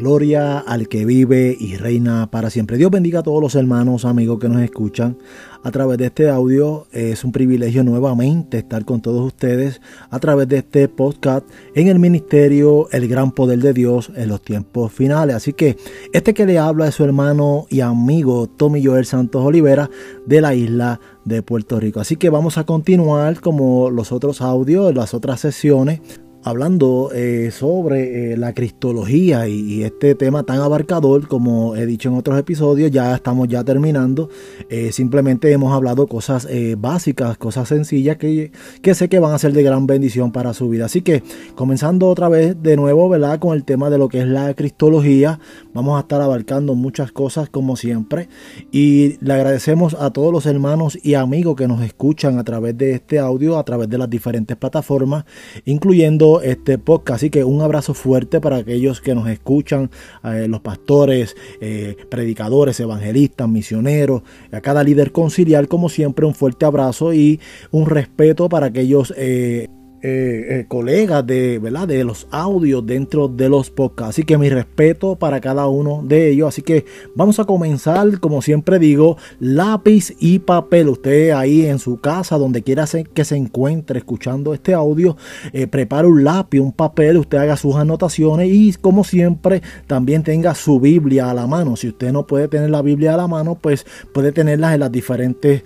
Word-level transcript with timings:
Gloria 0.00 0.60
al 0.60 0.88
que 0.88 1.04
vive 1.04 1.54
y 1.60 1.76
reina 1.76 2.30
para 2.30 2.48
siempre. 2.48 2.78
Dios 2.78 2.90
bendiga 2.90 3.20
a 3.20 3.22
todos 3.22 3.42
los 3.42 3.54
hermanos, 3.54 4.06
amigos 4.06 4.40
que 4.40 4.48
nos 4.48 4.62
escuchan 4.62 5.18
a 5.62 5.70
través 5.70 5.98
de 5.98 6.06
este 6.06 6.30
audio. 6.30 6.86
Es 6.90 7.22
un 7.22 7.32
privilegio 7.32 7.84
nuevamente 7.84 8.56
estar 8.56 8.86
con 8.86 9.02
todos 9.02 9.26
ustedes 9.26 9.82
a 10.08 10.18
través 10.18 10.48
de 10.48 10.56
este 10.56 10.88
podcast 10.88 11.46
en 11.74 11.88
el 11.88 11.98
ministerio 11.98 12.88
El 12.92 13.08
Gran 13.08 13.32
Poder 13.32 13.58
de 13.58 13.74
Dios 13.74 14.10
en 14.16 14.30
los 14.30 14.40
tiempos 14.40 14.90
finales. 14.90 15.36
Así 15.36 15.52
que 15.52 15.76
este 16.14 16.32
que 16.32 16.46
le 16.46 16.58
habla 16.58 16.88
es 16.88 16.94
su 16.94 17.04
hermano 17.04 17.66
y 17.68 17.80
amigo 17.80 18.46
Tommy 18.46 18.82
Joel 18.82 19.04
Santos 19.04 19.44
Olivera 19.44 19.90
de 20.24 20.40
la 20.40 20.54
isla 20.54 20.98
de 21.26 21.42
Puerto 21.42 21.78
Rico. 21.78 22.00
Así 22.00 22.16
que 22.16 22.30
vamos 22.30 22.56
a 22.56 22.64
continuar 22.64 23.40
como 23.40 23.90
los 23.90 24.12
otros 24.12 24.40
audios, 24.40 24.94
las 24.94 25.12
otras 25.12 25.40
sesiones 25.40 26.00
hablando 26.42 27.10
eh, 27.14 27.50
sobre 27.50 28.32
eh, 28.32 28.36
la 28.36 28.54
cristología 28.54 29.46
y, 29.48 29.80
este 29.80 30.14
tema 30.14 30.42
tan 30.42 30.60
abarcador 30.60 31.26
como 31.26 31.74
he 31.74 31.86
dicho 31.86 32.08
en 32.08 32.16
otros 32.16 32.38
episodios 32.38 32.90
ya 32.90 33.14
estamos 33.14 33.48
ya 33.48 33.64
terminando. 33.64 34.28
Eh, 34.68 34.92
simplemente 34.92 35.50
hemos 35.52 35.72
hablado 35.72 36.06
cosas 36.06 36.46
básicas 36.78 37.38
cosas 37.38 37.68
sencillas 37.68 38.16
que, 38.16 38.52
que, 38.82 38.94
sé 38.94 39.08
que 39.08 39.18
van 39.18 39.32
a 39.32 39.38
ser 39.38 39.52
de 39.52 39.62
gran 39.62 39.86
bendición 39.86 40.32
para 40.32 40.52
su 40.52 40.68
vida. 40.68 40.86
Así 40.86 41.02
que 41.02 41.22
comenzando 41.54 42.08
otra 42.08 42.28
vez 42.28 42.60
de 42.62 42.76
nuevo 42.76 43.08
verdad 43.08 43.38
con 43.38 43.54
el 43.56 43.64
tema 43.64 43.90
de 43.90 43.98
lo 43.98 44.08
que 44.08 44.20
es 44.20 44.26
la 44.26 44.52
cristología 44.54 45.40
vamos 45.74 45.96
a 45.96 46.00
estar 46.00 46.20
abarcando 46.20 46.74
muchas 46.74 47.12
cosas 47.12 47.48
como 47.48 47.76
siempre 47.76 48.28
y 48.72 49.16
le 49.24 49.32
agradecemos 49.34 49.94
a 49.94 50.10
todos 50.10 50.32
los 50.32 50.46
hermanos 50.46 50.98
y 51.02 51.14
amigos 51.14 51.56
que 51.56 51.68
nos 51.68 51.82
escuchan 51.82 52.38
a 52.38 52.44
través 52.44 52.76
de 52.76 52.92
este 52.92 53.18
audio 53.18 53.58
a 53.58 53.64
través 53.64 53.88
de 53.88 53.98
las 53.98 54.10
diferentes 54.10 54.56
plataformas 54.56 55.24
incluyendo 55.64 56.40
este 56.42 56.78
podcast. 56.78 57.16
Así 57.16 57.30
que 57.30 57.44
un 57.44 57.60
abrazo 57.60 57.94
fuerte 57.94 58.40
para 58.40 58.56
aquellos 58.56 59.00
que 59.00 59.14
nos 59.14 59.28
escuchan, 59.28 59.90
eh, 60.24 60.46
los 60.48 60.60
pastores, 60.60 61.36
eh, 61.60 61.96
predicadores, 62.08 62.80
evangelistas, 62.80 63.48
misioneros, 63.48 64.22
a 64.52 64.60
cada 64.60 64.82
líder 64.82 65.12
conciliar, 65.12 65.68
como 65.68 65.88
siempre, 65.88 66.26
un 66.26 66.34
fuerte 66.34 66.66
abrazo 66.66 67.12
y 67.12 67.40
un 67.70 67.86
respeto 67.86 68.48
para 68.48 68.66
aquellos 68.66 69.12
eh, 69.16 69.68
eh, 70.02 70.60
eh, 70.60 70.64
colegas 70.66 71.26
de, 71.26 71.58
¿verdad? 71.58 71.86
de 71.86 72.04
los 72.04 72.26
audios 72.30 72.86
dentro 72.86 73.28
de 73.28 73.50
los 73.50 73.68
podcasts. 73.68 74.14
Así 74.14 74.22
que 74.22 74.38
mi 74.38 74.48
respeto 74.48 75.16
para 75.16 75.42
cada 75.42 75.66
uno 75.66 76.02
de 76.02 76.30
ellos. 76.30 76.48
Así 76.48 76.62
que 76.62 76.86
vamos 77.14 77.38
a 77.38 77.44
comenzar, 77.44 78.18
como 78.18 78.40
siempre 78.40 78.78
digo, 78.78 79.18
lápiz 79.40 80.14
y 80.18 80.38
papel. 80.38 80.88
Usted 80.88 81.32
ahí 81.32 81.66
en 81.66 81.78
su 81.78 82.00
casa, 82.00 82.38
donde 82.38 82.62
quiera 82.62 82.86
que 83.12 83.26
se 83.26 83.36
encuentre 83.36 83.98
escuchando 83.98 84.54
este 84.54 84.72
audio, 84.72 85.18
eh, 85.52 85.66
prepare 85.66 86.08
un 86.08 86.24
lápiz, 86.24 86.60
un 86.60 86.72
papel, 86.72 87.18
usted 87.18 87.36
haga 87.36 87.58
sus 87.58 87.76
anotaciones 87.76 88.48
y 88.50 88.72
como 88.80 89.04
siempre 89.04 89.60
también 89.86 90.22
tenga 90.22 90.54
su 90.54 90.80
Biblia 90.80 91.30
a 91.30 91.34
la 91.34 91.46
mano. 91.46 91.76
Si 91.76 91.88
usted 91.88 92.10
no 92.10 92.26
puede 92.26 92.48
tener 92.48 92.70
la 92.70 92.80
Biblia 92.80 93.12
a 93.12 93.16
la 93.18 93.28
mano, 93.28 93.58
pues 93.60 93.84
puede 94.14 94.32
tenerla 94.32 94.72
en 94.72 94.80
las 94.80 94.90
diferentes 94.90 95.62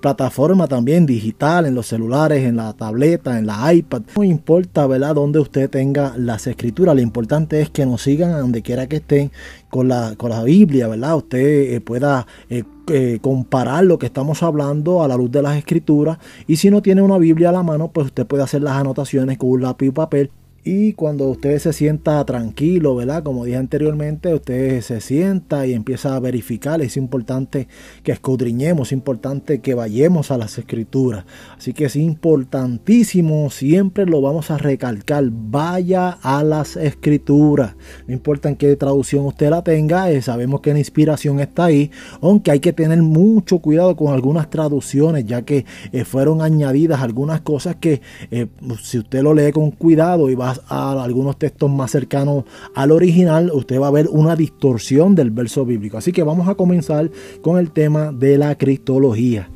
plataformas 0.00 0.68
también 0.68 1.04
digital, 1.04 1.66
en 1.66 1.74
los 1.74 1.86
celulares, 1.88 2.44
en 2.44 2.56
la 2.56 2.72
tableta, 2.74 3.38
en 3.38 3.46
la 3.46 3.71
no 4.16 4.24
importa, 4.24 4.86
¿verdad?, 4.86 5.14
donde 5.14 5.38
usted 5.38 5.70
tenga 5.70 6.14
las 6.16 6.46
escrituras. 6.46 6.94
Lo 6.94 7.00
importante 7.00 7.60
es 7.60 7.70
que 7.70 7.86
nos 7.86 8.02
sigan 8.02 8.32
a 8.32 8.38
donde 8.38 8.62
quiera 8.62 8.86
que 8.86 8.96
estén 8.96 9.30
con 9.70 9.88
la, 9.88 10.14
con 10.16 10.30
la 10.30 10.42
Biblia, 10.42 10.88
¿verdad? 10.88 11.16
Usted 11.16 11.74
eh, 11.74 11.80
pueda 11.80 12.26
eh, 12.50 12.64
eh, 12.88 13.18
comparar 13.20 13.84
lo 13.84 13.98
que 13.98 14.06
estamos 14.06 14.42
hablando 14.42 15.02
a 15.02 15.08
la 15.08 15.16
luz 15.16 15.30
de 15.30 15.42
las 15.42 15.56
escrituras. 15.56 16.18
Y 16.46 16.56
si 16.56 16.70
no 16.70 16.82
tiene 16.82 17.02
una 17.02 17.18
Biblia 17.18 17.50
a 17.50 17.52
la 17.52 17.62
mano, 17.62 17.88
pues 17.88 18.06
usted 18.06 18.26
puede 18.26 18.42
hacer 18.42 18.62
las 18.62 18.74
anotaciones 18.74 19.38
con 19.38 19.50
un 19.50 19.62
lápiz 19.62 19.86
y 19.86 19.90
papel 19.90 20.30
y 20.64 20.92
cuando 20.92 21.28
usted 21.28 21.58
se 21.58 21.72
sienta 21.72 22.24
tranquilo, 22.24 22.94
¿verdad? 22.94 23.24
Como 23.24 23.44
dije 23.44 23.56
anteriormente, 23.56 24.32
usted 24.32 24.80
se 24.80 25.00
sienta 25.00 25.66
y 25.66 25.72
empieza 25.72 26.14
a 26.14 26.20
verificar. 26.20 26.80
Es 26.82 26.96
importante 26.96 27.66
que 28.04 28.12
escudriñemos, 28.12 28.88
es 28.88 28.92
importante 28.92 29.60
que 29.60 29.74
vayamos 29.74 30.30
a 30.30 30.38
las 30.38 30.58
escrituras. 30.58 31.24
Así 31.58 31.72
que 31.72 31.86
es 31.86 31.96
importantísimo, 31.96 33.50
siempre 33.50 34.06
lo 34.06 34.20
vamos 34.20 34.52
a 34.52 34.58
recalcar. 34.58 35.24
Vaya 35.32 36.10
a 36.22 36.44
las 36.44 36.76
escrituras. 36.76 37.74
No 38.06 38.14
importa 38.14 38.48
en 38.48 38.54
qué 38.54 38.76
traducción 38.76 39.26
usted 39.26 39.50
la 39.50 39.64
tenga, 39.64 40.12
eh, 40.12 40.22
sabemos 40.22 40.60
que 40.60 40.72
la 40.72 40.78
inspiración 40.78 41.40
está 41.40 41.64
ahí. 41.64 41.90
Aunque 42.20 42.52
hay 42.52 42.60
que 42.60 42.72
tener 42.72 43.02
mucho 43.02 43.58
cuidado 43.58 43.96
con 43.96 44.14
algunas 44.14 44.48
traducciones, 44.48 45.26
ya 45.26 45.42
que 45.42 45.66
eh, 45.90 46.04
fueron 46.04 46.40
añadidas 46.40 47.00
algunas 47.00 47.40
cosas 47.40 47.74
que 47.76 48.00
eh, 48.30 48.46
si 48.80 48.98
usted 48.98 49.22
lo 49.22 49.34
lee 49.34 49.50
con 49.50 49.72
cuidado 49.72 50.30
y 50.30 50.36
va 50.36 50.51
a 50.68 51.02
algunos 51.02 51.38
textos 51.38 51.70
más 51.70 51.90
cercanos 51.90 52.44
al 52.74 52.90
original, 52.90 53.50
usted 53.52 53.80
va 53.80 53.88
a 53.88 53.92
ver 53.92 54.08
una 54.08 54.36
distorsión 54.36 55.14
del 55.14 55.30
verso 55.30 55.64
bíblico. 55.64 55.98
Así 55.98 56.12
que 56.12 56.22
vamos 56.22 56.48
a 56.48 56.54
comenzar 56.54 57.10
con 57.40 57.58
el 57.58 57.70
tema 57.70 58.12
de 58.12 58.38
la 58.38 58.56
cristología 58.56 59.48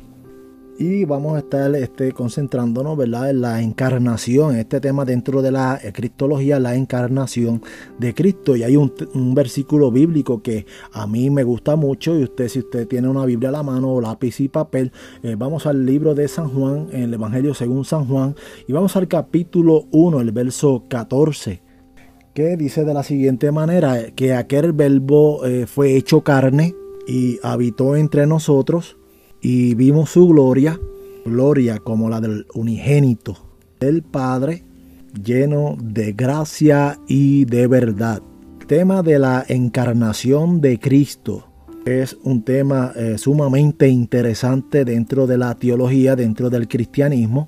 y 0.79 1.05
vamos 1.05 1.35
a 1.35 1.39
estar 1.39 1.73
este, 1.75 2.11
concentrándonos 2.11 2.97
¿verdad? 2.97 3.29
en 3.29 3.41
la 3.41 3.61
encarnación, 3.61 4.55
este 4.55 4.79
tema 4.79 5.05
dentro 5.05 5.41
de 5.41 5.51
la 5.51 5.79
cristología, 5.93 6.59
la 6.59 6.75
encarnación 6.75 7.61
de 7.97 8.13
Cristo. 8.13 8.55
Y 8.55 8.63
hay 8.63 8.77
un, 8.77 8.93
versículo 9.33 9.91
bíblico 9.91 10.41
que 10.41 10.65
a 10.91 11.07
mí 11.07 11.29
me 11.29 11.43
gusta 11.43 11.75
mucho 11.75 12.17
y 12.17 12.23
usted 12.23 12.47
si 12.47 12.59
usted 12.59 12.87
tiene 12.87 13.07
una 13.07 13.25
Biblia 13.25 13.49
a 13.49 13.53
la 13.53 13.63
mano, 13.63 13.99
lápiz 14.01 14.39
y 14.39 14.47
papel, 14.47 14.91
eh, 15.23 15.35
vamos 15.37 15.65
al 15.65 15.85
libro 15.85 16.13
de 16.15 16.27
San 16.27 16.49
Juan, 16.49 16.87
el 16.91 17.13
Evangelio 17.13 17.53
según 17.53 17.85
San 17.85 18.05
Juan, 18.05 18.35
y 18.67 18.73
vamos 18.73 18.95
al 18.95 19.07
capítulo 19.07 19.85
1, 19.91 20.21
el 20.21 20.31
verso 20.31 20.83
14 20.87 21.61
que 22.33 22.55
dice 22.55 22.85
de 22.85 22.93
la 22.93 23.01
siguiente 23.01 23.51
manera, 23.51 24.11
que 24.11 24.35
aquel 24.35 24.71
verbo 24.71 25.43
eh, 25.43 25.65
fue 25.65 25.95
hecho 25.95 26.21
carne 26.21 26.75
y 27.07 27.39
habitó 27.41 27.95
entre 27.95 28.27
nosotros 28.27 28.96
y 29.41 29.75
vimos 29.75 30.09
su 30.09 30.27
gloria, 30.27 30.79
gloria 31.25 31.79
como 31.79 32.09
la 32.09 32.21
del 32.21 32.45
unigénito 32.53 33.37
del 33.79 34.03
Padre, 34.03 34.63
lleno 35.23 35.77
de 35.81 36.13
gracia 36.13 36.99
y 37.07 37.45
de 37.45 37.67
verdad. 37.67 38.21
tema 38.67 39.01
de 39.01 39.17
la 39.17 39.45
encarnación 39.47 40.59
de 40.59 40.77
Cristo 40.77 41.45
es 41.85 42.17
un 42.23 42.43
tema 42.43 42.91
eh, 42.97 43.17
sumamente 43.17 43.87
interesante 43.87 44.83
dentro 44.83 45.25
de 45.25 45.37
la 45.37 45.55
teología, 45.55 46.17
dentro 46.17 46.49
del 46.49 46.67
cristianismo. 46.67 47.47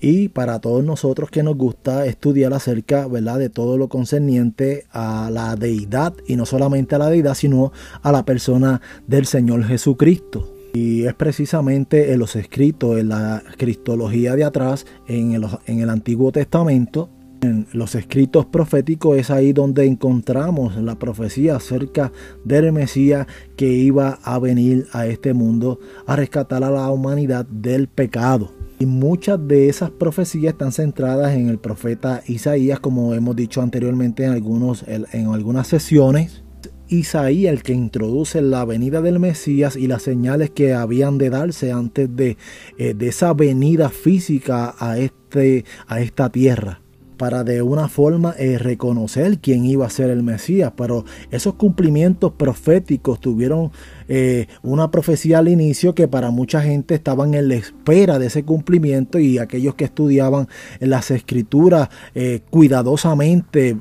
Y 0.00 0.28
para 0.28 0.60
todos 0.60 0.84
nosotros 0.84 1.30
que 1.30 1.42
nos 1.42 1.56
gusta 1.56 2.06
estudiar 2.06 2.52
acerca 2.52 3.08
¿verdad? 3.08 3.38
de 3.38 3.48
todo 3.48 3.76
lo 3.76 3.88
concerniente 3.88 4.84
a 4.92 5.30
la 5.32 5.56
deidad, 5.56 6.14
y 6.26 6.36
no 6.36 6.46
solamente 6.46 6.94
a 6.94 6.98
la 6.98 7.08
deidad, 7.08 7.34
sino 7.34 7.72
a 8.02 8.12
la 8.12 8.24
persona 8.24 8.80
del 9.06 9.26
Señor 9.26 9.64
Jesucristo. 9.64 10.57
Y 10.74 11.04
es 11.04 11.14
precisamente 11.14 12.12
en 12.12 12.18
los 12.18 12.36
escritos, 12.36 12.98
en 12.98 13.08
la 13.08 13.42
cristología 13.56 14.36
de 14.36 14.44
atrás, 14.44 14.86
en 15.06 15.32
el, 15.32 15.46
en 15.66 15.80
el 15.80 15.90
Antiguo 15.90 16.30
Testamento, 16.32 17.10
en 17.40 17.66
los 17.72 17.94
escritos 17.94 18.46
proféticos 18.46 19.16
es 19.16 19.30
ahí 19.30 19.52
donde 19.52 19.86
encontramos 19.86 20.76
la 20.76 20.98
profecía 20.98 21.56
acerca 21.56 22.12
del 22.44 22.72
Mesías 22.72 23.26
que 23.56 23.68
iba 23.68 24.18
a 24.22 24.38
venir 24.38 24.86
a 24.92 25.06
este 25.06 25.34
mundo 25.34 25.78
a 26.06 26.16
rescatar 26.16 26.64
a 26.64 26.70
la 26.70 26.90
humanidad 26.90 27.46
del 27.46 27.88
pecado. 27.88 28.52
Y 28.80 28.86
muchas 28.86 29.38
de 29.46 29.68
esas 29.68 29.90
profecías 29.90 30.52
están 30.52 30.72
centradas 30.72 31.34
en 31.34 31.48
el 31.48 31.58
profeta 31.58 32.22
Isaías, 32.26 32.78
como 32.78 33.14
hemos 33.14 33.34
dicho 33.34 33.60
anteriormente 33.60 34.24
en, 34.24 34.32
algunos, 34.32 34.84
en 34.86 35.26
algunas 35.26 35.66
sesiones. 35.66 36.44
Isaías 36.88 37.52
el 37.52 37.62
que 37.62 37.72
introduce 37.72 38.40
la 38.42 38.64
venida 38.64 39.00
del 39.02 39.18
Mesías 39.18 39.76
y 39.76 39.86
las 39.86 40.02
señales 40.02 40.50
que 40.50 40.74
habían 40.74 41.18
de 41.18 41.30
darse 41.30 41.72
antes 41.72 42.14
de, 42.14 42.36
eh, 42.78 42.94
de 42.94 43.08
esa 43.08 43.32
venida 43.34 43.90
física 43.90 44.74
a, 44.78 44.98
este, 44.98 45.64
a 45.86 46.00
esta 46.00 46.30
tierra 46.30 46.80
para 47.18 47.44
de 47.44 47.60
una 47.60 47.88
forma 47.88 48.34
eh, 48.38 48.58
reconocer 48.58 49.40
quién 49.40 49.66
iba 49.66 49.84
a 49.84 49.90
ser 49.90 50.08
el 50.08 50.22
Mesías. 50.22 50.72
Pero 50.76 51.04
esos 51.30 51.54
cumplimientos 51.54 52.32
proféticos 52.32 53.20
tuvieron 53.20 53.72
eh, 54.08 54.46
una 54.62 54.90
profecía 54.90 55.38
al 55.38 55.48
inicio 55.48 55.94
que 55.94 56.08
para 56.08 56.30
mucha 56.30 56.62
gente 56.62 56.94
estaban 56.94 57.34
en 57.34 57.48
la 57.48 57.54
espera 57.54 58.18
de 58.18 58.26
ese 58.26 58.44
cumplimiento 58.44 59.18
y 59.18 59.38
aquellos 59.38 59.74
que 59.74 59.84
estudiaban 59.84 60.48
las 60.80 61.10
escrituras 61.10 61.88
eh, 62.14 62.40
cuidadosamente, 62.50 63.76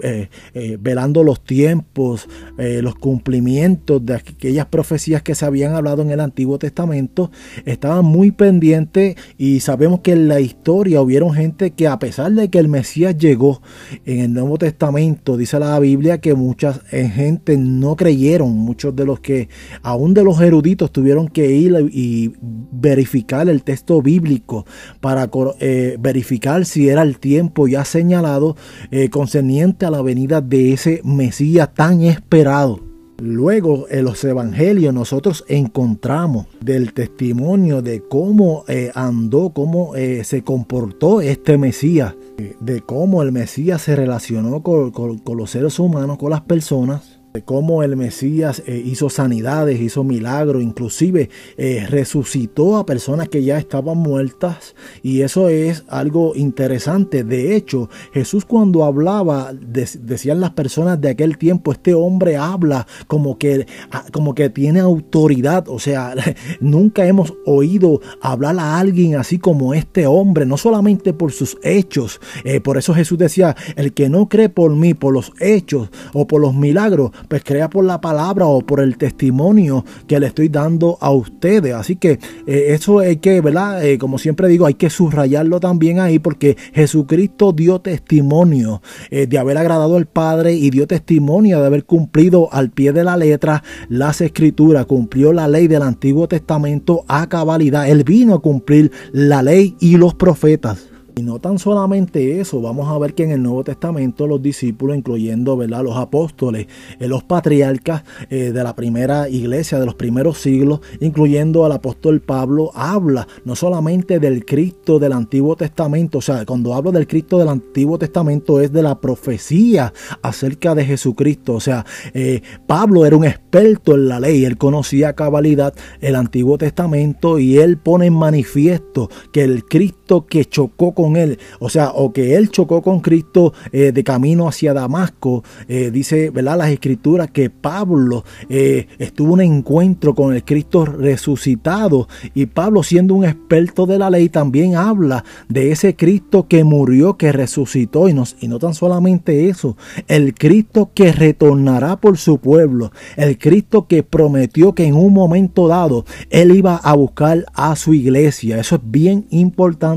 velando 0.80 1.24
los 1.24 1.44
tiempos, 1.44 2.28
los 2.58 2.96
cumplimientos 2.96 4.06
de 4.06 4.16
aquellas 4.16 4.66
profecías 4.66 5.22
que 5.22 5.36
se 5.36 5.46
habían 5.46 5.74
hablado 5.74 6.02
en 6.02 6.12
el 6.12 6.20
Antiguo 6.20 6.58
Testamento, 6.60 7.32
estaban 7.66 8.06
muy 8.06 8.32
pendientes 8.32 9.16
y 9.38 9.60
sabemos 9.60 10.02
que 10.02 10.14
en 10.14 10.28
la 10.28 10.40
historia 10.40 11.02
hubieron 11.02 11.34
gente 11.34 11.72
que 11.72 11.88
a 11.88 12.00
pesar 12.00 12.32
de 12.32 12.50
que 12.50 12.60
el 12.60 12.68
Mesías 12.68 13.18
llegó 13.18 13.62
en 14.06 14.20
el 14.20 14.34
Nuevo 14.34 14.58
Testamento, 14.58 15.38
dice 15.38 15.60
la 15.60 15.80
Biblia 15.80 16.20
que 16.20 16.34
muchas 16.34 16.82
eh, 16.92 17.08
gente 17.08 17.58
no 17.58 17.96
creyeron, 17.96 18.52
muchos 18.52 18.96
de 18.96 19.06
los 19.06 19.20
que 19.20 19.50
aún 19.82 20.14
donde 20.18 20.24
los 20.24 20.42
eruditos 20.42 20.92
tuvieron 20.92 21.28
que 21.28 21.52
ir 21.52 21.90
y 21.92 22.34
verificar 22.72 23.48
el 23.50 23.62
texto 23.62 24.02
bíblico 24.02 24.66
para 25.00 25.30
eh, 25.60 25.96
verificar 26.00 26.66
si 26.66 26.90
era 26.90 27.04
el 27.04 27.20
tiempo 27.20 27.68
ya 27.68 27.86
señalado 27.86 28.56
eh, 28.90 29.10
concerniente 29.10 29.86
a 29.86 29.92
la 29.92 30.02
venida 30.02 30.42
de 30.42 30.74
ese 30.74 31.02
Mesías 31.04 31.72
tan 31.74 32.02
esperado. 32.02 32.80
Luego 33.20 33.86
en 33.90 34.06
los 34.06 34.24
evangelios 34.24 34.94
nosotros 34.94 35.46
encontramos 35.48 36.48
del 36.62 36.94
testimonio 36.94 37.84
de 37.84 38.02
cómo 38.02 38.64
eh, 38.68 38.92
andó, 38.96 39.52
cómo 39.52 39.94
se 40.24 40.44
comportó 40.44 41.22
este 41.22 41.58
Mesías, 41.58 42.16
de 42.60 42.82
cómo 42.82 43.22
el 43.22 43.32
Mesías 43.32 43.84
se 43.84 43.96
relacionó 43.96 44.62
con 44.64 45.38
los 45.38 45.50
seres 45.52 45.78
humanos, 45.80 46.18
con 46.18 46.32
las 46.32 46.42
personas 46.42 47.17
cómo 47.46 47.84
el 47.84 47.96
Mesías 47.96 48.64
eh, 48.66 48.82
hizo 48.84 49.10
sanidades, 49.10 49.80
hizo 49.80 50.04
milagros, 50.04 50.64
inclusive 50.64 51.30
eh, 51.58 51.86
resucitó 51.90 52.78
a 52.78 52.86
personas 52.86 53.30
que 53.30 53.44
ya 53.44 53.58
estaban 53.58 53.98
muertas. 53.98 54.76
Y 55.04 55.22
eso 55.22 55.50
es 55.50 55.84
algo 55.88 56.34
interesante. 56.36 57.24
De 57.24 57.56
hecho, 57.56 57.90
Jesús 58.14 58.46
cuando 58.46 58.84
hablaba, 58.84 59.52
decían 59.54 60.40
las 60.40 60.52
personas 60.52 61.00
de 61.02 61.10
aquel 61.10 61.38
tiempo, 61.38 61.72
este 61.72 61.94
hombre 61.94 62.38
habla 62.38 62.88
como 63.08 63.38
que, 63.38 63.66
ah, 63.92 64.06
como 64.12 64.36
que 64.36 64.50
tiene 64.50 64.80
autoridad, 64.80 65.68
o 65.68 65.80
sea, 65.80 66.14
nunca 66.60 67.06
hemos 67.06 67.34
oído 67.46 68.02
hablar 68.22 68.58
a 68.60 68.80
alguien 68.80 69.16
así 69.16 69.38
como 69.38 69.74
este 69.74 70.08
hombre, 70.08 70.46
no 70.46 70.58
solamente 70.58 71.14
por 71.14 71.32
sus 71.32 71.58
hechos, 71.64 72.20
eh, 72.44 72.60
por 72.60 72.78
eso 72.78 72.94
Jesús 72.94 73.18
decía, 73.18 73.56
el 73.76 73.94
que 73.94 74.10
no 74.10 74.30
cree 74.30 74.50
por 74.50 74.76
mí, 74.76 74.94
por 74.94 75.14
los 75.14 75.34
hechos 75.40 75.90
o 76.14 76.28
por 76.28 76.42
los 76.42 76.54
milagros, 76.54 77.12
pues 77.28 77.44
crea 77.44 77.70
por 77.70 77.86
la 77.86 78.02
palabra 78.02 78.46
o 78.46 78.62
por 78.62 78.80
el 78.80 78.98
testimonio 78.98 79.86
que 80.08 80.20
le 80.20 80.28
estoy 80.28 80.50
dando 80.50 80.98
a 81.02 81.12
ustedes. 81.12 81.74
Así 81.74 81.96
que 81.96 82.20
eh, 82.46 82.66
eso 82.70 83.00
hay 83.00 83.18
que, 83.18 83.42
¿verdad? 83.42 83.86
Eh, 83.86 83.98
como 83.98 84.18
siempre 84.18 84.48
digo, 84.48 84.66
hay 84.66 84.76
que 84.76 84.90
subrayarlo 84.90 85.60
también 85.60 86.00
ahí 86.00 86.20
porque 86.20 86.58
Jesucristo 86.74 87.52
dio 87.52 87.80
testimonio 87.80 88.82
eh, 89.12 89.28
de 89.28 89.38
haber 89.38 89.58
agradado 89.58 89.96
al 89.96 90.06
Padre 90.06 90.54
y 90.54 90.70
dio 90.70 90.88
testimonio 90.88 91.60
de 91.60 91.66
haber 91.66 91.86
cumplido 91.86 92.50
al 92.52 92.72
pie 92.72 92.92
de 92.94 93.04
la 93.04 93.18
letra 93.18 93.64
las 93.90 94.22
escrituras, 94.22 94.86
cumplió 94.86 95.34
la 95.34 95.48
ley 95.48 95.68
del 95.68 95.82
Antiguo 95.82 96.28
Testamento 96.28 97.04
a 97.08 97.28
cabalidad. 97.28 97.90
Él 97.90 98.04
vino 98.04 98.36
a 98.36 98.42
cumplir 98.42 98.92
la 99.12 99.42
ley 99.42 99.76
y 99.80 99.98
los 99.98 100.14
profetas. 100.14 100.97
Y 101.18 101.24
no 101.24 101.40
tan 101.40 101.58
solamente 101.58 102.40
eso, 102.40 102.62
vamos 102.62 102.88
a 102.90 102.98
ver 103.00 103.16
que 103.16 103.24
en 103.24 103.32
el 103.32 103.42
Nuevo 103.42 103.64
Testamento 103.64 104.28
los 104.28 104.40
discípulos, 104.40 104.96
incluyendo 104.96 105.58
¿verdad? 105.58 105.84
los 105.84 105.98
apóstoles, 105.98 106.68
los 107.00 107.24
patriarcas 107.24 108.04
eh, 108.30 108.52
de 108.52 108.64
la 108.64 108.76
primera 108.76 109.28
iglesia, 109.28 109.80
de 109.80 109.88
los 109.88 109.96
primeros 109.96 110.38
siglos, 110.38 110.82
incluyendo 111.00 111.66
al 111.66 111.72
apóstol 111.72 112.22
Pablo, 112.22 112.70
habla 112.76 113.28
no 113.46 113.56
solamente 113.56 114.20
del 114.20 114.46
Cristo 114.46 115.00
del 115.00 115.12
Antiguo 115.12 115.56
Testamento, 115.56 116.20
o 116.20 116.22
sea, 116.22 116.46
cuando 116.46 116.76
hablo 116.76 116.92
del 116.92 117.08
Cristo 117.08 117.40
del 117.40 117.50
Antiguo 117.50 117.98
Testamento 117.98 118.62
es 118.62 118.72
de 118.72 118.84
la 118.84 119.02
profecía 119.02 119.92
acerca 120.22 120.76
de 120.76 120.86
Jesucristo, 120.86 121.56
o 121.56 121.60
sea, 121.60 121.84
eh, 122.14 122.44
Pablo 122.68 123.08
era 123.08 123.18
un 123.18 123.26
experto 123.26 123.96
en 123.96 124.08
la 124.08 124.20
ley, 124.20 124.46
él 124.46 124.60
conocía 124.60 125.14
cabalidad 125.14 125.74
el 126.00 126.16
Antiguo 126.16 126.60
Testamento 126.60 127.40
y 127.40 127.58
él 127.58 127.80
pone 127.80 128.06
en 128.06 128.14
manifiesto 128.14 129.10
que 129.32 129.44
el 129.44 129.66
Cristo 129.66 129.97
que 130.28 130.46
chocó 130.46 130.94
con 130.94 131.18
él, 131.18 131.38
o 131.60 131.70
sea, 131.70 131.92
o 131.92 132.14
que 132.14 132.36
él 132.36 132.50
chocó 132.50 132.82
con 132.82 133.02
Cristo 133.02 133.54
eh, 133.72 133.92
de 133.92 134.04
camino 134.04 134.48
hacia 134.48 134.74
Damasco, 134.74 135.44
eh, 135.68 135.92
dice, 135.92 136.30
¿verdad? 136.30 136.58
Las 136.58 136.70
escrituras 136.70 137.30
que 137.32 137.50
Pablo 137.50 138.24
eh, 138.50 138.88
estuvo 139.00 139.34
un 139.34 139.42
encuentro 139.42 140.16
con 140.16 140.34
el 140.34 140.44
Cristo 140.46 140.86
resucitado 140.86 142.08
y 142.34 142.46
Pablo 142.46 142.84
siendo 142.84 143.16
un 143.16 143.26
experto 143.26 143.86
de 143.86 144.00
la 144.00 144.10
ley 144.10 144.30
también 144.30 144.76
habla 144.76 145.26
de 145.50 145.72
ese 145.72 145.96
Cristo 145.96 146.48
que 146.48 146.64
murió, 146.64 147.18
que 147.18 147.34
resucitó 147.34 148.08
y 148.08 148.14
no, 148.14 148.24
y 148.40 148.48
no 148.48 148.60
tan 148.60 148.74
solamente 148.74 149.50
eso, 149.50 149.76
el 150.08 150.34
Cristo 150.34 150.92
que 150.94 151.12
retornará 151.12 151.98
por 151.98 152.18
su 152.18 152.38
pueblo, 152.40 152.92
el 153.18 153.38
Cristo 153.38 153.88
que 153.88 154.04
prometió 154.04 154.74
que 154.74 154.86
en 154.86 154.96
un 154.96 155.14
momento 155.14 155.68
dado 155.68 156.06
él 156.30 156.56
iba 156.56 156.78
a 156.78 156.94
buscar 156.96 157.46
a 157.54 157.76
su 157.76 157.94
iglesia. 157.94 158.58
Eso 158.58 158.76
es 158.76 158.82
bien 158.86 159.28
importante 159.32 159.97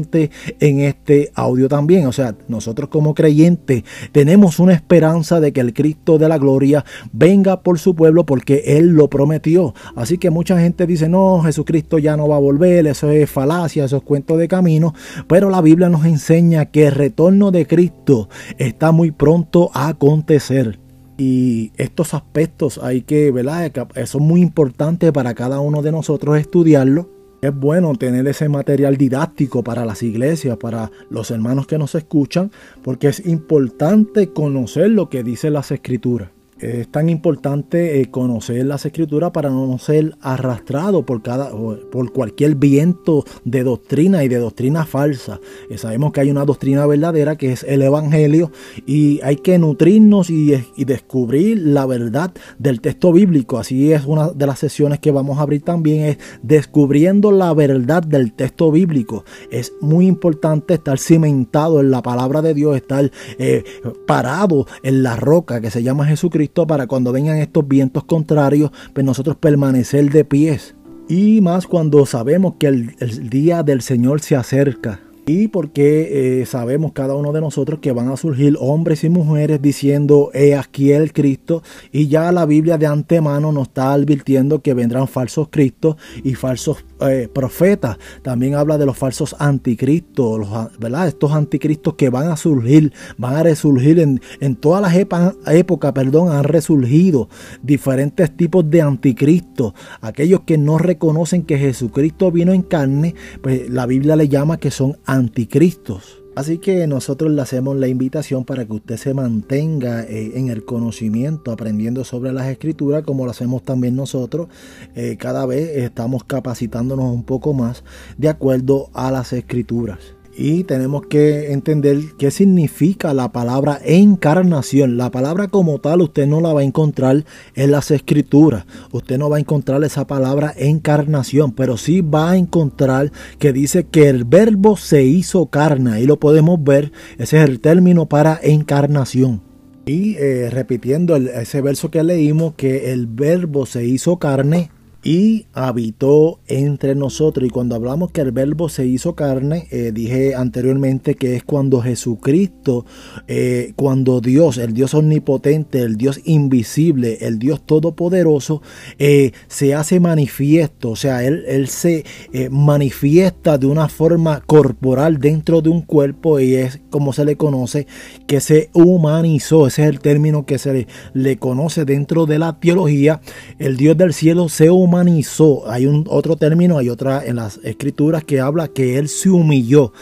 en 0.61 0.81
este 0.81 1.31
audio 1.35 1.69
también. 1.69 2.07
O 2.07 2.13
sea, 2.13 2.35
nosotros 2.49 2.89
como 2.89 3.15
creyentes 3.15 3.85
tenemos 4.13 4.59
una 4.59 4.73
esperanza 4.73 5.41
de 5.41 5.53
que 5.53 5.61
el 5.61 5.75
Cristo 5.75 6.19
de 6.19 6.29
la 6.29 6.39
gloria 6.39 6.85
venga 7.13 7.63
por 7.63 7.79
su 7.79 7.95
pueblo 7.95 8.27
porque 8.27 8.63
Él 8.67 8.89
lo 8.89 9.09
prometió. 9.09 9.75
Así 9.97 10.19
que 10.19 10.31
mucha 10.31 10.59
gente 10.59 10.87
dice, 10.87 11.09
no, 11.09 11.43
Jesucristo 11.43 11.99
ya 11.99 12.17
no 12.17 12.29
va 12.29 12.37
a 12.37 12.41
volver, 12.41 12.87
eso 12.87 13.11
es 13.11 13.31
falacia, 13.31 13.85
eso 13.85 13.99
es 13.99 14.03
cuento 14.03 14.37
de 14.37 14.49
camino. 14.49 14.95
Pero 15.27 15.51
la 15.51 15.61
Biblia 15.61 15.89
nos 15.89 16.05
enseña 16.05 16.67
que 16.67 16.87
el 16.87 16.93
retorno 16.93 17.51
de 17.51 17.67
Cristo 17.67 18.29
está 18.59 18.93
muy 18.93 19.11
pronto 19.11 19.71
a 19.75 19.89
acontecer. 19.89 20.79
Y 21.19 21.73
estos 21.77 22.15
aspectos 22.15 22.81
hay 22.83 23.03
que, 23.03 23.31
¿verdad? 23.31 23.71
Son 24.07 24.23
muy 24.23 24.41
importantes 24.41 25.13
para 25.13 25.35
cada 25.35 25.61
uno 25.61 25.83
de 25.83 25.93
nosotros 25.93 26.39
estudiarlo 26.39 27.20
es 27.41 27.55
bueno 27.55 27.95
tener 27.95 28.27
ese 28.27 28.49
material 28.49 28.97
didáctico 28.97 29.63
para 29.63 29.85
las 29.85 30.03
iglesias, 30.03 30.57
para 30.57 30.91
los 31.09 31.31
hermanos 31.31 31.67
que 31.67 31.79
nos 31.79 31.95
escuchan, 31.95 32.51
porque 32.83 33.09
es 33.09 33.27
importante 33.27 34.33
conocer 34.33 34.91
lo 34.91 35.09
que 35.09 35.23
dicen 35.23 35.55
las 35.55 35.71
escrituras 35.71 36.31
es 36.61 36.89
tan 36.89 37.09
importante 37.09 38.01
eh, 38.01 38.11
conocer 38.11 38.65
las 38.67 38.85
escrituras 38.85 39.31
para 39.31 39.51
no 39.51 39.79
ser 39.79 40.17
arrastrado 40.21 41.05
por, 41.07 41.23
cada, 41.23 41.51
por 41.51 42.13
cualquier 42.13 42.57
viento 42.57 43.25
de 43.45 43.63
doctrina 43.63 44.25
y 44.25 44.29
de 44.29 44.39
doctrina 44.39 44.85
falsa. 44.85 45.41
Eh, 45.71 45.79
sabemos 45.79 46.13
que 46.13 46.21
hay 46.21 46.31
una 46.31 46.45
doctrina 46.45 46.87
verdadera 46.87 47.37
que 47.37 47.53
es 47.53 47.65
el 47.65 47.83
Evangelio 47.83 48.53
y 48.87 49.21
hay 49.23 49.37
que 49.37 49.59
nutrirnos 49.59 50.31
y, 50.31 50.55
y, 50.77 50.85
descubrir 50.85 51.59
la 51.63 51.87
verdad 51.87 52.33
del 52.59 52.81
texto 52.81 53.13
bíblico. 53.13 53.59
Así 53.59 53.93
es 53.93 54.05
una 54.05 54.29
de 54.29 54.47
las 54.47 54.59
sesiones 54.59 54.99
que 54.99 55.11
vamos 55.11 55.39
a 55.39 55.43
abrir 55.43 55.63
también, 55.63 56.05
es 56.05 56.19
descubriendo 56.43 57.33
la 57.33 57.55
verdad 57.55 58.03
del 58.03 58.33
texto 58.33 58.71
bíblico. 58.71 59.25
Es 59.51 59.73
muy 59.81 60.07
importante 60.07 60.75
estar 60.75 60.99
cimentado 60.99 61.81
en 61.81 61.91
la 61.91 62.03
palabra 62.03 62.43
de 62.43 62.55
Dios, 62.55 62.77
estar 62.77 63.11
eh, 63.39 63.65
parado 64.07 64.67
en 64.83 65.03
la 65.03 65.17
roca 65.17 65.61
que 65.61 65.71
se 65.71 65.83
llama 65.83 66.07
Jesucristo 66.07 66.50
para 66.53 66.87
cuando 66.87 67.13
vengan 67.13 67.39
estos 67.39 67.67
vientos 67.67 68.05
contrarios, 68.05 68.71
pues 68.93 69.05
nosotros 69.05 69.37
permanecer 69.37 70.11
de 70.11 70.25
pies. 70.25 70.75
Y 71.09 71.41
más 71.41 71.67
cuando 71.67 72.07
sabemos 72.07 72.55
que 72.59 72.69
el, 72.69 72.95
el 73.01 73.31
día 73.31 73.63
del 73.63 73.83
Señor 73.83 74.21
se 74.21 74.37
acerca 74.37 75.01
y 75.31 75.47
porque 75.47 76.41
eh, 76.41 76.47
sabemos 76.47 76.91
cada 76.93 77.15
uno 77.15 77.33
de 77.33 77.41
nosotros 77.41 77.79
que 77.79 77.93
van 77.93 78.09
a 78.09 78.17
surgir 78.17 78.57
hombres 78.59 79.05
y 79.05 79.09
mujeres 79.09 79.63
diciendo, 79.63 80.31
he 80.35 80.57
aquí 80.57 80.91
el 80.91 81.13
Cristo, 81.13 81.63
y 81.93 82.09
ya 82.09 82.33
la 82.33 82.47
Biblia 82.47 82.79
de 82.79 82.87
antemano 82.87 83.53
nos 83.53 83.69
está 83.69 83.93
advirtiendo 83.93 84.61
que 84.61 84.75
vendrán 84.75 85.07
falsos 85.07 85.49
Cristos 85.49 85.97
y 86.25 86.35
falsos 86.35 86.85
eh, 87.01 87.29
profetas. 87.33 87.97
También 88.23 88.57
habla 88.57 88.77
de 88.77 88.87
los 88.87 88.99
falsos 88.99 89.37
anticristos, 89.39 90.49
¿verdad? 90.79 91.07
Estos 91.07 91.31
anticristos 91.31 91.95
que 91.95 92.11
van 92.11 92.29
a 92.29 92.37
surgir, 92.37 92.93
van 93.17 93.37
a 93.37 93.43
resurgir 93.45 94.01
en, 94.01 94.21
en 94.41 94.57
todas 94.57 94.83
las 94.83 94.95
épocas, 94.97 95.93
perdón, 95.93 96.31
han 96.31 96.45
resurgido 96.45 97.29
diferentes 97.63 98.37
tipos 98.37 98.69
de 98.69 98.83
anticristos. 98.83 99.75
Aquellos 100.01 100.41
que 100.41 100.59
no 100.59 100.77
reconocen 100.79 101.45
que 101.45 101.57
Jesucristo 101.57 102.33
vino 102.33 102.53
en 102.53 102.63
carne, 102.63 103.15
pues 103.43 103.71
la 103.71 103.87
Biblia 103.87 104.17
le 104.17 104.29
llama 104.29 104.59
que 104.59 104.73
son 104.73 104.99
anticristos 105.07 105.20
anticristos. 105.21 106.23
Así 106.37 106.59
que 106.59 106.87
nosotros 106.87 107.31
le 107.33 107.43
hacemos 107.43 107.77
la 107.77 107.89
invitación 107.89 108.45
para 108.45 108.65
que 108.65 108.73
usted 108.73 108.97
se 108.97 109.15
mantenga 109.15 110.03
eh, 110.05 110.33
en 110.39 110.49
el 110.49 110.65
conocimiento, 110.65 111.53
aprendiendo 111.53 112.05
sobre 112.05 112.33
las 112.33 112.47
escrituras, 112.49 113.03
como 113.05 113.25
lo 113.25 113.31
hacemos 113.31 113.63
también 113.63 113.97
nosotros. 113.97 114.49
Eh, 114.95 115.17
cada 115.19 115.45
vez 115.45 115.77
estamos 115.77 116.25
capacitándonos 116.25 117.13
un 117.13 117.25
poco 117.25 117.53
más 117.53 117.85
de 118.17 118.29
acuerdo 118.29 118.91
a 118.95 119.11
las 119.11 119.33
escrituras 119.33 120.20
y 120.41 120.65
tenemos 120.65 121.07
que 121.07 121.53
entender 121.53 121.99
qué 122.17 122.31
significa 122.31 123.13
la 123.13 123.31
palabra 123.31 123.79
encarnación. 123.85 124.97
La 124.97 125.11
palabra 125.11 125.49
como 125.49 125.79
tal 125.81 126.01
usted 126.01 126.27
no 126.27 126.41
la 126.41 126.55
va 126.55 126.63
a 126.63 126.65
encontrar 126.65 127.27
en 127.55 127.71
las 127.71 127.91
escrituras. 127.91 128.65
Usted 128.91 129.19
no 129.19 129.29
va 129.29 129.37
a 129.37 129.41
encontrar 129.41 129.85
esa 129.85 130.07
palabra 130.07 130.55
encarnación, 130.57 131.53
pero 131.53 131.77
sí 131.77 132.01
va 132.01 132.31
a 132.31 132.37
encontrar 132.39 133.13
que 133.39 133.53
dice 133.53 133.85
que 133.85 134.09
el 134.09 134.25
verbo 134.25 134.79
se 134.79 135.05
hizo 135.05 135.47
carne. 135.47 135.93
Ahí 135.93 136.07
lo 136.07 136.19
podemos 136.19 136.63
ver. 136.65 136.91
Ese 137.19 137.43
es 137.43 137.49
el 137.49 137.61
término 137.61 138.07
para 138.07 138.41
encarnación. 138.43 139.43
Y 139.85 140.17
eh, 140.17 140.49
repitiendo 140.51 141.17
ese 141.17 141.61
verso 141.61 141.91
que 141.91 142.03
leímos, 142.03 142.55
que 142.55 142.93
el 142.93 143.07
verbo 143.07 143.67
se 143.67 143.85
hizo 143.85 144.19
carne 144.19 144.71
y 145.03 145.47
habitó 145.55 146.41
entre 146.47 146.95
nosotros. 146.95 147.47
Y 147.47 147.51
cuando 147.51 147.75
hablamos 147.75 148.11
que 148.11 148.21
el 148.21 148.33
verbo 148.33 148.69
se 148.69 148.87
hizo 148.87 149.15
carne, 149.15 149.67
eh, 149.71 149.93
dije 149.95 150.35
anteriormente 150.35 151.15
que 151.15 151.37
es 151.37 151.43
cuando 151.43 151.81
Jesucristo, 151.81 152.85
eh, 153.27 153.73
cuando 153.77 154.21
Dios, 154.21 154.59
el 154.59 154.75
Dios 154.75 154.95
omnipotente, 154.95 155.81
el 155.81 155.97
Dios 155.97 156.21
invisible, 156.25 157.19
el 157.23 157.39
Dios 157.39 157.63
todopoderoso, 157.65 158.63
eh, 158.99 159.33
se 159.49 159.75
hace 159.75 160.01
manifiesto. 160.01 160.91
O 160.91 160.97
sea, 160.97 161.25
Él, 161.25 161.45
él 161.47 161.69
se 161.69 162.05
manifiesta 162.51 163.59
de 163.59 163.67
una 163.67 163.89
forma 163.89 164.41
corporal 164.41 165.19
dentro 165.19 165.63
de 165.63 165.71
un 165.71 165.83
cuerpo 165.83 166.41
y 166.41 166.55
es 166.55 166.81
como 166.91 167.13
se 167.13 167.25
le 167.25 167.37
conoce, 167.37 167.87
que 168.27 168.41
se 168.41 168.71
humanizó. 168.73 169.67
Ese 169.67 169.83
es 169.83 169.89
el 169.89 170.01
término 170.01 170.45
que 170.45 170.59
se 170.59 170.73
le, 170.73 170.87
le 171.15 171.39
conoce 171.39 171.85
dentro 171.85 172.27
de 172.27 172.39
la 172.39 172.59
teología. 172.59 173.21
El 173.59 173.77
Dios 173.77 173.97
del 173.97 174.13
cielo 174.13 174.49
se 174.49 174.71
humanizó 174.71 174.90
humanizó. 174.91 175.71
Hay 175.71 175.87
un 175.87 176.05
otro 176.09 176.37
término, 176.37 176.77
hay 176.79 176.89
otra 176.89 177.25
en 177.25 177.37
las 177.37 177.61
escrituras 177.63 178.25
que 178.25 178.41
habla 178.41 178.69
que 178.69 178.99
él 178.99 179.09
se 179.09 179.31
humilló. 179.31 179.93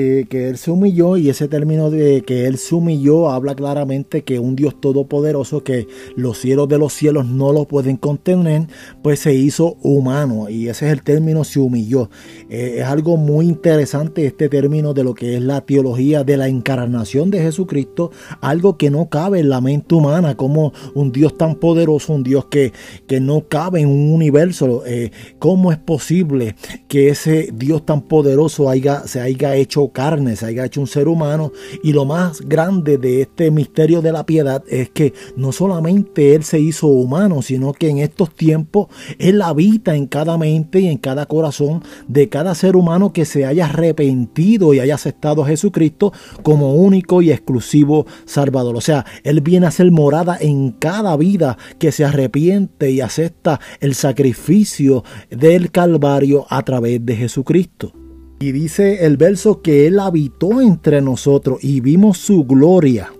Eh, 0.00 0.26
que 0.30 0.48
Él 0.48 0.58
se 0.58 0.70
humilló 0.70 1.16
y 1.16 1.28
ese 1.28 1.48
término 1.48 1.90
de 1.90 2.22
que 2.22 2.46
Él 2.46 2.56
se 2.56 2.76
humilló 2.76 3.30
habla 3.30 3.56
claramente 3.56 4.22
que 4.22 4.38
un 4.38 4.54
Dios 4.54 4.80
todopoderoso 4.80 5.64
que 5.64 5.88
los 6.14 6.38
cielos 6.38 6.68
de 6.68 6.78
los 6.78 6.92
cielos 6.92 7.26
no 7.26 7.52
lo 7.52 7.64
pueden 7.64 7.96
contener, 7.96 8.68
pues 9.02 9.18
se 9.18 9.34
hizo 9.34 9.76
humano 9.82 10.48
y 10.48 10.68
ese 10.68 10.86
es 10.86 10.92
el 10.92 11.02
término 11.02 11.42
se 11.42 11.58
humilló. 11.58 12.10
Eh, 12.48 12.76
es 12.78 12.84
algo 12.84 13.16
muy 13.16 13.46
interesante 13.46 14.24
este 14.24 14.48
término 14.48 14.94
de 14.94 15.02
lo 15.02 15.14
que 15.14 15.34
es 15.34 15.42
la 15.42 15.62
teología 15.62 16.22
de 16.22 16.36
la 16.36 16.46
encarnación 16.46 17.32
de 17.32 17.42
Jesucristo, 17.42 18.12
algo 18.40 18.76
que 18.78 18.90
no 18.90 19.08
cabe 19.08 19.40
en 19.40 19.48
la 19.48 19.60
mente 19.60 19.96
humana, 19.96 20.36
como 20.36 20.72
un 20.94 21.10
Dios 21.10 21.36
tan 21.36 21.56
poderoso, 21.56 22.12
un 22.12 22.22
Dios 22.22 22.44
que, 22.44 22.72
que 23.08 23.18
no 23.18 23.48
cabe 23.48 23.80
en 23.80 23.88
un 23.88 24.12
universo. 24.12 24.84
Eh, 24.86 25.10
¿Cómo 25.40 25.72
es 25.72 25.78
posible 25.78 26.54
que 26.86 27.08
ese 27.08 27.50
Dios 27.52 27.84
tan 27.84 28.02
poderoso 28.02 28.70
haya, 28.70 29.00
se 29.08 29.20
haya 29.20 29.56
hecho 29.56 29.87
carne, 29.90 30.36
se 30.36 30.46
haya 30.46 30.64
hecho 30.64 30.80
un 30.80 30.86
ser 30.86 31.08
humano. 31.08 31.52
Y 31.82 31.92
lo 31.92 32.04
más 32.04 32.40
grande 32.40 32.98
de 32.98 33.22
este 33.22 33.50
misterio 33.50 34.02
de 34.02 34.12
la 34.12 34.26
piedad 34.26 34.62
es 34.68 34.90
que 34.90 35.14
no 35.36 35.52
solamente 35.52 36.34
Él 36.34 36.44
se 36.44 36.60
hizo 36.60 36.86
humano, 36.86 37.42
sino 37.42 37.72
que 37.72 37.88
en 37.88 37.98
estos 37.98 38.34
tiempos 38.34 38.88
Él 39.18 39.42
habita 39.42 39.94
en 39.94 40.06
cada 40.06 40.38
mente 40.38 40.80
y 40.80 40.88
en 40.88 40.98
cada 40.98 41.26
corazón 41.26 41.82
de 42.06 42.28
cada 42.28 42.54
ser 42.54 42.76
humano 42.76 43.12
que 43.12 43.24
se 43.24 43.46
haya 43.46 43.66
arrepentido 43.66 44.74
y 44.74 44.80
haya 44.80 44.94
aceptado 44.94 45.42
a 45.42 45.46
Jesucristo 45.46 46.12
como 46.42 46.74
único 46.74 47.22
y 47.22 47.30
exclusivo 47.30 48.06
Salvador. 48.24 48.76
O 48.76 48.80
sea, 48.80 49.04
Él 49.24 49.40
viene 49.40 49.66
a 49.66 49.70
ser 49.70 49.90
morada 49.90 50.36
en 50.40 50.72
cada 50.72 51.16
vida 51.16 51.58
que 51.78 51.92
se 51.92 52.04
arrepiente 52.04 52.90
y 52.90 53.00
acepta 53.00 53.60
el 53.80 53.94
sacrificio 53.94 55.04
del 55.30 55.70
Calvario 55.70 56.46
a 56.48 56.62
través 56.62 57.04
de 57.04 57.16
Jesucristo. 57.16 57.92
Y 58.40 58.52
dice 58.52 59.04
el 59.04 59.16
verso 59.16 59.62
que 59.62 59.86
Él 59.86 59.98
habitó 59.98 60.60
entre 60.60 61.02
nosotros 61.02 61.58
y 61.62 61.80
vimos 61.80 62.18
su 62.18 62.44
gloria 62.44 63.12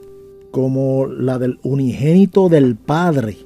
como 0.50 1.06
la 1.06 1.38
del 1.38 1.58
unigénito 1.62 2.48
del 2.48 2.76
Padre, 2.76 3.36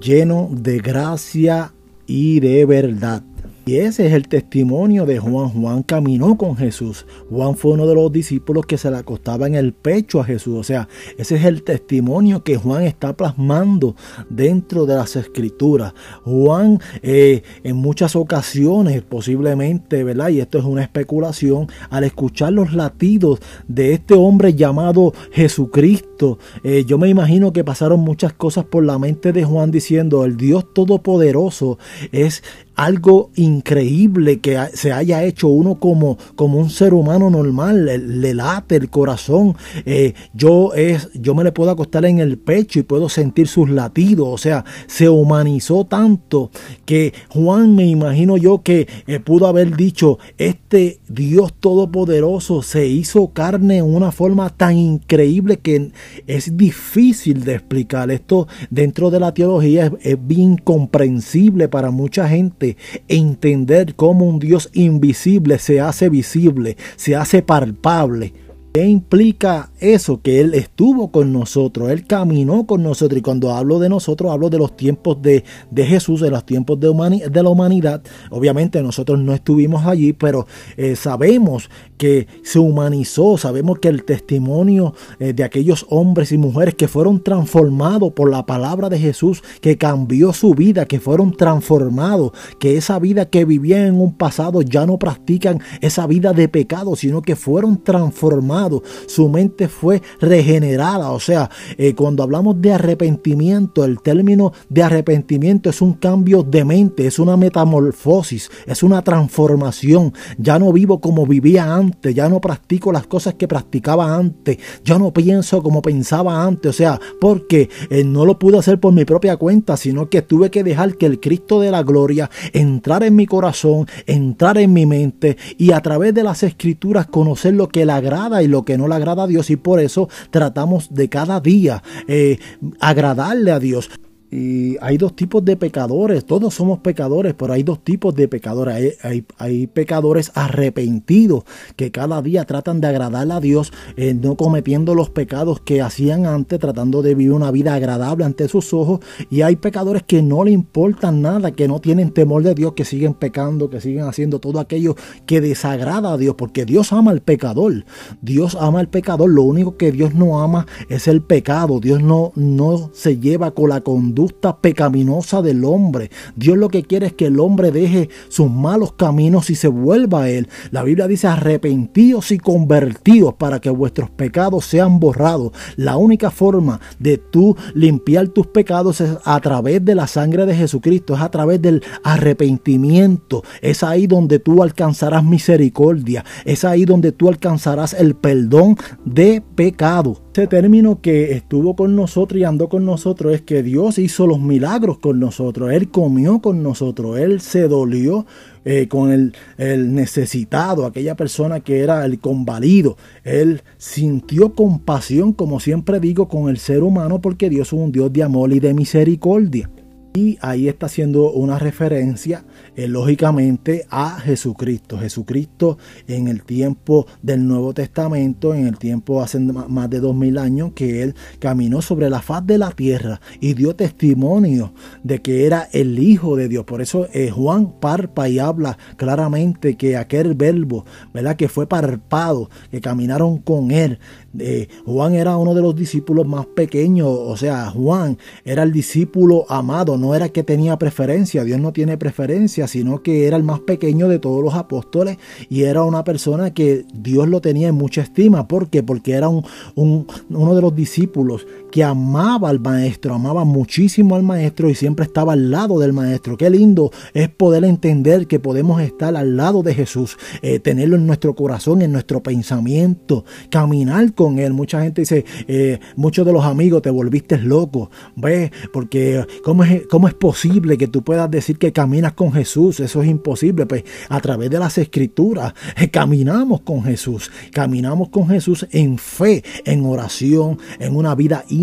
lleno 0.00 0.50
de 0.52 0.78
gracia 0.78 1.72
y 2.06 2.40
de 2.40 2.64
verdad. 2.66 3.22
Y 3.64 3.76
ese 3.76 4.06
es 4.06 4.12
el 4.12 4.26
testimonio 4.26 5.06
de 5.06 5.18
Juan. 5.18 5.50
Juan 5.50 5.82
caminó 5.84 6.36
con 6.36 6.56
Jesús. 6.56 7.06
Juan 7.30 7.56
fue 7.56 7.72
uno 7.72 7.86
de 7.86 7.94
los 7.94 8.10
discípulos 8.10 8.66
que 8.66 8.76
se 8.76 8.90
le 8.90 8.96
acostaba 8.96 9.46
en 9.46 9.54
el 9.54 9.72
pecho 9.72 10.20
a 10.20 10.24
Jesús. 10.24 10.58
O 10.58 10.64
sea, 10.64 10.88
ese 11.16 11.36
es 11.36 11.44
el 11.44 11.62
testimonio 11.62 12.42
que 12.42 12.56
Juan 12.56 12.82
está 12.82 13.16
plasmando 13.16 13.94
dentro 14.28 14.84
de 14.84 14.96
las 14.96 15.14
escrituras. 15.14 15.94
Juan 16.24 16.80
eh, 17.02 17.42
en 17.62 17.76
muchas 17.76 18.16
ocasiones, 18.16 19.02
posiblemente, 19.02 20.02
¿verdad? 20.02 20.30
Y 20.30 20.40
esto 20.40 20.58
es 20.58 20.64
una 20.64 20.82
especulación, 20.82 21.68
al 21.88 22.02
escuchar 22.02 22.52
los 22.52 22.72
latidos 22.72 23.38
de 23.68 23.94
este 23.94 24.14
hombre 24.14 24.54
llamado 24.54 25.12
Jesucristo, 25.30 26.38
eh, 26.64 26.84
yo 26.84 26.98
me 26.98 27.08
imagino 27.08 27.52
que 27.52 27.64
pasaron 27.64 28.00
muchas 28.00 28.32
cosas 28.32 28.64
por 28.64 28.84
la 28.84 28.98
mente 28.98 29.32
de 29.32 29.44
Juan 29.44 29.70
diciendo, 29.70 30.24
el 30.24 30.36
Dios 30.36 30.72
Todopoderoso 30.74 31.78
es 32.10 32.42
algo 32.82 33.30
increíble 33.36 34.40
que 34.40 34.58
se 34.74 34.92
haya 34.92 35.22
hecho 35.22 35.46
uno 35.46 35.76
como, 35.76 36.18
como 36.34 36.58
un 36.58 36.68
ser 36.68 36.94
humano 36.94 37.30
normal, 37.30 37.84
le, 37.84 38.34
late 38.34 38.76
el 38.76 38.90
corazón, 38.90 39.56
eh, 39.86 40.14
yo, 40.34 40.74
es, 40.74 41.10
yo 41.14 41.34
me 41.34 41.44
le 41.44 41.52
puedo 41.52 41.70
acostar 41.70 42.04
en 42.06 42.18
el 42.18 42.38
pecho 42.38 42.80
y 42.80 42.82
puedo 42.82 43.08
sentir 43.08 43.46
sus 43.46 43.70
latidos, 43.70 44.28
o 44.28 44.38
sea, 44.38 44.64
se 44.88 45.08
humanizó 45.08 45.84
tanto 45.84 46.50
que 46.84 47.14
Juan 47.28 47.76
me 47.76 47.86
imagino 47.86 48.36
yo 48.36 48.62
que 48.62 48.88
eh, 49.06 49.20
pudo 49.20 49.46
haber 49.46 49.76
dicho, 49.76 50.18
este 50.38 50.98
Dios 51.08 51.52
todopoderoso 51.60 52.62
se 52.62 52.88
hizo 52.88 53.28
carne 53.28 53.78
en 53.78 53.94
una 53.94 54.10
forma 54.10 54.50
tan 54.50 54.76
increíble 54.76 55.58
que 55.58 55.92
es 56.26 56.56
difícil 56.56 57.44
de 57.44 57.54
explicar. 57.54 58.10
Esto 58.10 58.48
dentro 58.70 59.10
de 59.10 59.20
la 59.20 59.34
teología 59.34 59.86
es, 59.86 59.92
es 60.02 60.26
bien 60.26 60.56
comprensible 60.56 61.68
para 61.68 61.90
mucha 61.90 62.28
gente 62.28 62.71
entender 63.08 63.94
cómo 63.94 64.24
un 64.26 64.38
Dios 64.38 64.70
invisible 64.72 65.58
se 65.58 65.80
hace 65.80 66.08
visible, 66.08 66.76
se 66.96 67.16
hace 67.16 67.42
palpable. 67.42 68.32
¿Qué 68.72 68.86
implica 68.86 69.70
eso? 69.80 70.22
Que 70.22 70.40
Él 70.40 70.54
estuvo 70.54 71.12
con 71.12 71.30
nosotros, 71.30 71.90
Él 71.90 72.06
caminó 72.06 72.66
con 72.66 72.82
nosotros. 72.82 73.18
Y 73.18 73.22
cuando 73.22 73.50
hablo 73.50 73.78
de 73.78 73.90
nosotros, 73.90 74.32
hablo 74.32 74.48
de 74.48 74.56
los 74.56 74.74
tiempos 74.78 75.20
de, 75.20 75.44
Jesús, 75.76 76.22
de 76.22 76.30
los 76.30 76.46
tiempos 76.46 76.80
de, 76.80 76.88
de, 77.30 77.42
la 77.42 77.50
humanidad. 77.50 78.02
Obviamente 78.30 78.82
nosotros 78.82 79.18
no 79.18 79.34
estuvimos 79.34 79.84
allí, 79.84 80.14
pero 80.14 80.46
eh, 80.78 80.96
sabemos 80.96 81.68
que 82.02 82.26
se 82.42 82.58
humanizó, 82.58 83.38
sabemos 83.38 83.78
que 83.78 83.86
el 83.86 84.02
testimonio 84.02 84.92
eh, 85.20 85.32
de 85.32 85.44
aquellos 85.44 85.86
hombres 85.88 86.32
y 86.32 86.36
mujeres 86.36 86.74
que 86.74 86.88
fueron 86.88 87.22
transformados 87.22 88.12
por 88.12 88.28
la 88.28 88.44
palabra 88.44 88.88
de 88.88 88.98
Jesús, 88.98 89.40
que 89.60 89.78
cambió 89.78 90.32
su 90.32 90.52
vida, 90.52 90.86
que 90.86 90.98
fueron 90.98 91.36
transformados, 91.36 92.32
que 92.58 92.76
esa 92.76 92.98
vida 92.98 93.26
que 93.30 93.44
vivían 93.44 93.86
en 93.86 94.00
un 94.00 94.16
pasado 94.16 94.62
ya 94.62 94.84
no 94.84 94.98
practican 94.98 95.60
esa 95.80 96.08
vida 96.08 96.32
de 96.32 96.48
pecado, 96.48 96.96
sino 96.96 97.22
que 97.22 97.36
fueron 97.36 97.80
transformados 97.84 98.82
su 99.06 99.28
mente 99.28 99.68
fue 99.68 100.02
regenerada. 100.20 101.12
O 101.12 101.20
sea, 101.20 101.50
eh, 101.78 101.94
cuando 101.94 102.24
hablamos 102.24 102.60
de 102.60 102.72
arrepentimiento, 102.72 103.84
el 103.84 104.00
término 104.00 104.52
de 104.68 104.82
arrepentimiento 104.82 105.70
es 105.70 105.80
un 105.80 105.92
cambio 105.92 106.42
de 106.42 106.64
mente, 106.64 107.06
es 107.06 107.20
una 107.20 107.36
metamorfosis, 107.36 108.50
es 108.66 108.82
una 108.82 109.02
transformación. 109.02 110.12
Ya 110.36 110.58
no 110.58 110.72
vivo 110.72 111.00
como 111.00 111.26
vivía 111.26 111.72
antes, 111.72 111.91
ya 112.14 112.28
no 112.28 112.40
practico 112.40 112.92
las 112.92 113.06
cosas 113.06 113.34
que 113.34 113.48
practicaba 113.48 114.14
antes, 114.14 114.58
ya 114.84 114.98
no 114.98 115.12
pienso 115.12 115.62
como 115.62 115.82
pensaba 115.82 116.44
antes. 116.44 116.70
O 116.70 116.72
sea, 116.72 117.00
porque 117.20 117.68
eh, 117.90 118.04
no 118.04 118.24
lo 118.24 118.38
pude 118.38 118.58
hacer 118.58 118.80
por 118.80 118.92
mi 118.92 119.04
propia 119.04 119.36
cuenta, 119.36 119.76
sino 119.76 120.08
que 120.08 120.22
tuve 120.22 120.50
que 120.50 120.64
dejar 120.64 120.96
que 120.96 121.06
el 121.06 121.20
Cristo 121.20 121.60
de 121.60 121.70
la 121.70 121.82
gloria 121.82 122.30
entrara 122.52 123.06
en 123.06 123.16
mi 123.16 123.26
corazón, 123.26 123.86
entrar 124.06 124.58
en 124.58 124.72
mi 124.72 124.86
mente 124.86 125.36
y 125.58 125.72
a 125.72 125.80
través 125.80 126.14
de 126.14 126.22
las 126.22 126.42
escrituras 126.42 127.06
conocer 127.06 127.54
lo 127.54 127.68
que 127.68 127.86
le 127.86 127.92
agrada 127.92 128.42
y 128.42 128.48
lo 128.48 128.64
que 128.64 128.78
no 128.78 128.88
le 128.88 128.94
agrada 128.94 129.24
a 129.24 129.26
Dios 129.26 129.50
y 129.50 129.56
por 129.56 129.80
eso 129.80 130.08
tratamos 130.30 130.94
de 130.94 131.08
cada 131.08 131.40
día 131.40 131.82
eh, 132.08 132.38
agradarle 132.80 133.50
a 133.50 133.58
Dios. 133.58 133.90
Y 134.32 134.78
hay 134.80 134.96
dos 134.96 135.14
tipos 135.14 135.44
de 135.44 135.58
pecadores, 135.58 136.24
todos 136.24 136.54
somos 136.54 136.78
pecadores, 136.78 137.34
pero 137.34 137.52
hay 137.52 137.62
dos 137.64 137.84
tipos 137.84 138.14
de 138.14 138.28
pecadores. 138.28 138.96
Hay, 139.04 139.66
pecadores 139.66 140.32
arrepentidos 140.34 141.44
que 141.76 141.90
cada 141.90 142.22
día 142.22 142.46
tratan 142.46 142.80
de 142.80 142.86
agradar 142.86 143.30
a 143.30 143.40
Dios, 143.40 143.74
eh, 143.96 144.14
no 144.14 144.36
cometiendo 144.36 144.94
los 144.94 145.10
pecados 145.10 145.60
que 145.60 145.82
hacían 145.82 146.24
antes, 146.24 146.58
tratando 146.58 147.02
de 147.02 147.14
vivir 147.14 147.34
una 147.34 147.50
vida 147.50 147.74
agradable 147.74 148.24
ante 148.24 148.48
sus 148.48 148.72
ojos. 148.72 149.00
Y 149.28 149.42
hay 149.42 149.56
pecadores 149.56 150.02
que 150.02 150.22
no 150.22 150.44
le 150.44 150.50
importan 150.50 151.20
nada, 151.20 151.50
que 151.50 151.68
no 151.68 151.80
tienen 151.80 152.10
temor 152.10 152.42
de 152.42 152.54
Dios, 152.54 152.72
que 152.72 152.86
siguen 152.86 153.12
pecando, 153.12 153.68
que 153.68 153.82
siguen 153.82 154.04
haciendo 154.04 154.38
todo 154.38 154.60
aquello 154.60 154.96
que 155.26 155.42
desagrada 155.42 156.14
a 156.14 156.16
Dios, 156.16 156.36
porque 156.38 156.64
Dios 156.64 156.94
ama 156.94 157.10
al 157.10 157.20
pecador. 157.20 157.84
Dios 158.22 158.56
ama 158.58 158.80
al 158.80 158.88
pecador. 158.88 159.28
Lo 159.28 159.42
único 159.42 159.76
que 159.76 159.92
Dios 159.92 160.14
no 160.14 160.40
ama 160.40 160.66
es 160.88 161.06
el 161.06 161.20
pecado. 161.20 161.80
Dios 161.80 162.02
no, 162.02 162.32
no 162.34 162.88
se 162.94 163.18
lleva 163.18 163.50
con 163.50 163.68
la 163.68 163.82
conducta 163.82 164.21
pecaminosa 164.60 165.42
del 165.42 165.64
hombre. 165.64 166.10
Dios 166.36 166.56
lo 166.56 166.68
que 166.68 166.82
quiere 166.82 167.06
es 167.06 167.12
que 167.12 167.26
el 167.26 167.40
hombre 167.40 167.70
deje 167.70 168.08
sus 168.28 168.50
malos 168.50 168.92
caminos 168.92 169.50
y 169.50 169.54
se 169.54 169.68
vuelva 169.68 170.22
a 170.22 170.30
Él. 170.30 170.48
La 170.70 170.82
Biblia 170.82 171.08
dice 171.08 171.26
arrepentidos 171.26 172.30
y 172.30 172.38
convertidos 172.38 173.34
para 173.34 173.60
que 173.60 173.70
vuestros 173.70 174.10
pecados 174.10 174.64
sean 174.64 175.00
borrados. 175.00 175.52
La 175.76 175.96
única 175.96 176.30
forma 176.30 176.80
de 176.98 177.18
tú 177.18 177.56
limpiar 177.74 178.28
tus 178.28 178.46
pecados 178.46 179.00
es 179.00 179.16
a 179.24 179.40
través 179.40 179.84
de 179.84 179.94
la 179.94 180.06
sangre 180.06 180.46
de 180.46 180.54
Jesucristo, 180.54 181.14
es 181.14 181.20
a 181.20 181.30
través 181.30 181.60
del 181.62 181.82
arrepentimiento. 182.04 183.42
Es 183.60 183.82
ahí 183.82 184.06
donde 184.06 184.38
tú 184.38 184.62
alcanzarás 184.62 185.24
misericordia. 185.24 186.24
Es 186.44 186.64
ahí 186.64 186.84
donde 186.84 187.12
tú 187.12 187.28
alcanzarás 187.28 187.92
el 187.94 188.14
perdón 188.14 188.76
de 189.04 189.42
pecado. 189.54 190.20
Ese 190.34 190.46
término 190.46 191.02
que 191.02 191.32
estuvo 191.32 191.76
con 191.76 191.94
nosotros 191.94 192.40
y 192.40 192.44
andó 192.44 192.70
con 192.70 192.86
nosotros 192.86 193.34
es 193.34 193.42
que 193.42 193.62
Dios 193.62 193.98
hizo 193.98 194.26
los 194.26 194.40
milagros 194.40 194.96
con 194.96 195.20
nosotros, 195.20 195.70
Él 195.72 195.90
comió 195.90 196.38
con 196.38 196.62
nosotros, 196.62 197.18
Él 197.18 197.42
se 197.42 197.68
dolió 197.68 198.24
eh, 198.64 198.88
con 198.88 199.12
el, 199.12 199.34
el, 199.58 199.94
necesitado, 199.94 200.86
aquella 200.86 201.16
persona 201.16 201.60
que 201.60 201.80
era 201.80 202.06
el 202.06 202.18
convalido. 202.18 202.96
Él 203.24 203.60
sintió 203.76 204.54
compasión, 204.54 205.34
como 205.34 205.60
siempre 205.60 206.00
digo, 206.00 206.28
con 206.28 206.48
el 206.48 206.56
ser 206.56 206.82
humano 206.82 207.20
porque 207.20 207.50
Dios 207.50 207.68
es 207.68 207.72
un 207.74 207.92
Dios 207.92 208.10
de 208.10 208.22
amor 208.22 208.54
y 208.54 208.60
de 208.60 208.72
misericordia. 208.72 209.68
Y 210.14 210.36
ahí 210.42 210.68
está 210.68 210.86
haciendo 210.86 211.32
una 211.32 211.58
referencia, 211.58 212.44
eh, 212.76 212.86
lógicamente, 212.86 213.86
a 213.88 214.20
Jesucristo. 214.20 214.98
Jesucristo 214.98 215.78
en 216.06 216.28
el 216.28 216.42
tiempo 216.42 217.06
del 217.22 217.46
Nuevo 217.46 217.72
Testamento, 217.72 218.54
en 218.54 218.66
el 218.66 218.76
tiempo 218.76 219.22
hace 219.22 219.38
más 219.38 219.88
de 219.88 220.00
dos 220.00 220.14
mil 220.14 220.36
años, 220.36 220.72
que 220.74 221.02
Él 221.02 221.14
caminó 221.38 221.80
sobre 221.80 222.10
la 222.10 222.20
faz 222.20 222.46
de 222.46 222.58
la 222.58 222.72
tierra 222.72 223.22
y 223.40 223.54
dio 223.54 223.74
testimonio 223.74 224.74
de 225.02 225.22
que 225.22 225.46
era 225.46 225.68
el 225.72 225.98
Hijo 225.98 226.36
de 226.36 226.48
Dios. 226.48 226.64
Por 226.64 226.82
eso 226.82 227.08
eh, 227.14 227.30
Juan 227.30 227.80
parpa 227.80 228.28
y 228.28 228.38
habla 228.38 228.76
claramente 228.96 229.76
que 229.76 229.96
aquel 229.96 230.34
verbo, 230.34 230.84
¿verdad? 231.14 231.36
Que 231.36 231.48
fue 231.48 231.66
parpado, 231.66 232.50
que 232.70 232.82
caminaron 232.82 233.38
con 233.38 233.70
Él. 233.70 233.98
Eh, 234.38 234.68
Juan 234.86 235.14
era 235.14 235.36
uno 235.36 235.54
de 235.54 235.62
los 235.62 235.76
discípulos 235.76 236.26
más 236.26 236.46
pequeños, 236.46 237.08
o 237.08 237.36
sea, 237.36 237.70
Juan 237.70 238.18
era 238.44 238.62
el 238.62 238.72
discípulo 238.72 239.44
amado 239.48 239.96
no 239.98 240.14
era 240.14 240.28
que 240.28 240.42
tenía 240.42 240.78
preferencia, 240.78 241.44
Dios 241.44 241.60
no 241.60 241.72
tiene 241.72 241.96
preferencia, 241.98 242.66
sino 242.66 243.02
que 243.02 243.26
era 243.26 243.36
el 243.36 243.42
más 243.42 243.60
pequeño 243.60 244.08
de 244.08 244.18
todos 244.18 244.42
los 244.42 244.54
apóstoles 244.54 245.18
y 245.48 245.62
era 245.62 245.82
una 245.82 246.04
persona 246.04 246.54
que 246.54 246.84
Dios 246.94 247.28
lo 247.28 247.40
tenía 247.40 247.68
en 247.68 247.74
mucha 247.74 248.02
estima. 248.02 248.48
¿Por 248.48 248.68
qué? 248.68 248.82
Porque 248.82 249.12
era 249.12 249.28
un, 249.28 249.44
uno 249.76 250.54
de 250.54 250.62
los 250.62 250.74
discípulos 250.74 251.46
que 251.72 251.82
amaba 251.82 252.50
al 252.50 252.60
maestro, 252.60 253.14
amaba 253.14 253.44
muchísimo 253.44 254.14
al 254.14 254.22
maestro 254.22 254.68
y 254.68 254.74
siempre 254.74 255.06
estaba 255.06 255.32
al 255.32 255.50
lado 255.50 255.80
del 255.80 255.94
maestro. 255.94 256.36
Qué 256.36 256.50
lindo 256.50 256.92
es 257.14 257.30
poder 257.30 257.64
entender 257.64 258.26
que 258.26 258.38
podemos 258.38 258.80
estar 258.82 259.16
al 259.16 259.36
lado 259.36 259.62
de 259.62 259.74
Jesús, 259.74 260.18
eh, 260.42 260.60
tenerlo 260.60 260.96
en 260.96 261.06
nuestro 261.06 261.34
corazón, 261.34 261.80
en 261.80 261.90
nuestro 261.90 262.22
pensamiento, 262.22 263.24
caminar 263.50 264.12
con 264.14 264.38
él. 264.38 264.52
Mucha 264.52 264.82
gente 264.82 265.00
dice, 265.00 265.24
eh, 265.48 265.80
muchos 265.96 266.26
de 266.26 266.32
los 266.34 266.44
amigos 266.44 266.82
te 266.82 266.90
volviste 266.90 267.38
loco, 267.38 267.90
¿ves? 268.16 268.50
Porque 268.72 269.26
¿cómo 269.42 269.64
es, 269.64 269.86
¿Cómo 269.88 270.08
es 270.08 270.14
posible 270.14 270.76
que 270.76 270.88
tú 270.88 271.02
puedas 271.02 271.30
decir 271.30 271.58
que 271.58 271.72
caminas 271.72 272.12
con 272.12 272.32
Jesús? 272.32 272.80
Eso 272.80 273.02
es 273.02 273.08
imposible. 273.08 273.64
Pues 273.64 273.84
a 274.10 274.20
través 274.20 274.50
de 274.50 274.58
las 274.58 274.76
escrituras 274.76 275.54
eh, 275.78 275.88
caminamos 275.88 276.60
con 276.60 276.84
Jesús. 276.84 277.30
Caminamos 277.50 278.10
con 278.10 278.28
Jesús 278.28 278.66
en 278.72 278.98
fe, 278.98 279.42
en 279.64 279.86
oración, 279.86 280.58
en 280.78 280.94
una 280.94 281.14
vida 281.14 281.46
íntima. 281.48 281.61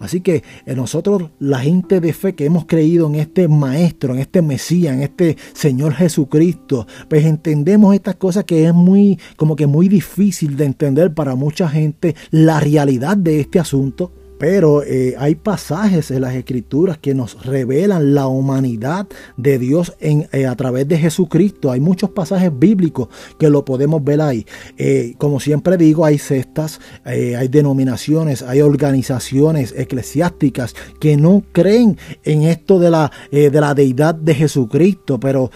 Así 0.00 0.20
que 0.20 0.42
eh, 0.66 0.74
nosotros, 0.74 1.30
la 1.38 1.60
gente 1.60 2.00
de 2.00 2.12
fe 2.12 2.34
que 2.34 2.44
hemos 2.44 2.66
creído 2.66 3.06
en 3.06 3.16
este 3.16 3.48
Maestro, 3.48 4.14
en 4.14 4.20
este 4.20 4.42
Mesías, 4.42 4.94
en 4.94 5.02
este 5.02 5.36
Señor 5.52 5.94
Jesucristo, 5.94 6.86
pues 7.08 7.24
entendemos 7.24 7.94
estas 7.94 8.16
cosas 8.16 8.44
que 8.44 8.66
es 8.66 8.74
muy, 8.74 9.18
como 9.36 9.56
que 9.56 9.66
muy 9.66 9.88
difícil 9.88 10.56
de 10.56 10.64
entender 10.64 11.14
para 11.14 11.34
mucha 11.34 11.68
gente 11.68 12.14
la 12.30 12.60
realidad 12.60 13.16
de 13.16 13.40
este 13.40 13.58
asunto. 13.58 14.12
Pero 14.42 14.82
eh, 14.82 15.14
hay 15.20 15.36
pasajes 15.36 16.10
en 16.10 16.22
las 16.22 16.34
escrituras 16.34 16.98
que 16.98 17.14
nos 17.14 17.46
revelan 17.46 18.12
la 18.12 18.26
humanidad 18.26 19.06
de 19.36 19.56
Dios 19.56 19.92
eh, 20.00 20.46
a 20.46 20.56
través 20.56 20.88
de 20.88 20.98
Jesucristo. 20.98 21.70
Hay 21.70 21.78
muchos 21.78 22.10
pasajes 22.10 22.50
bíblicos 22.52 23.06
que 23.38 23.48
lo 23.48 23.64
podemos 23.64 24.02
ver 24.02 24.20
ahí. 24.20 24.44
Eh, 24.78 25.14
como 25.18 25.38
siempre 25.38 25.76
digo, 25.76 26.04
hay 26.04 26.18
cestas, 26.18 26.80
hay 27.04 27.46
denominaciones, 27.46 28.42
hay 28.42 28.62
organizaciones 28.62 29.74
eclesiásticas 29.76 30.74
que 30.98 31.16
no 31.16 31.44
creen 31.52 31.96
en 32.24 32.42
esto 32.42 32.80
de 32.80 32.90
la 32.90 33.74
deidad 33.76 34.16
de 34.16 34.34
Jesucristo, 34.34 35.20
pero 35.20 35.52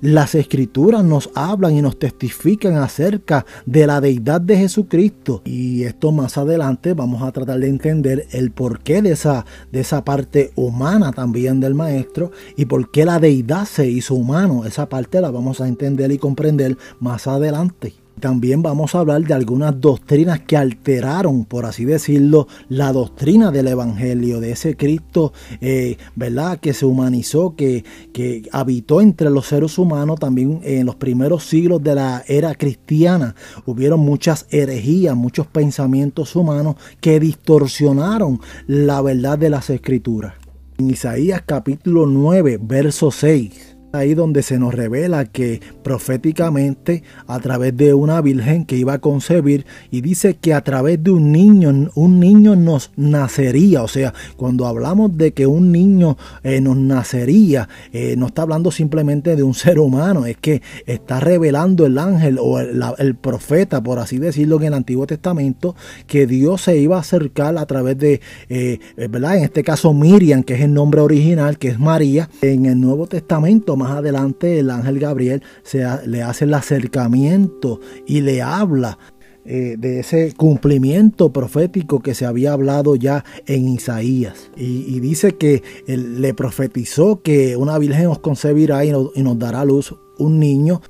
las 0.00 0.34
escrituras 0.34 1.04
nos 1.04 1.30
hablan 1.36 1.76
y 1.76 1.82
nos 1.82 1.96
testifican 1.96 2.74
acerca 2.74 3.46
de 3.66 3.86
la 3.86 4.00
deidad 4.00 4.40
de 4.40 4.56
Jesucristo. 4.56 5.42
Y 5.44 5.84
esto 5.84 6.10
más 6.10 6.36
adelante 6.36 6.92
vamos 6.92 7.22
a 7.22 7.30
tratar 7.30 7.60
de 7.60 7.68
entender 7.68 8.15
el 8.30 8.50
porqué 8.50 9.02
de 9.02 9.12
esa, 9.12 9.44
de 9.72 9.80
esa 9.80 10.04
parte 10.04 10.52
humana 10.54 11.12
también 11.12 11.60
del 11.60 11.74
maestro 11.74 12.30
y 12.56 12.66
por 12.66 12.90
qué 12.90 13.04
la 13.04 13.18
deidad 13.18 13.66
se 13.66 13.86
hizo 13.86 14.14
humano. 14.14 14.64
Esa 14.64 14.88
parte 14.88 15.20
la 15.20 15.30
vamos 15.30 15.60
a 15.60 15.68
entender 15.68 16.10
y 16.12 16.18
comprender 16.18 16.76
más 17.00 17.26
adelante. 17.26 18.05
También 18.20 18.62
vamos 18.62 18.94
a 18.94 19.00
hablar 19.00 19.22
de 19.24 19.34
algunas 19.34 19.78
doctrinas 19.78 20.40
que 20.40 20.56
alteraron, 20.56 21.44
por 21.44 21.66
así 21.66 21.84
decirlo, 21.84 22.48
la 22.70 22.90
doctrina 22.90 23.50
del 23.50 23.68
Evangelio, 23.68 24.40
de 24.40 24.52
ese 24.52 24.74
Cristo, 24.74 25.34
eh, 25.60 25.98
¿verdad? 26.14 26.58
Que 26.58 26.72
se 26.72 26.86
humanizó, 26.86 27.54
que, 27.56 27.84
que 28.14 28.48
habitó 28.52 29.02
entre 29.02 29.28
los 29.28 29.46
seres 29.46 29.76
humanos 29.76 30.18
también 30.18 30.60
en 30.64 30.86
los 30.86 30.94
primeros 30.94 31.44
siglos 31.44 31.82
de 31.82 31.94
la 31.94 32.24
era 32.26 32.54
cristiana. 32.54 33.34
Hubieron 33.66 34.00
muchas 34.00 34.46
herejías, 34.50 35.14
muchos 35.14 35.46
pensamientos 35.46 36.34
humanos 36.34 36.76
que 37.02 37.20
distorsionaron 37.20 38.40
la 38.66 39.02
verdad 39.02 39.38
de 39.38 39.50
las 39.50 39.68
escrituras. 39.68 40.34
En 40.78 40.88
Isaías 40.88 41.42
capítulo 41.44 42.06
9, 42.06 42.58
verso 42.62 43.10
6 43.10 43.75
ahí 43.92 44.14
donde 44.14 44.42
se 44.42 44.58
nos 44.58 44.74
revela 44.74 45.24
que 45.24 45.60
proféticamente 45.82 47.02
a 47.26 47.38
través 47.40 47.76
de 47.76 47.94
una 47.94 48.20
virgen 48.20 48.64
que 48.64 48.76
iba 48.76 48.94
a 48.94 48.98
concebir 48.98 49.66
y 49.90 50.00
dice 50.00 50.36
que 50.36 50.54
a 50.54 50.62
través 50.62 51.02
de 51.02 51.10
un 51.10 51.32
niño, 51.32 51.90
un 51.94 52.20
niño 52.20 52.56
nos 52.56 52.90
nacería. 52.96 53.82
O 53.82 53.88
sea, 53.88 54.12
cuando 54.36 54.66
hablamos 54.66 55.16
de 55.16 55.32
que 55.32 55.46
un 55.46 55.72
niño 55.72 56.16
eh, 56.42 56.60
nos 56.60 56.76
nacería, 56.76 57.68
eh, 57.92 58.14
no 58.16 58.26
está 58.26 58.42
hablando 58.42 58.70
simplemente 58.70 59.36
de 59.36 59.42
un 59.42 59.54
ser 59.54 59.78
humano, 59.78 60.26
es 60.26 60.36
que 60.36 60.62
está 60.86 61.20
revelando 61.20 61.86
el 61.86 61.98
ángel 61.98 62.38
o 62.40 62.58
el, 62.60 63.14
profeta, 63.16 63.82
por 63.82 63.98
así 63.98 64.18
decirlo, 64.18 64.56
en 64.56 64.64
el 64.64 64.74
Antiguo 64.74 65.06
Testamento, 65.06 65.74
que 66.06 66.26
Dios 66.26 66.62
se 66.62 66.76
iba 66.78 66.96
a 66.96 67.00
acercar 67.00 67.56
a 67.56 67.66
través 67.66 67.98
de, 67.98 68.20
eh, 68.48 68.78
¿verdad? 68.96 69.38
En 69.38 69.44
este 69.44 69.62
caso 69.62 69.92
Miriam, 69.94 70.42
que 70.42 70.54
es 70.54 70.60
el 70.60 70.74
nombre 70.74 71.00
original, 71.00 71.58
que 71.58 71.68
es 71.68 71.78
María. 71.78 72.28
En 72.42 72.66
el 72.66 72.80
Nuevo 72.80 73.06
Testamento, 73.06 73.76
más 73.86 73.98
adelante 73.98 74.58
el 74.58 74.70
ángel 74.70 74.98
Gabriel 74.98 75.42
se, 75.62 75.86
le 76.06 76.22
hace 76.22 76.44
el 76.44 76.54
acercamiento 76.54 77.80
y 78.06 78.20
le 78.20 78.42
habla 78.42 78.98
eh, 79.44 79.76
de 79.78 80.00
ese 80.00 80.34
cumplimiento 80.36 81.32
profético 81.32 82.00
que 82.00 82.14
se 82.14 82.26
había 82.26 82.52
hablado 82.52 82.96
ya 82.96 83.24
en 83.46 83.68
Isaías. 83.68 84.50
Y, 84.56 84.98
dice 84.98 85.36
que 85.36 85.62
le 85.86 86.34
profetizó 86.34 87.22
que 87.22 87.56
una 87.56 87.78
virgen 87.78 88.08
os 88.08 88.18
concebirá 88.18 88.84
y, 88.84 88.90
nos 88.90 89.38
dará 89.38 89.64
luz 89.64 89.94
un 90.18 90.40
niño 90.40 90.82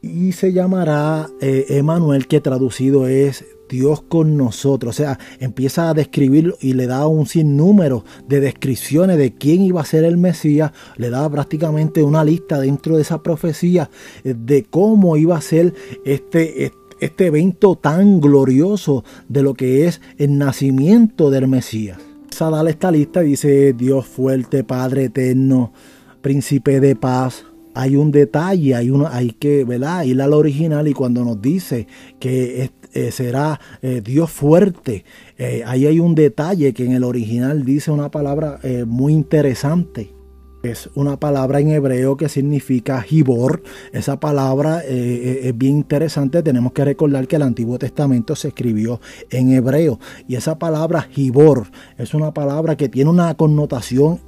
y 0.00 0.30
se 0.32 0.52
llamará 0.52 1.28
eh, 1.40 1.66
Emanuel, 1.70 2.28
que 2.28 2.40
traducido 2.40 3.08
es 3.08 3.44
Dios 3.74 4.02
con 4.02 4.36
nosotros. 4.36 4.94
O 4.94 4.96
sea, 4.96 5.18
empieza 5.40 5.90
a 5.90 5.94
describirlo 5.94 6.56
y 6.60 6.74
le 6.74 6.86
da 6.86 7.06
un 7.08 7.26
sinnúmero 7.26 8.04
de 8.28 8.40
descripciones 8.40 9.18
de 9.18 9.34
quién 9.34 9.62
iba 9.62 9.80
a 9.80 9.84
ser 9.84 10.04
el 10.04 10.16
Mesías. 10.16 10.70
Le 10.96 11.10
da 11.10 11.28
prácticamente 11.28 12.02
una 12.02 12.22
lista 12.22 12.60
dentro 12.60 12.96
de 12.96 13.02
esa 13.02 13.22
profecía 13.22 13.90
eh, 14.22 14.34
de 14.38 14.62
cómo 14.64 15.16
iba 15.16 15.36
a 15.36 15.40
ser 15.40 15.74
este, 16.04 16.72
este 17.00 17.26
evento 17.26 17.76
tan 17.76 18.20
glorioso 18.20 19.04
de 19.28 19.42
lo 19.42 19.54
que 19.54 19.86
es 19.86 20.00
el 20.18 20.38
nacimiento 20.38 21.30
del 21.30 21.48
Mesías. 21.48 21.98
A 22.40 22.50
darle 22.50 22.70
esta 22.70 22.90
lista 22.90 23.20
dice 23.20 23.72
Dios 23.72 24.06
fuerte, 24.06 24.64
Padre 24.64 25.04
eterno, 25.04 25.72
príncipe 26.20 26.80
de 26.80 26.96
paz, 26.96 27.44
hay 27.74 27.96
un 27.96 28.12
detalle, 28.12 28.74
hay, 28.74 28.90
uno, 28.90 29.08
hay 29.10 29.32
que 29.32 29.64
¿verdad? 29.64 30.04
ir 30.04 30.22
al 30.22 30.32
original 30.32 30.86
y 30.86 30.94
cuando 30.94 31.24
nos 31.24 31.42
dice 31.42 31.88
que 32.20 32.70
eh, 32.94 33.10
será 33.10 33.60
eh, 33.82 34.00
Dios 34.02 34.30
fuerte. 34.30 35.04
Eh, 35.36 35.64
ahí 35.66 35.84
hay 35.86 35.98
un 35.98 36.14
detalle 36.14 36.72
que 36.72 36.84
en 36.84 36.92
el 36.92 37.02
original 37.02 37.64
dice 37.64 37.90
una 37.90 38.10
palabra 38.10 38.60
muy 38.86 39.12
interesante. 39.12 40.14
Es 40.62 40.88
una 40.94 41.18
palabra 41.18 41.60
en 41.60 41.70
hebreo 41.70 42.16
que 42.16 42.30
significa 42.30 43.02
Gibor. 43.02 43.62
Esa 43.92 44.18
palabra 44.18 44.80
es 44.80 45.58
bien 45.58 45.76
interesante. 45.76 46.42
Tenemos 46.42 46.72
que 46.72 46.86
recordar 46.86 47.28
que 47.28 47.36
el 47.36 47.42
Antiguo 47.42 47.78
Testamento 47.78 48.34
se 48.34 48.48
escribió 48.48 48.98
en 49.28 49.52
hebreo. 49.52 49.98
Y 50.26 50.36
esa 50.36 50.58
palabra 50.58 51.02
Gibor 51.02 51.66
es 51.98 52.14
una 52.14 52.32
palabra 52.32 52.78
que 52.78 52.88
tiene 52.88 53.10
una 53.10 53.34
connotación 53.34 54.20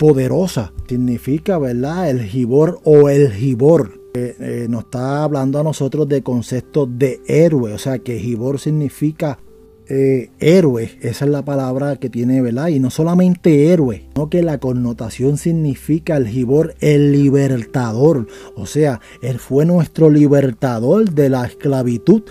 poderosa. 0.00 0.72
Significa, 0.88 1.58
¿verdad? 1.58 2.10
El 2.10 2.24
Gibor 2.24 2.80
o 2.82 3.08
el 3.08 3.30
Gibor. 3.30 3.97
Eh, 4.40 4.66
nos 4.68 4.84
está 4.84 5.24
hablando 5.24 5.58
a 5.58 5.62
nosotros 5.62 6.08
de 6.08 6.22
conceptos 6.22 6.88
de 6.98 7.20
héroe, 7.26 7.72
o 7.72 7.78
sea 7.78 7.98
que 7.98 8.18
Gibor 8.18 8.58
significa 8.58 9.38
eh, 9.90 10.28
héroe, 10.38 10.98
esa 11.00 11.24
es 11.24 11.30
la 11.30 11.46
palabra 11.46 11.96
que 11.96 12.10
tiene, 12.10 12.42
¿verdad? 12.42 12.68
Y 12.68 12.78
no 12.78 12.90
solamente 12.90 13.72
héroe, 13.72 14.04
sino 14.14 14.28
que 14.28 14.42
la 14.42 14.58
connotación 14.58 15.38
significa 15.38 16.18
el 16.18 16.28
gibor, 16.28 16.74
el 16.80 17.12
libertador. 17.12 18.26
O 18.54 18.66
sea, 18.66 19.00
él 19.22 19.38
fue 19.38 19.64
nuestro 19.64 20.10
libertador 20.10 21.10
de 21.10 21.30
la 21.30 21.46
esclavitud 21.46 22.22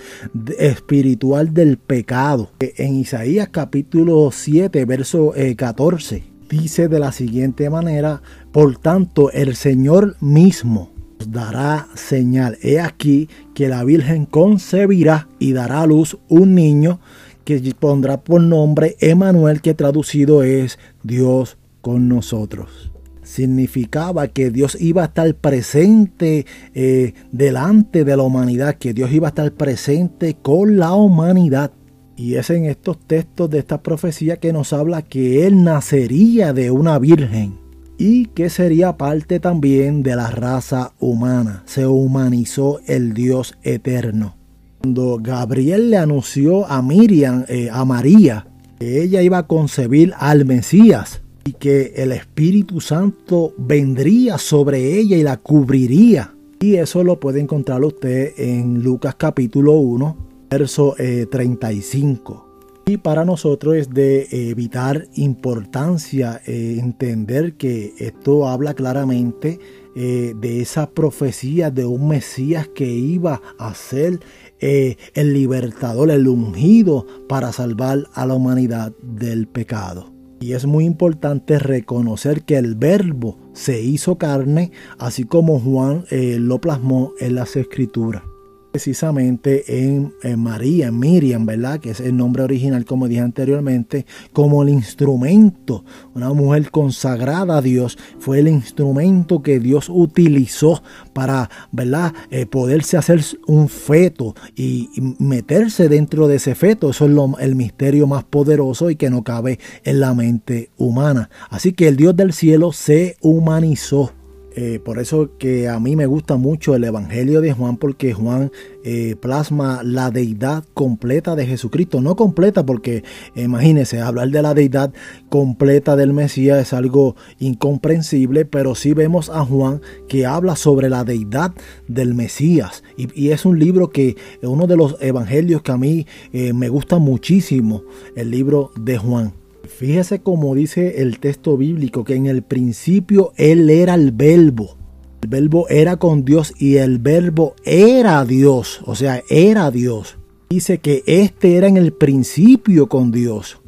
espiritual 0.56 1.52
del 1.52 1.78
pecado. 1.78 2.52
En 2.60 2.94
Isaías 2.94 3.48
capítulo 3.50 4.30
7, 4.30 4.84
verso 4.84 5.32
14, 5.56 6.16
eh, 6.16 6.24
dice 6.48 6.86
de 6.86 7.00
la 7.00 7.10
siguiente 7.10 7.70
manera, 7.70 8.22
por 8.52 8.78
tanto, 8.78 9.32
el 9.32 9.56
Señor 9.56 10.14
mismo 10.20 10.92
dará 11.26 11.88
señal. 11.94 12.58
He 12.62 12.80
aquí 12.80 13.28
que 13.54 13.68
la 13.68 13.84
Virgen 13.84 14.26
concebirá 14.26 15.28
y 15.38 15.52
dará 15.52 15.82
a 15.82 15.86
luz 15.86 16.18
un 16.28 16.54
niño 16.54 17.00
que 17.44 17.60
pondrá 17.78 18.20
por 18.20 18.42
nombre 18.42 18.96
Emanuel, 19.00 19.62
que 19.62 19.72
traducido 19.72 20.42
es 20.42 20.78
Dios 21.02 21.56
con 21.80 22.08
nosotros. 22.08 22.92
Significaba 23.22 24.28
que 24.28 24.50
Dios 24.50 24.76
iba 24.80 25.02
a 25.02 25.06
estar 25.06 25.34
presente 25.34 26.44
eh, 26.74 27.14
delante 27.32 28.04
de 28.04 28.16
la 28.16 28.22
humanidad, 28.22 28.74
que 28.74 28.92
Dios 28.92 29.10
iba 29.12 29.28
a 29.28 29.30
estar 29.30 29.50
presente 29.52 30.36
con 30.40 30.76
la 30.76 30.92
humanidad. 30.92 31.72
Y 32.16 32.34
es 32.34 32.50
en 32.50 32.66
estos 32.66 32.98
textos 32.98 33.48
de 33.48 33.60
esta 33.60 33.82
profecía 33.82 34.36
que 34.38 34.52
nos 34.52 34.72
habla 34.72 35.02
que 35.02 35.46
Él 35.46 35.62
nacería 35.64 36.52
de 36.52 36.70
una 36.70 36.98
virgen 36.98 37.67
y 37.98 38.26
que 38.26 38.48
sería 38.48 38.96
parte 38.96 39.40
también 39.40 40.02
de 40.04 40.14
la 40.16 40.30
raza 40.30 40.92
humana. 41.00 41.64
Se 41.66 41.86
humanizó 41.86 42.80
el 42.86 43.12
Dios 43.12 43.58
eterno. 43.62 44.36
Cuando 44.80 45.18
Gabriel 45.20 45.90
le 45.90 45.96
anunció 45.96 46.64
a 46.66 46.80
Miriam, 46.80 47.44
eh, 47.48 47.68
a 47.70 47.84
María, 47.84 48.46
que 48.78 49.02
ella 49.02 49.20
iba 49.22 49.38
a 49.38 49.46
concebir 49.48 50.14
al 50.16 50.44
Mesías 50.44 51.20
y 51.44 51.54
que 51.54 51.94
el 51.96 52.12
Espíritu 52.12 52.80
Santo 52.80 53.52
vendría 53.58 54.38
sobre 54.38 54.98
ella 54.98 55.16
y 55.16 55.24
la 55.24 55.36
cubriría. 55.36 56.32
Y 56.60 56.76
eso 56.76 57.02
lo 57.02 57.18
puede 57.18 57.40
encontrar 57.40 57.82
usted 57.82 58.32
en 58.36 58.82
Lucas 58.82 59.16
capítulo 59.16 59.72
1, 59.72 60.16
verso 60.50 60.94
35. 61.30 62.47
Eh, 62.88 62.92
y 62.92 62.96
para 62.96 63.24
nosotros 63.24 63.76
es 63.76 63.90
de 63.90 64.50
evitar 64.50 65.06
importancia, 65.14 66.40
eh, 66.46 66.76
entender 66.78 67.54
que 67.54 67.94
esto 67.98 68.48
habla 68.48 68.74
claramente 68.74 69.58
de 69.94 70.60
esa 70.60 70.90
profecía 70.90 71.72
de 71.72 71.84
un 71.84 72.06
Mesías 72.06 72.68
que 72.72 72.86
iba 72.88 73.42
a 73.58 73.74
ser 73.74 74.20
eh, 74.60 74.96
el 75.14 75.34
libertador, 75.34 76.10
el 76.10 76.26
ungido 76.26 77.06
para 77.28 77.52
salvar 77.52 78.06
a 78.14 78.26
la 78.26 78.34
humanidad 78.34 78.92
del 79.02 79.46
pecado. 79.46 80.12
Y 80.40 80.52
es 80.52 80.66
muy 80.66 80.84
importante 80.84 81.58
reconocer 81.58 82.42
que 82.42 82.56
el 82.56 82.74
verbo 82.74 83.38
se 83.54 83.80
hizo 83.82 84.18
carne, 84.18 84.70
así 84.98 85.24
como 85.24 85.58
Juan 85.60 86.04
eh, 86.10 86.38
lo 86.40 86.60
plasmó 86.60 87.12
en 87.18 87.34
las 87.34 87.56
escrituras 87.56 88.22
precisamente 88.70 89.86
en, 89.86 90.12
María, 90.36 90.90
Miriam, 90.90 91.46
¿verdad? 91.46 91.80
Que 91.80 91.90
es 91.90 92.00
el 92.00 92.16
nombre 92.16 92.42
original, 92.42 92.84
como 92.84 93.08
dije 93.08 93.20
anteriormente, 93.20 94.06
como 94.32 94.62
el 94.62 94.68
instrumento, 94.68 95.84
una 96.14 96.32
mujer 96.32 96.70
consagrada 96.70 97.58
a 97.58 97.62
Dios, 97.62 97.98
fue 98.18 98.40
el 98.40 98.48
instrumento 98.48 99.42
que 99.42 99.60
Dios 99.60 99.88
utilizó 99.88 100.82
para, 101.12 101.50
¿verdad? 101.72 102.12
Eh, 102.30 102.46
poderse 102.46 102.96
hacer 102.96 103.24
un 103.46 103.68
feto 103.68 104.34
y, 104.56 104.88
meterse 105.18 105.88
dentro 105.88 106.28
de 106.28 106.36
ese 106.36 106.54
feto. 106.54 106.90
Eso 106.90 107.06
es 107.06 107.40
el 107.40 107.54
misterio 107.54 108.06
más 108.06 108.24
poderoso 108.24 108.90
y 108.90 108.96
que 108.96 109.10
no 109.10 109.22
cabe 109.22 109.58
en 109.84 110.00
la 110.00 110.14
mente 110.14 110.70
humana. 110.76 111.30
Así 111.50 111.72
que 111.72 111.88
el 111.88 111.96
Dios 111.96 112.16
del 112.16 112.32
cielo 112.32 112.72
se 112.72 113.16
humanizó 113.20 114.12
eh, 114.60 114.80
por 114.80 114.98
eso 114.98 115.30
que 115.38 115.68
a 115.68 115.78
mí 115.78 115.94
me 115.94 116.06
gusta 116.06 116.34
mucho 116.34 116.74
el 116.74 116.82
Evangelio 116.82 117.40
de 117.40 117.52
Juan, 117.52 117.76
porque 117.76 118.12
Juan 118.12 118.50
eh, 118.82 119.14
plasma 119.14 119.84
la 119.84 120.10
deidad 120.10 120.64
completa 120.74 121.36
de 121.36 121.46
Jesucristo. 121.46 122.00
No 122.00 122.16
completa, 122.16 122.66
porque 122.66 123.04
imagínense, 123.36 124.00
hablar 124.00 124.30
de 124.30 124.42
la 124.42 124.54
deidad 124.54 124.92
completa 125.28 125.94
del 125.94 126.12
Mesías 126.12 126.58
es 126.58 126.72
algo 126.72 127.14
incomprensible, 127.38 128.46
pero 128.46 128.74
sí 128.74 128.94
vemos 128.94 129.30
a 129.30 129.44
Juan 129.44 129.80
que 130.08 130.26
habla 130.26 130.56
sobre 130.56 130.88
la 130.88 131.04
deidad 131.04 131.54
del 131.86 132.14
Mesías. 132.14 132.82
Y, 132.96 133.28
es 133.30 133.44
un 133.44 133.60
libro 133.60 133.90
que, 133.90 134.16
uno 134.42 134.66
de 134.66 134.76
los 134.76 134.96
evangelios 135.00 135.62
que 135.62 135.70
a 135.70 135.76
mí 135.76 136.04
eh, 136.32 136.52
me 136.52 136.68
gusta 136.68 136.98
muchísimo, 136.98 137.84
el 138.16 138.32
libro 138.32 138.72
de 138.74 138.98
Juan. 138.98 139.37
Fíjese 139.68 140.20
cómo 140.20 140.54
dice 140.54 141.02
el 141.02 141.20
texto 141.20 141.56
bíblico 141.56 142.02
que 142.02 142.14
en 142.14 142.26
el 142.26 142.42
principio 142.42 143.32
Él 143.36 143.70
era 143.70 143.94
el 143.94 144.12
verbo. 144.12 144.76
El 145.22 145.28
verbo 145.28 145.68
era 145.68 145.96
con 145.96 146.24
Dios 146.24 146.54
y 146.58 146.76
el 146.76 146.98
verbo 146.98 147.54
era 147.64 148.24
Dios. 148.24 148.80
O 148.86 148.94
sea, 148.94 149.22
era 149.28 149.70
Dios. 149.70 150.16
Dice 150.48 150.78
que 150.78 151.02
este 151.06 151.56
era 151.56 151.68
en 151.68 151.76
el 151.76 151.92
principio 151.92 152.88
con 152.88 153.12
Dios. 153.12 153.60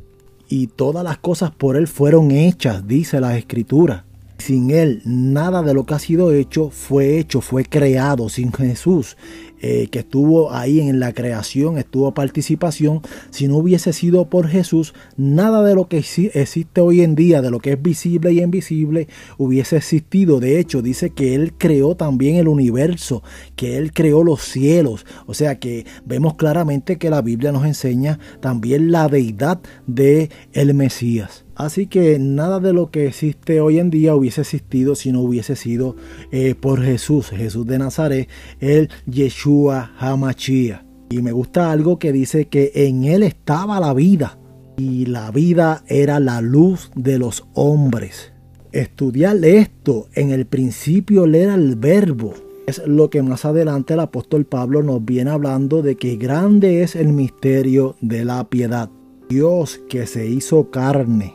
Y 0.49 0.69
todas 0.69 1.05
las 1.05 1.19
cosas 1.19 1.51
por 1.53 1.77
Él 1.77 1.87
fueron 1.87 2.31
hechas, 2.31 2.89
dice 2.89 3.21
la 3.21 3.37
escritura. 3.37 4.07
Sin 4.39 4.71
Él, 4.71 5.03
nada 5.05 5.63
de 5.63 5.75
lo 5.75 5.85
que 5.85 5.95
ha 5.95 5.99
sido 5.99 6.33
hecho 6.33 6.71
fue 6.71 7.19
hecho, 7.19 7.43
fue 7.43 7.65
creado. 7.65 8.29
Sin 8.31 8.53
Jesús, 8.53 9.17
eh, 9.61 9.89
que 9.91 10.01
estuvo 10.01 10.53
ahí 10.53 10.81
en 10.81 11.01
la 11.01 11.13
creación, 11.13 11.79
estuvo 11.79 12.13
participación, 12.15 13.03
si 13.31 13.49
no 13.49 13.57
hubiese 13.57 13.93
sido 13.93 14.29
por 14.29 14.49
Jesús, 14.49 14.95
nada 15.17 15.63
de 15.63 15.75
lo 15.75 15.89
que 15.89 15.99
existe 15.99 16.81
hoy 16.81 17.03
en 17.03 17.15
día, 17.15 17.43
de 17.43 17.51
lo 17.51 17.61
que 17.61 17.73
es 17.73 17.83
visible 17.83 18.33
y 18.33 18.41
invisible, 18.41 19.09
hubiese 19.39 19.77
existido. 19.77 20.41
De 20.41 20.59
hecho, 20.59 20.83
dice 20.83 21.11
que 21.11 21.35
Él 21.35 21.53
creó 21.59 21.95
también 21.95 22.37
el 22.37 22.49
universo, 22.49 23.23
que 23.57 23.77
Él 23.77 23.93
creó 23.93 24.25
los 24.25 24.43
cielos. 24.43 25.05
O 25.27 25.35
sea 25.35 25.59
que 25.59 25.87
vemos 26.05 26.35
claramente 26.35 26.99
que 26.99 27.11
la 27.11 27.23
Biblia 27.23 27.53
nos 27.53 27.65
enseña 27.65 28.19
también 28.41 28.91
la 28.91 29.09
deidad 29.09 29.61
de 29.87 30.31
el 30.53 30.75
Mesías. 30.75 31.45
Así 31.61 31.89
que 31.89 32.19
nada 32.19 32.59
de 32.59 32.73
lo 32.73 32.91
que 32.91 33.07
existe 33.07 33.61
hoy 33.61 33.81
en 33.81 33.91
día 33.91 34.15
hubiese 34.15 34.41
existido 34.41 34.95
si 34.95 35.13
no 35.13 35.21
hubiese 35.21 35.57
sido 35.57 35.95
eh, 36.33 36.55
por 36.55 36.81
Jesús, 36.81 37.29
Jesús 37.29 37.67
de 37.67 37.79
Nazaret, 37.79 38.31
el 38.61 38.89
Yeshua 39.05 39.93
Hamachia. 39.99 40.87
Y 41.11 41.21
me 41.21 41.33
gusta 41.33 41.71
algo 41.71 41.99
que 41.99 42.13
dice 42.13 42.47
que 42.47 42.73
en 42.75 43.05
él 43.05 43.23
estaba 43.23 43.79
la 43.79 43.93
vida 43.93 44.39
y 44.79 45.05
la 45.05 45.31
vida 45.33 45.85
era 45.87 46.19
la 46.19 46.41
luz 46.41 46.91
de 46.95 47.19
los 47.19 47.45
hombres. 47.53 48.33
Estudiar 48.73 49.37
esto 49.45 50.09
en 50.15 50.31
el 50.31 50.47
principio 50.47 51.27
era 51.27 51.57
el 51.57 51.77
verbo. 51.77 52.33
Es 52.67 52.81
lo 52.87 53.11
que 53.11 53.21
más 53.21 53.45
adelante 53.45 53.93
el 53.93 54.01
apóstol 54.01 54.47
Pablo 54.47 54.83
nos 54.83 55.05
viene 55.05 55.31
hablando 55.31 55.83
de 55.83 55.97
que 55.97 56.17
grande 56.17 56.83
es 56.83 56.97
el 56.97 57.09
misterio 57.09 57.97
de 58.01 58.25
la 58.25 58.49
piedad. 58.49 58.89
Dios 59.29 59.79
que 59.91 60.07
se 60.07 60.27
hizo 60.27 60.71
carne 60.71 61.35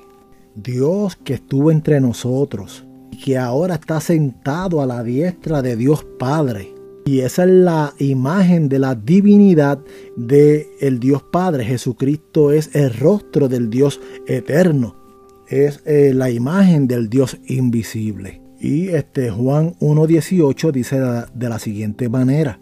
Dios 0.56 1.18
que 1.18 1.36
estuvo 1.36 1.70
entre 1.70 2.00
nosotros 2.00 2.86
y 3.12 3.18
que 3.18 3.38
ahora 3.38 3.76
está 3.76 4.00
sentado 4.00 4.82
a 4.82 4.86
la 4.86 5.04
diestra 5.04 5.62
de 5.62 5.76
Dios 5.76 6.06
Padre. 6.18 6.74
Y 7.06 7.20
esa 7.20 7.44
es 7.44 7.52
la 7.52 7.94
imagen 8.00 8.68
de 8.68 8.80
la 8.80 8.96
divinidad 8.96 9.80
de 10.15 10.68
el 10.80 11.00
Dios 11.00 11.22
Padre. 11.24 11.63
Jesucristo 11.65 12.52
es 12.52 12.74
el 12.74 12.94
rostro 12.94 13.48
del 13.48 13.70
Dios 13.70 14.00
eterno. 14.26 14.96
Es 15.48 15.82
eh, 15.86 16.13
la 16.15 16.32
imagen 16.32 16.88
del 16.88 17.10
Dios 17.10 17.38
invisible. 17.46 18.41
Y 18.60 18.88
este 18.88 19.30
Juan 19.30 19.76
1.18 19.80 20.72
dice 20.72 21.00
de 21.00 21.50
la 21.50 21.60
siguiente 21.60 22.10
manera. 22.10 22.60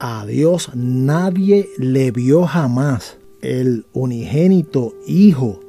A 0.00 0.26
Dios 0.26 0.72
nadie 0.74 1.68
le 1.78 2.10
vio 2.10 2.44
jamás. 2.44 3.18
El 3.40 3.86
unigénito 3.92 4.94
Hijo 5.06 5.60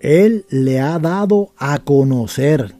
él 0.00 0.44
le 0.48 0.80
ha 0.80 0.98
dado 0.98 1.52
a 1.56 1.78
conocer. 1.78 2.74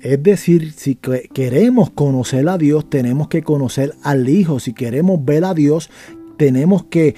Es 0.00 0.20
decir, 0.22 0.72
si 0.72 0.96
queremos 0.96 1.90
conocer 1.90 2.48
a 2.48 2.58
Dios, 2.58 2.90
tenemos 2.90 3.28
que 3.28 3.42
conocer 3.42 3.94
al 4.02 4.28
Hijo. 4.28 4.58
Si 4.58 4.72
queremos 4.72 5.24
ver 5.24 5.44
a 5.44 5.54
Dios, 5.54 5.90
tenemos 6.36 6.84
que 6.84 7.14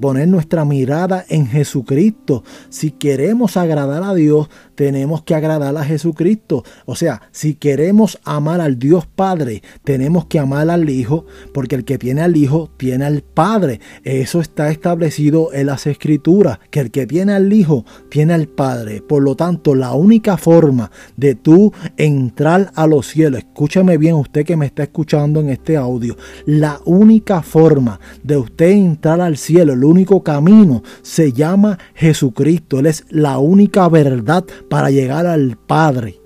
poner 0.00 0.28
nuestra 0.28 0.64
mirada 0.64 1.24
en 1.28 1.48
Jesucristo. 1.48 2.44
Si 2.68 2.92
queremos 2.92 3.56
agradar 3.56 4.04
a 4.04 4.14
Dios, 4.14 4.50
tenemos 4.78 5.22
que 5.22 5.34
agradar 5.34 5.76
a 5.76 5.82
Jesucristo. 5.82 6.62
O 6.86 6.94
sea, 6.94 7.22
si 7.32 7.54
queremos 7.54 8.20
amar 8.22 8.60
al 8.60 8.78
Dios 8.78 9.06
Padre, 9.06 9.64
tenemos 9.82 10.26
que 10.26 10.38
amar 10.38 10.70
al 10.70 10.88
Hijo, 10.88 11.26
porque 11.52 11.74
el 11.74 11.84
que 11.84 11.98
tiene 11.98 12.20
al 12.20 12.36
Hijo 12.36 12.70
tiene 12.76 13.04
al 13.04 13.22
Padre. 13.22 13.80
Eso 14.04 14.40
está 14.40 14.70
establecido 14.70 15.52
en 15.52 15.66
las 15.66 15.88
Escrituras, 15.88 16.60
que 16.70 16.78
el 16.78 16.92
que 16.92 17.08
tiene 17.08 17.32
al 17.32 17.52
Hijo 17.52 17.84
tiene 18.08 18.34
al 18.34 18.46
Padre. 18.46 19.02
Por 19.02 19.24
lo 19.24 19.34
tanto, 19.34 19.74
la 19.74 19.94
única 19.94 20.36
forma 20.36 20.92
de 21.16 21.34
tú 21.34 21.72
entrar 21.96 22.70
a 22.76 22.86
los 22.86 23.08
cielos, 23.08 23.40
escúchame 23.40 23.98
bien 23.98 24.14
usted 24.14 24.46
que 24.46 24.56
me 24.56 24.66
está 24.66 24.84
escuchando 24.84 25.40
en 25.40 25.48
este 25.48 25.76
audio, 25.76 26.16
la 26.46 26.80
única 26.84 27.42
forma 27.42 27.98
de 28.22 28.36
usted 28.36 28.68
entrar 28.68 29.20
al 29.20 29.38
cielo, 29.38 29.72
el 29.72 29.82
único 29.82 30.22
camino 30.22 30.84
se 31.02 31.32
llama 31.32 31.80
Jesucristo. 31.94 32.78
Él 32.78 32.86
es 32.86 33.06
la 33.10 33.38
única 33.38 33.88
verdad 33.88 34.44
para 34.68 34.90
llegar 34.90 35.26
al 35.26 35.56
Padre. 35.56 36.20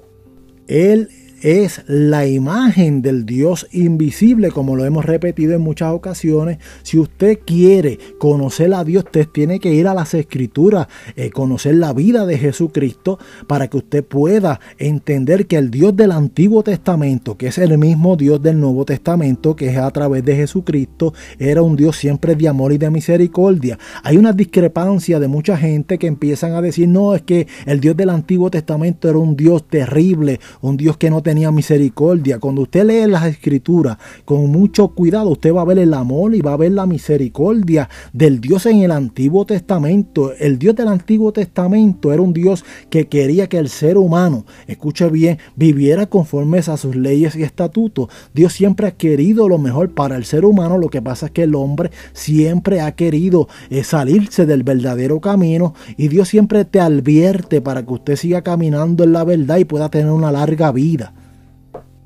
Él 0.66 1.08
es 1.42 1.82
la 1.88 2.26
imagen 2.26 3.02
del 3.02 3.26
Dios 3.26 3.66
invisible, 3.72 4.52
como 4.52 4.76
lo 4.76 4.84
hemos 4.84 5.04
repetido 5.04 5.54
en 5.54 5.60
muchas 5.60 5.92
ocasiones. 5.92 6.58
Si 6.84 6.98
usted 6.98 7.40
quiere 7.44 7.98
conocer 8.18 8.72
a 8.72 8.84
Dios, 8.84 9.04
usted 9.04 9.26
tiene 9.26 9.58
que 9.58 9.74
ir 9.74 9.88
a 9.88 9.94
las 9.94 10.14
escrituras, 10.14 10.86
eh, 11.16 11.30
conocer 11.30 11.74
la 11.74 11.92
vida 11.92 12.26
de 12.26 12.38
Jesucristo, 12.38 13.18
para 13.48 13.68
que 13.68 13.78
usted 13.78 14.04
pueda 14.04 14.60
entender 14.78 15.46
que 15.46 15.56
el 15.56 15.70
Dios 15.70 15.96
del 15.96 16.12
Antiguo 16.12 16.62
Testamento, 16.62 17.36
que 17.36 17.48
es 17.48 17.58
el 17.58 17.76
mismo 17.76 18.16
Dios 18.16 18.40
del 18.40 18.60
Nuevo 18.60 18.84
Testamento, 18.84 19.56
que 19.56 19.70
es 19.70 19.78
a 19.78 19.90
través 19.90 20.24
de 20.24 20.36
Jesucristo, 20.36 21.12
era 21.40 21.62
un 21.62 21.74
Dios 21.74 21.96
siempre 21.96 22.36
de 22.36 22.48
amor 22.48 22.72
y 22.72 22.78
de 22.78 22.90
misericordia. 22.90 23.78
Hay 24.04 24.16
una 24.16 24.32
discrepancia 24.32 25.18
de 25.18 25.26
mucha 25.26 25.56
gente 25.56 25.98
que 25.98 26.06
empiezan 26.06 26.52
a 26.52 26.62
decir, 26.62 26.86
no, 26.86 27.16
es 27.16 27.22
que 27.22 27.48
el 27.66 27.80
Dios 27.80 27.96
del 27.96 28.10
Antiguo 28.10 28.48
Testamento 28.48 29.08
era 29.08 29.18
un 29.18 29.36
Dios 29.36 29.66
terrible, 29.66 30.38
un 30.60 30.76
Dios 30.76 30.96
que 30.96 31.10
no 31.10 31.20
tenía 31.20 31.31
tenía 31.32 31.50
misericordia. 31.50 32.38
Cuando 32.38 32.60
usted 32.60 32.84
lee 32.84 33.10
las 33.10 33.24
escrituras 33.24 33.96
con 34.26 34.50
mucho 34.50 34.88
cuidado, 34.88 35.30
usted 35.30 35.54
va 35.54 35.62
a 35.62 35.64
ver 35.64 35.78
el 35.78 35.94
amor 35.94 36.34
y 36.34 36.42
va 36.42 36.52
a 36.52 36.58
ver 36.58 36.72
la 36.72 36.84
misericordia 36.84 37.88
del 38.12 38.38
Dios 38.38 38.66
en 38.66 38.82
el 38.82 38.90
Antiguo 38.90 39.46
Testamento. 39.46 40.34
El 40.38 40.58
Dios 40.58 40.76
del 40.76 40.88
Antiguo 40.88 41.32
Testamento 41.32 42.12
era 42.12 42.20
un 42.20 42.34
Dios 42.34 42.66
que 42.90 43.08
quería 43.08 43.48
que 43.48 43.56
el 43.56 43.70
ser 43.70 43.96
humano, 43.96 44.44
escuche 44.66 45.08
bien, 45.08 45.38
viviera 45.56 46.04
conforme 46.04 46.58
a 46.58 46.76
sus 46.76 46.96
leyes 46.96 47.34
y 47.34 47.44
estatutos. 47.44 48.08
Dios 48.34 48.52
siempre 48.52 48.88
ha 48.88 48.90
querido 48.90 49.48
lo 49.48 49.56
mejor 49.56 49.94
para 49.94 50.16
el 50.16 50.26
ser 50.26 50.44
humano. 50.44 50.76
Lo 50.76 50.90
que 50.90 51.00
pasa 51.00 51.26
es 51.26 51.32
que 51.32 51.44
el 51.44 51.54
hombre 51.54 51.92
siempre 52.12 52.82
ha 52.82 52.92
querido 52.92 53.48
eh, 53.70 53.84
salirse 53.84 54.44
del 54.44 54.64
verdadero 54.64 55.18
camino 55.22 55.72
y 55.96 56.08
Dios 56.08 56.28
siempre 56.28 56.66
te 56.66 56.78
advierte 56.78 57.62
para 57.62 57.86
que 57.86 57.92
usted 57.94 58.16
siga 58.16 58.42
caminando 58.42 59.02
en 59.04 59.14
la 59.14 59.24
verdad 59.24 59.56
y 59.56 59.64
pueda 59.64 59.88
tener 59.88 60.12
una 60.12 60.30
larga 60.30 60.70
vida. 60.72 61.14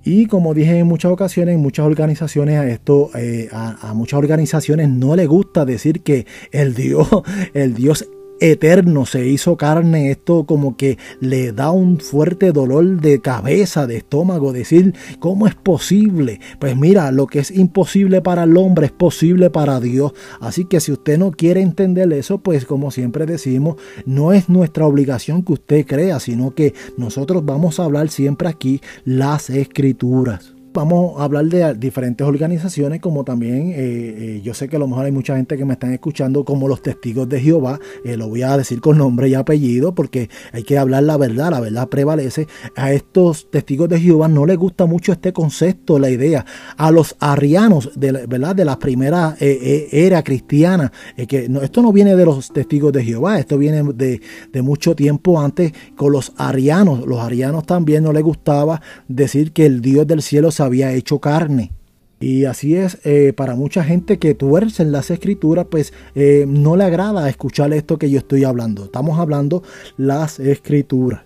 Y 0.06 0.26
como 0.26 0.54
dije 0.54 0.78
en 0.78 0.86
muchas 0.86 1.10
ocasiones, 1.10 1.56
en 1.56 1.60
muchas 1.60 1.84
organizaciones, 1.84 2.60
a 2.60 2.68
esto, 2.68 3.10
eh, 3.16 3.48
a, 3.50 3.90
a, 3.90 3.92
muchas 3.92 4.18
organizaciones 4.18 4.88
no 4.88 5.16
le 5.16 5.26
gusta 5.26 5.64
decir 5.64 6.02
que 6.02 6.26
el 6.52 6.76
Dios, 6.76 7.08
el 7.54 7.74
Dios 7.74 8.08
eterno 8.40 9.06
se 9.06 9.26
hizo 9.28 9.56
carne, 9.56 10.10
esto 10.10 10.44
como 10.44 10.76
que 10.76 10.98
le 11.20 11.52
da 11.52 11.70
un 11.70 11.98
fuerte 12.00 12.52
dolor 12.52 13.00
de 13.00 13.20
cabeza, 13.20 13.86
de 13.86 13.96
estómago, 13.96 14.52
decir, 14.52 14.94
¿cómo 15.18 15.46
es 15.46 15.54
posible? 15.54 16.40
Pues 16.58 16.76
mira, 16.76 17.10
lo 17.12 17.26
que 17.26 17.40
es 17.40 17.50
imposible 17.50 18.22
para 18.22 18.44
el 18.44 18.56
hombre 18.56 18.86
es 18.86 18.92
posible 18.92 19.50
para 19.50 19.80
Dios. 19.80 20.12
Así 20.40 20.64
que 20.64 20.80
si 20.80 20.92
usted 20.92 21.18
no 21.18 21.30
quiere 21.30 21.60
entender 21.60 22.12
eso, 22.12 22.38
pues 22.38 22.64
como 22.64 22.90
siempre 22.90 23.26
decimos, 23.26 23.76
no 24.04 24.32
es 24.32 24.48
nuestra 24.48 24.86
obligación 24.86 25.42
que 25.42 25.52
usted 25.54 25.86
crea, 25.86 26.20
sino 26.20 26.54
que 26.54 26.74
nosotros 26.96 27.44
vamos 27.44 27.80
a 27.80 27.84
hablar 27.84 28.08
siempre 28.08 28.48
aquí 28.48 28.80
las 29.04 29.50
escrituras 29.50 30.55
vamos 30.76 31.18
a 31.18 31.24
hablar 31.24 31.46
de 31.46 31.74
diferentes 31.74 32.26
organizaciones, 32.26 33.00
como 33.00 33.24
también, 33.24 33.70
eh, 33.70 33.74
eh, 33.78 34.40
yo 34.44 34.52
sé 34.52 34.68
que 34.68 34.76
a 34.76 34.78
lo 34.78 34.86
mejor 34.86 35.06
hay 35.06 35.12
mucha 35.12 35.34
gente 35.34 35.56
que 35.56 35.64
me 35.64 35.72
están 35.72 35.94
escuchando, 35.94 36.44
como 36.44 36.68
los 36.68 36.82
testigos 36.82 37.26
de 37.30 37.40
Jehová, 37.40 37.80
eh, 38.04 38.16
lo 38.18 38.28
voy 38.28 38.42
a 38.42 38.58
decir 38.58 38.82
con 38.82 38.98
nombre 38.98 39.28
y 39.28 39.34
apellido, 39.34 39.94
porque 39.94 40.28
hay 40.52 40.64
que 40.64 40.76
hablar 40.76 41.04
la 41.04 41.16
verdad, 41.16 41.50
la 41.50 41.60
verdad 41.60 41.88
prevalece. 41.88 42.46
A 42.76 42.92
estos 42.92 43.50
testigos 43.50 43.88
de 43.88 43.98
Jehová 43.98 44.28
no 44.28 44.44
les 44.44 44.58
gusta 44.58 44.84
mucho 44.84 45.12
este 45.12 45.32
concepto, 45.32 45.98
la 45.98 46.10
idea. 46.10 46.44
A 46.76 46.90
los 46.90 47.16
arrianos, 47.20 47.90
de 47.96 48.12
la, 48.12 48.26
¿verdad? 48.26 48.54
De 48.54 48.66
la 48.66 48.78
primera 48.78 49.34
era 49.40 50.22
cristiana, 50.22 50.92
que 51.26 51.48
no, 51.48 51.62
esto 51.62 51.80
no 51.80 51.90
viene 51.90 52.16
de 52.16 52.26
los 52.26 52.52
testigos 52.52 52.92
de 52.92 53.02
Jehová, 53.02 53.38
esto 53.38 53.56
viene 53.56 53.82
de, 53.94 54.20
de 54.52 54.62
mucho 54.62 54.94
tiempo 54.94 55.40
antes 55.40 55.72
con 55.96 56.12
los 56.12 56.34
arianos. 56.36 57.06
Los 57.06 57.20
arianos 57.20 57.64
también 57.64 58.04
no 58.04 58.12
les 58.12 58.22
gustaba 58.22 58.82
decir 59.08 59.52
que 59.52 59.64
el 59.64 59.80
Dios 59.80 60.06
del 60.06 60.20
cielo 60.20 60.50
se 60.50 60.65
había 60.66 60.92
hecho 60.92 61.20
carne. 61.20 61.72
Y 62.18 62.46
así 62.46 62.76
es, 62.76 62.98
eh, 63.04 63.32
para 63.34 63.56
mucha 63.56 63.84
gente 63.84 64.18
que 64.18 64.34
tuercen 64.34 64.90
las 64.90 65.10
escrituras, 65.10 65.66
pues 65.70 65.92
eh, 66.14 66.46
no 66.48 66.76
le 66.76 66.84
agrada 66.84 67.28
escuchar 67.28 67.72
esto 67.74 67.98
que 67.98 68.10
yo 68.10 68.18
estoy 68.18 68.44
hablando. 68.44 68.84
Estamos 68.84 69.18
hablando 69.18 69.62
las 69.98 70.40
escrituras. 70.40 71.22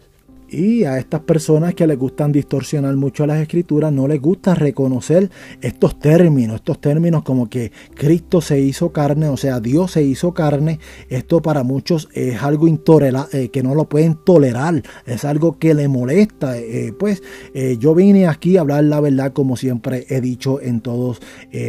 Y 0.51 0.83
a 0.83 0.99
estas 0.99 1.21
personas 1.21 1.75
que 1.75 1.87
les 1.87 1.97
gustan 1.97 2.33
distorsionar 2.33 2.97
mucho 2.97 3.25
las 3.25 3.41
escrituras, 3.41 3.93
no 3.93 4.09
les 4.09 4.21
gusta 4.21 4.55
reconocer 4.55 5.31
estos 5.61 6.01
términos, 6.01 6.57
estos 6.57 6.81
términos 6.81 7.23
como 7.23 7.49
que 7.49 7.71
Cristo 7.95 8.41
se 8.41 8.61
hizo 8.61 8.91
carne, 8.91 9.29
o 9.29 9.37
sea, 9.37 9.61
Dios 9.61 9.93
se 9.93 10.03
hizo 10.03 10.35
carne. 10.35 10.81
Esto 11.09 11.41
para 11.41 11.63
muchos 11.63 12.09
es 12.15 12.43
algo 12.43 12.67
intolerable, 12.67 13.45
eh, 13.45 13.49
que 13.51 13.63
no 13.63 13.77
lo 13.77 13.89
pueden 13.89 14.17
tolerar, 14.25 14.83
es 15.07 15.25
algo 15.25 15.59
que 15.59 15.73
le 15.73 15.87
molesta. 15.87 16.59
Eh, 16.59 16.93
pues 16.99 17.23
eh, 17.55 17.77
yo 17.79 17.95
vine 17.95 18.27
aquí 18.27 18.57
a 18.57 18.63
hablar 18.63 18.83
la 18.85 19.01
verdad 19.01 19.33
como 19.33 19.57
siempre 19.57 20.07
he 20.09 20.21
dicho 20.21 20.61
en 20.61 20.81
todos 20.81 21.21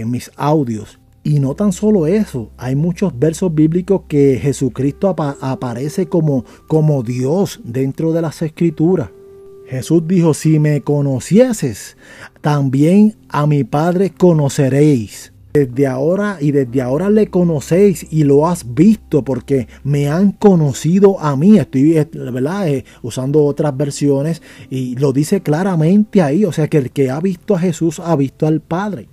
mis 0.06 0.32
audios. 0.38 1.01
Y 1.24 1.40
no 1.40 1.54
tan 1.54 1.72
solo 1.72 2.08
eso, 2.08 2.50
hay 2.58 2.76
muchos 2.76 3.18
versos 3.18 3.54
bíblicos 3.54 4.04
que 4.08 4.40
Jesucristo 4.42 5.08
aparece 5.08 6.08
como, 6.08 6.46
como 6.68 7.04
Dios 7.04 7.60
dentro 7.64 8.12
de 8.12 8.24
las 8.24 8.42
escrituras. 8.42 9.10
Jesús 9.68 10.04
dijo, 10.06 10.34
si 10.34 10.60
me 10.60 10.82
conocieses, 10.82 11.96
también 12.42 13.16
a 13.30 13.46
mi 13.46 13.64
Padre 13.64 14.10
conoceréis. 14.10 15.32
Desde 15.54 15.86
ahora 15.86 16.38
y 16.40 16.52
desde 16.52 16.82
ahora 16.82 17.10
le 17.10 17.28
conocéis 17.28 18.08
y 18.10 18.24
lo 18.24 18.48
has 18.48 18.74
visto 18.74 19.22
porque 19.24 19.68
me 19.84 20.10
han 20.10 20.32
conocido 20.32 21.20
a 21.20 21.36
mí. 21.36 21.58
Estoy 21.58 21.94
¿verdad? 22.14 22.70
Eh, 22.70 22.86
usando 23.02 23.44
otras 23.44 23.76
versiones 23.76 24.42
y 24.70 24.96
lo 24.96 25.12
dice 25.12 25.42
claramente 25.42 26.22
ahí. 26.22 26.46
O 26.46 26.54
sea 26.54 26.68
que 26.70 26.78
el 26.78 26.92
que 26.92 27.10
ha 27.10 27.20
visto 27.20 27.56
a 27.56 27.60
Jesús 27.60 28.00
ha 28.00 28.16
visto 28.16 28.48
al 28.48 28.62
Padre. 28.62 29.08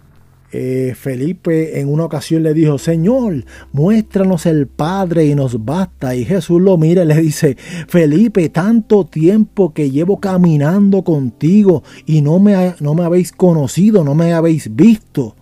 Eh, 0.50 0.94
Felipe 0.96 1.78
en 1.78 1.92
una 1.92 2.04
ocasión 2.04 2.42
le 2.42 2.54
dijo, 2.54 2.78
Señor, 2.78 3.44
muéstranos 3.72 4.46
el 4.46 4.66
Padre 4.66 5.26
y 5.26 5.34
nos 5.34 5.64
basta. 5.64 6.14
Y 6.14 6.24
Jesús 6.24 6.60
lo 6.60 6.78
mira 6.78 7.04
y 7.04 7.06
le 7.06 7.20
dice, 7.20 7.56
Felipe, 7.88 8.48
tanto 8.48 9.04
tiempo 9.04 9.74
que 9.74 9.90
llevo 9.90 10.20
caminando 10.20 11.04
contigo 11.04 11.82
y 12.06 12.22
no 12.22 12.38
me, 12.38 12.74
no 12.80 12.94
me 12.94 13.04
habéis 13.04 13.32
conocido, 13.32 14.04
no 14.04 14.14
me 14.14 14.32
habéis 14.32 14.74
visto. 14.74 15.36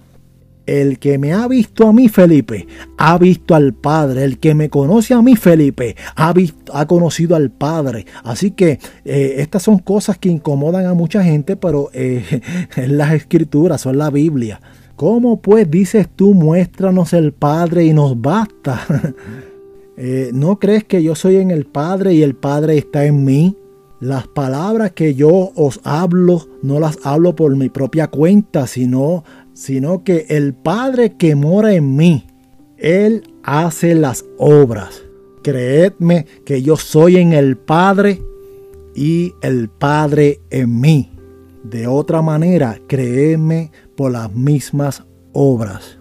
El 0.67 0.99
que 0.99 1.17
me 1.17 1.33
ha 1.33 1.47
visto 1.47 1.87
a 1.87 1.93
mí, 1.93 2.09
Felipe, 2.09 2.67
ha 2.99 3.17
visto 3.19 3.55
al 3.55 3.73
Padre. 3.73 4.25
El 4.25 4.39
que 4.39 4.53
me 4.57 4.69
conoce 4.69 5.15
a 5.15 5.23
mí, 5.23 5.37
Felipe, 5.37 5.95
ha, 6.17 6.33
visto, 6.33 6.75
ha 6.75 6.87
conocido 6.87 7.37
al 7.37 7.53
Padre. 7.53 8.07
Así 8.25 8.51
que 8.51 8.81
eh, 9.05 9.37
estas 9.39 9.63
son 9.63 9.79
cosas 9.79 10.19
que 10.19 10.29
incomodan 10.29 10.87
a 10.87 10.95
mucha 10.95 11.23
gente, 11.23 11.55
pero 11.55 11.91
eh, 11.93 12.41
las 12.89 13.13
escrituras, 13.13 13.81
son 13.81 13.97
la 13.99 14.11
Biblia. 14.11 14.61
¿Cómo 14.97 15.43
pues 15.43 15.71
dices 15.71 16.09
tú, 16.17 16.33
muéstranos 16.33 17.13
el 17.13 17.33
Padre 17.33 17.85
y 17.85 17.93
nos 17.93 18.19
basta? 18.19 18.81
eh, 19.99 20.31
¿No 20.33 20.59
crees 20.59 20.85
que 20.85 21.03
yo 21.03 21.15
soy 21.15 21.37
en 21.37 21.51
el 21.51 21.67
Padre 21.67 22.15
y 22.15 22.23
el 22.23 22.35
Padre 22.35 22.79
está 22.79 23.05
en 23.05 23.23
mí? 23.23 23.59
Las 24.01 24.27
palabras 24.27 24.93
que 24.93 25.15
yo 25.15 25.53
os 25.55 25.81
hablo 25.85 26.49
no 26.63 26.81
las 26.81 26.99
hablo 27.03 27.37
por 27.37 27.55
mi 27.57 27.69
propia 27.69 28.09
cuenta, 28.09 28.67
sino, 28.67 29.23
sino 29.53 30.03
que 30.03 30.25
el 30.31 30.55
Padre 30.55 31.17
que 31.17 31.35
mora 31.35 31.75
en 31.75 31.95
mí, 31.95 32.27
Él 32.79 33.23
hace 33.43 33.95
las 33.95 34.25
obras. 34.39 35.03
Creedme 35.43 36.25
que 36.47 36.63
yo 36.63 36.79
soy 36.79 37.17
en 37.17 37.35
el 37.35 37.59
Padre 37.59 38.23
y 38.95 39.35
el 39.43 39.69
Padre 39.69 40.41
en 40.49 40.81
mí. 40.81 41.11
De 41.65 41.87
otra 41.87 42.23
manera, 42.23 42.79
créeme 42.87 43.73
por 43.97 44.13
las 44.13 44.33
mismas 44.33 45.05
obras. 45.33 45.99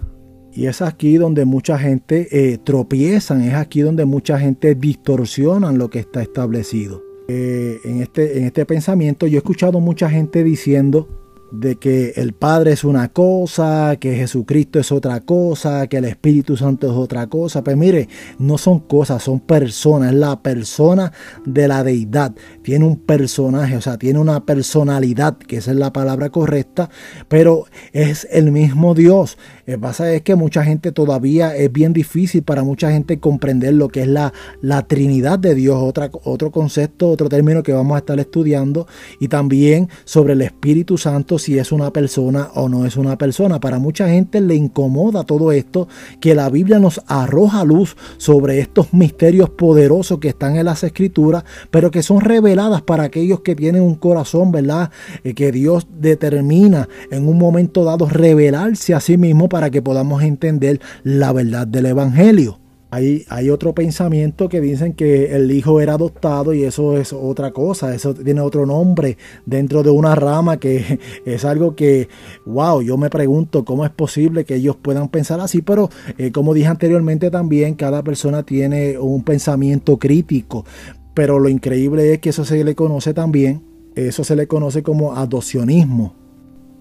Y 0.53 0.67
es 0.67 0.81
aquí 0.81 1.17
donde 1.17 1.45
mucha 1.45 1.77
gente 1.77 2.27
eh, 2.31 2.57
tropiezan, 2.57 3.41
es 3.41 3.53
aquí 3.55 3.81
donde 3.81 4.05
mucha 4.05 4.39
gente 4.39 4.73
distorsionan 4.75 5.77
lo 5.77 5.89
que 5.89 5.99
está 5.99 6.21
establecido. 6.21 7.03
Eh, 7.27 7.79
en, 7.83 8.01
este, 8.01 8.37
en 8.37 8.45
este 8.45 8.65
pensamiento 8.65 9.25
yo 9.27 9.35
he 9.35 9.39
escuchado 9.39 9.79
mucha 9.79 10.09
gente 10.09 10.43
diciendo 10.43 11.24
de 11.51 11.77
que 11.77 12.13
el 12.15 12.33
Padre 12.33 12.71
es 12.73 12.83
una 12.83 13.09
cosa, 13.09 13.97
que 13.99 14.15
Jesucristo 14.15 14.79
es 14.79 14.91
otra 14.91 15.21
cosa, 15.21 15.87
que 15.87 15.97
el 15.97 16.05
Espíritu 16.05 16.57
Santo 16.57 16.87
es 16.87 16.93
otra 16.93 17.27
cosa. 17.27 17.63
Pues 17.63 17.77
mire, 17.77 18.09
no 18.39 18.57
son 18.57 18.79
cosas, 18.79 19.23
son 19.23 19.39
personas. 19.39 20.11
Es 20.13 20.19
la 20.19 20.41
persona 20.41 21.11
de 21.45 21.67
la 21.67 21.83
deidad. 21.83 22.33
Tiene 22.61 22.85
un 22.85 22.97
personaje, 22.97 23.77
o 23.77 23.81
sea, 23.81 23.97
tiene 23.97 24.19
una 24.19 24.45
personalidad, 24.45 25.37
que 25.37 25.57
esa 25.57 25.71
es 25.71 25.77
la 25.77 25.93
palabra 25.93 26.29
correcta, 26.29 26.89
pero 27.27 27.65
es 27.93 28.27
el 28.31 28.51
mismo 28.51 28.95
Dios. 28.95 29.37
Que 29.65 29.79
pasa 29.79 30.13
es 30.13 30.21
que 30.21 30.35
mucha 30.35 30.63
gente 30.63 30.91
todavía 30.91 31.55
es 31.55 31.71
bien 31.71 31.91
difícil 31.91 32.43
para 32.43 32.63
mucha 32.63 32.91
gente 32.91 33.19
comprender 33.19 33.73
lo 33.73 33.89
que 33.89 34.01
es 34.01 34.07
la, 34.07 34.31
la 34.61 34.83
Trinidad 34.83 35.39
de 35.39 35.55
Dios, 35.55 35.81
otra, 35.81 36.11
otro 36.23 36.51
concepto, 36.51 37.09
otro 37.09 37.29
término 37.29 37.63
que 37.63 37.73
vamos 37.73 37.95
a 37.95 37.99
estar 37.99 38.19
estudiando, 38.19 38.85
y 39.19 39.27
también 39.27 39.89
sobre 40.03 40.33
el 40.33 40.43
Espíritu 40.43 40.99
Santo, 40.99 41.39
si 41.39 41.57
es 41.57 41.71
una 41.71 41.91
persona 41.91 42.49
o 42.53 42.69
no 42.69 42.85
es 42.85 42.95
una 42.95 43.17
persona. 43.17 43.59
Para 43.59 43.79
mucha 43.79 44.07
gente 44.07 44.39
le 44.39 44.53
incomoda 44.53 45.23
todo 45.23 45.51
esto, 45.51 45.87
que 46.21 46.35
la 46.35 46.47
Biblia 46.49 46.77
nos 46.77 47.01
arroja 47.07 47.63
luz 47.63 47.97
sobre 48.17 48.59
estos 48.59 48.93
misterios 48.93 49.49
poderosos 49.49 50.19
que 50.19 50.29
están 50.29 50.57
en 50.57 50.65
las 50.65 50.83
Escrituras, 50.83 51.43
pero 51.71 51.89
que 51.89 52.03
son 52.03 52.21
reveladas 52.21 52.83
para 52.83 53.03
aquellos 53.03 53.39
que 53.39 53.55
tienen 53.55 53.81
un 53.81 53.95
corazón, 53.95 54.51
¿verdad? 54.51 54.91
Eh, 55.23 55.33
que 55.33 55.51
Dios 55.51 55.87
determina 55.99 56.87
en 57.09 57.27
un 57.27 57.39
momento 57.39 57.83
dado 57.83 58.07
revelarse 58.07 58.93
a 58.93 58.99
sí 58.99 59.17
mismo 59.17 59.49
para 59.55 59.69
que 59.69 59.81
podamos 59.81 60.21
entender 60.21 60.81
la 61.05 61.31
verdad 61.31 61.65
del 61.65 61.85
Evangelio. 61.85 62.59
Hay, 62.91 63.49
otro 63.49 63.73
pensamiento 63.73 64.49
que 64.49 64.59
dicen 64.59 64.91
que 64.91 65.33
el 65.33 65.49
hijo 65.49 65.79
era 65.79 65.93
adoptado 65.93 66.53
y 66.53 66.65
eso 66.65 66.97
es 66.97 67.13
otra 67.13 67.51
cosa, 67.51 67.95
eso 67.95 68.13
tiene 68.13 68.41
otro 68.41 68.65
nombre 68.65 69.17
dentro 69.45 69.81
de 69.81 69.91
una 69.91 70.13
rama 70.13 70.57
que 70.57 70.99
es 71.25 71.45
algo 71.45 71.73
que, 71.73 72.09
wow, 72.45 72.81
yo 72.81 72.97
me 72.97 73.09
pregunto 73.09 73.63
cómo 73.63 73.85
es 73.85 73.91
posible 73.91 74.43
que 74.43 74.55
ellos 74.55 74.75
puedan 74.75 75.07
pensar 75.07 75.39
así, 75.39 75.61
pero 75.61 75.89
eh, 76.17 76.33
como 76.33 76.53
dije 76.53 76.67
anteriormente 76.67 77.31
también, 77.31 77.75
cada 77.75 78.03
persona 78.03 78.43
tiene 78.43 78.99
un 78.99 79.23
pensamiento 79.23 79.99
crítico, 79.99 80.65
pero 81.13 81.39
lo 81.39 81.47
increíble 81.47 82.11
es 82.11 82.19
que 82.19 82.31
eso 82.31 82.43
se 82.43 82.61
le 82.61 82.75
conoce 82.75 83.13
también, 83.13 83.63
eso 83.95 84.25
se 84.25 84.35
le 84.35 84.47
conoce 84.47 84.83
como 84.83 85.15
adopcionismo 85.15 86.24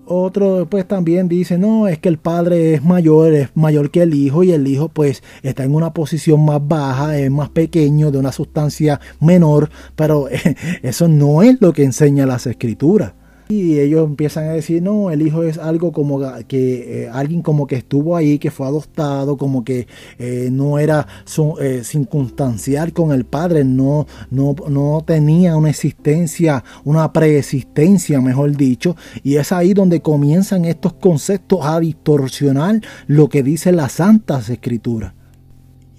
otro 0.06 0.66
pues 0.70 0.86
también 0.86 1.28
dice, 1.28 1.58
no, 1.58 1.88
es 1.88 1.98
que 1.98 2.08
el 2.08 2.18
padre 2.18 2.74
es 2.74 2.84
mayor, 2.84 3.32
es 3.32 3.48
mayor 3.54 3.90
que 3.90 4.02
el 4.02 4.14
hijo 4.14 4.42
y 4.42 4.52
el 4.52 4.66
hijo 4.66 4.88
pues 4.88 5.22
está 5.42 5.64
en 5.64 5.74
una 5.74 5.92
posición 5.92 6.44
más 6.44 6.60
baja, 6.66 7.18
es 7.18 7.30
más 7.30 7.48
pequeño, 7.50 8.10
de 8.10 8.18
una 8.18 8.32
sustancia 8.32 9.00
menor, 9.20 9.70
pero 9.96 10.28
eso 10.82 11.08
no 11.08 11.42
es 11.42 11.60
lo 11.60 11.72
que 11.72 11.84
enseña 11.84 12.26
las 12.26 12.46
escrituras. 12.46 13.12
Y 13.46 13.78
ellos 13.78 14.06
empiezan 14.06 14.44
a 14.44 14.52
decir, 14.52 14.82
no, 14.82 15.10
el 15.10 15.20
hijo 15.20 15.42
es 15.42 15.58
algo 15.58 15.92
como 15.92 16.18
que 16.48 17.02
eh, 17.02 17.08
alguien 17.12 17.42
como 17.42 17.66
que 17.66 17.76
estuvo 17.76 18.16
ahí, 18.16 18.38
que 18.38 18.50
fue 18.50 18.66
adoptado, 18.66 19.36
como 19.36 19.64
que 19.64 19.86
eh, 20.18 20.48
no 20.50 20.78
era 20.78 21.06
eh, 21.60 21.82
circunstancial 21.84 22.94
con 22.94 23.12
el 23.12 23.26
padre, 23.26 23.64
no, 23.64 24.06
no, 24.30 24.56
no 24.70 25.04
tenía 25.06 25.58
una 25.58 25.68
existencia, 25.68 26.64
una 26.84 27.12
preexistencia, 27.12 28.18
mejor 28.22 28.56
dicho. 28.56 28.96
Y 29.22 29.36
es 29.36 29.52
ahí 29.52 29.74
donde 29.74 30.00
comienzan 30.00 30.64
estos 30.64 30.94
conceptos 30.94 31.60
a 31.62 31.80
distorsionar 31.80 32.80
lo 33.06 33.28
que 33.28 33.42
dice 33.42 33.72
las 33.72 33.92
Santas 33.92 34.48
Escrituras. 34.48 35.12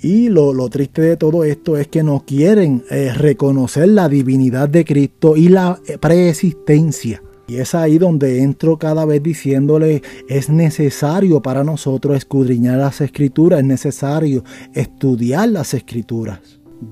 Y 0.01 0.29
lo, 0.29 0.51
lo, 0.51 0.69
triste 0.69 1.01
de 1.01 1.17
todo 1.17 1.43
esto 1.43 1.77
es 1.77 1.87
que 1.87 2.03
no 2.03 2.25
quieren 2.25 2.83
reconocer 3.15 3.87
la 3.87 4.07
divinidad 4.09 4.69
de 4.69 4.85
Cristo 4.85 5.35
y 5.35 5.47
la 5.47 5.79
preexistencia. 5.99 7.21
Y 7.47 7.57
es 7.57 7.75
ahí 7.75 7.97
donde 7.97 8.41
entro 8.41 8.77
cada 8.77 9.05
vez 9.05 9.21
diciéndole, 9.21 10.01
es 10.27 10.49
necesario 10.49 11.41
para 11.41 11.63
nosotros 11.63 12.17
escudriñar 12.17 12.77
las 12.77 13.01
escrituras, 13.01 13.59
es 13.59 13.65
necesario 13.65 14.43
estudiar 14.73 15.49
las 15.49 15.73
escrituras. 15.73 16.39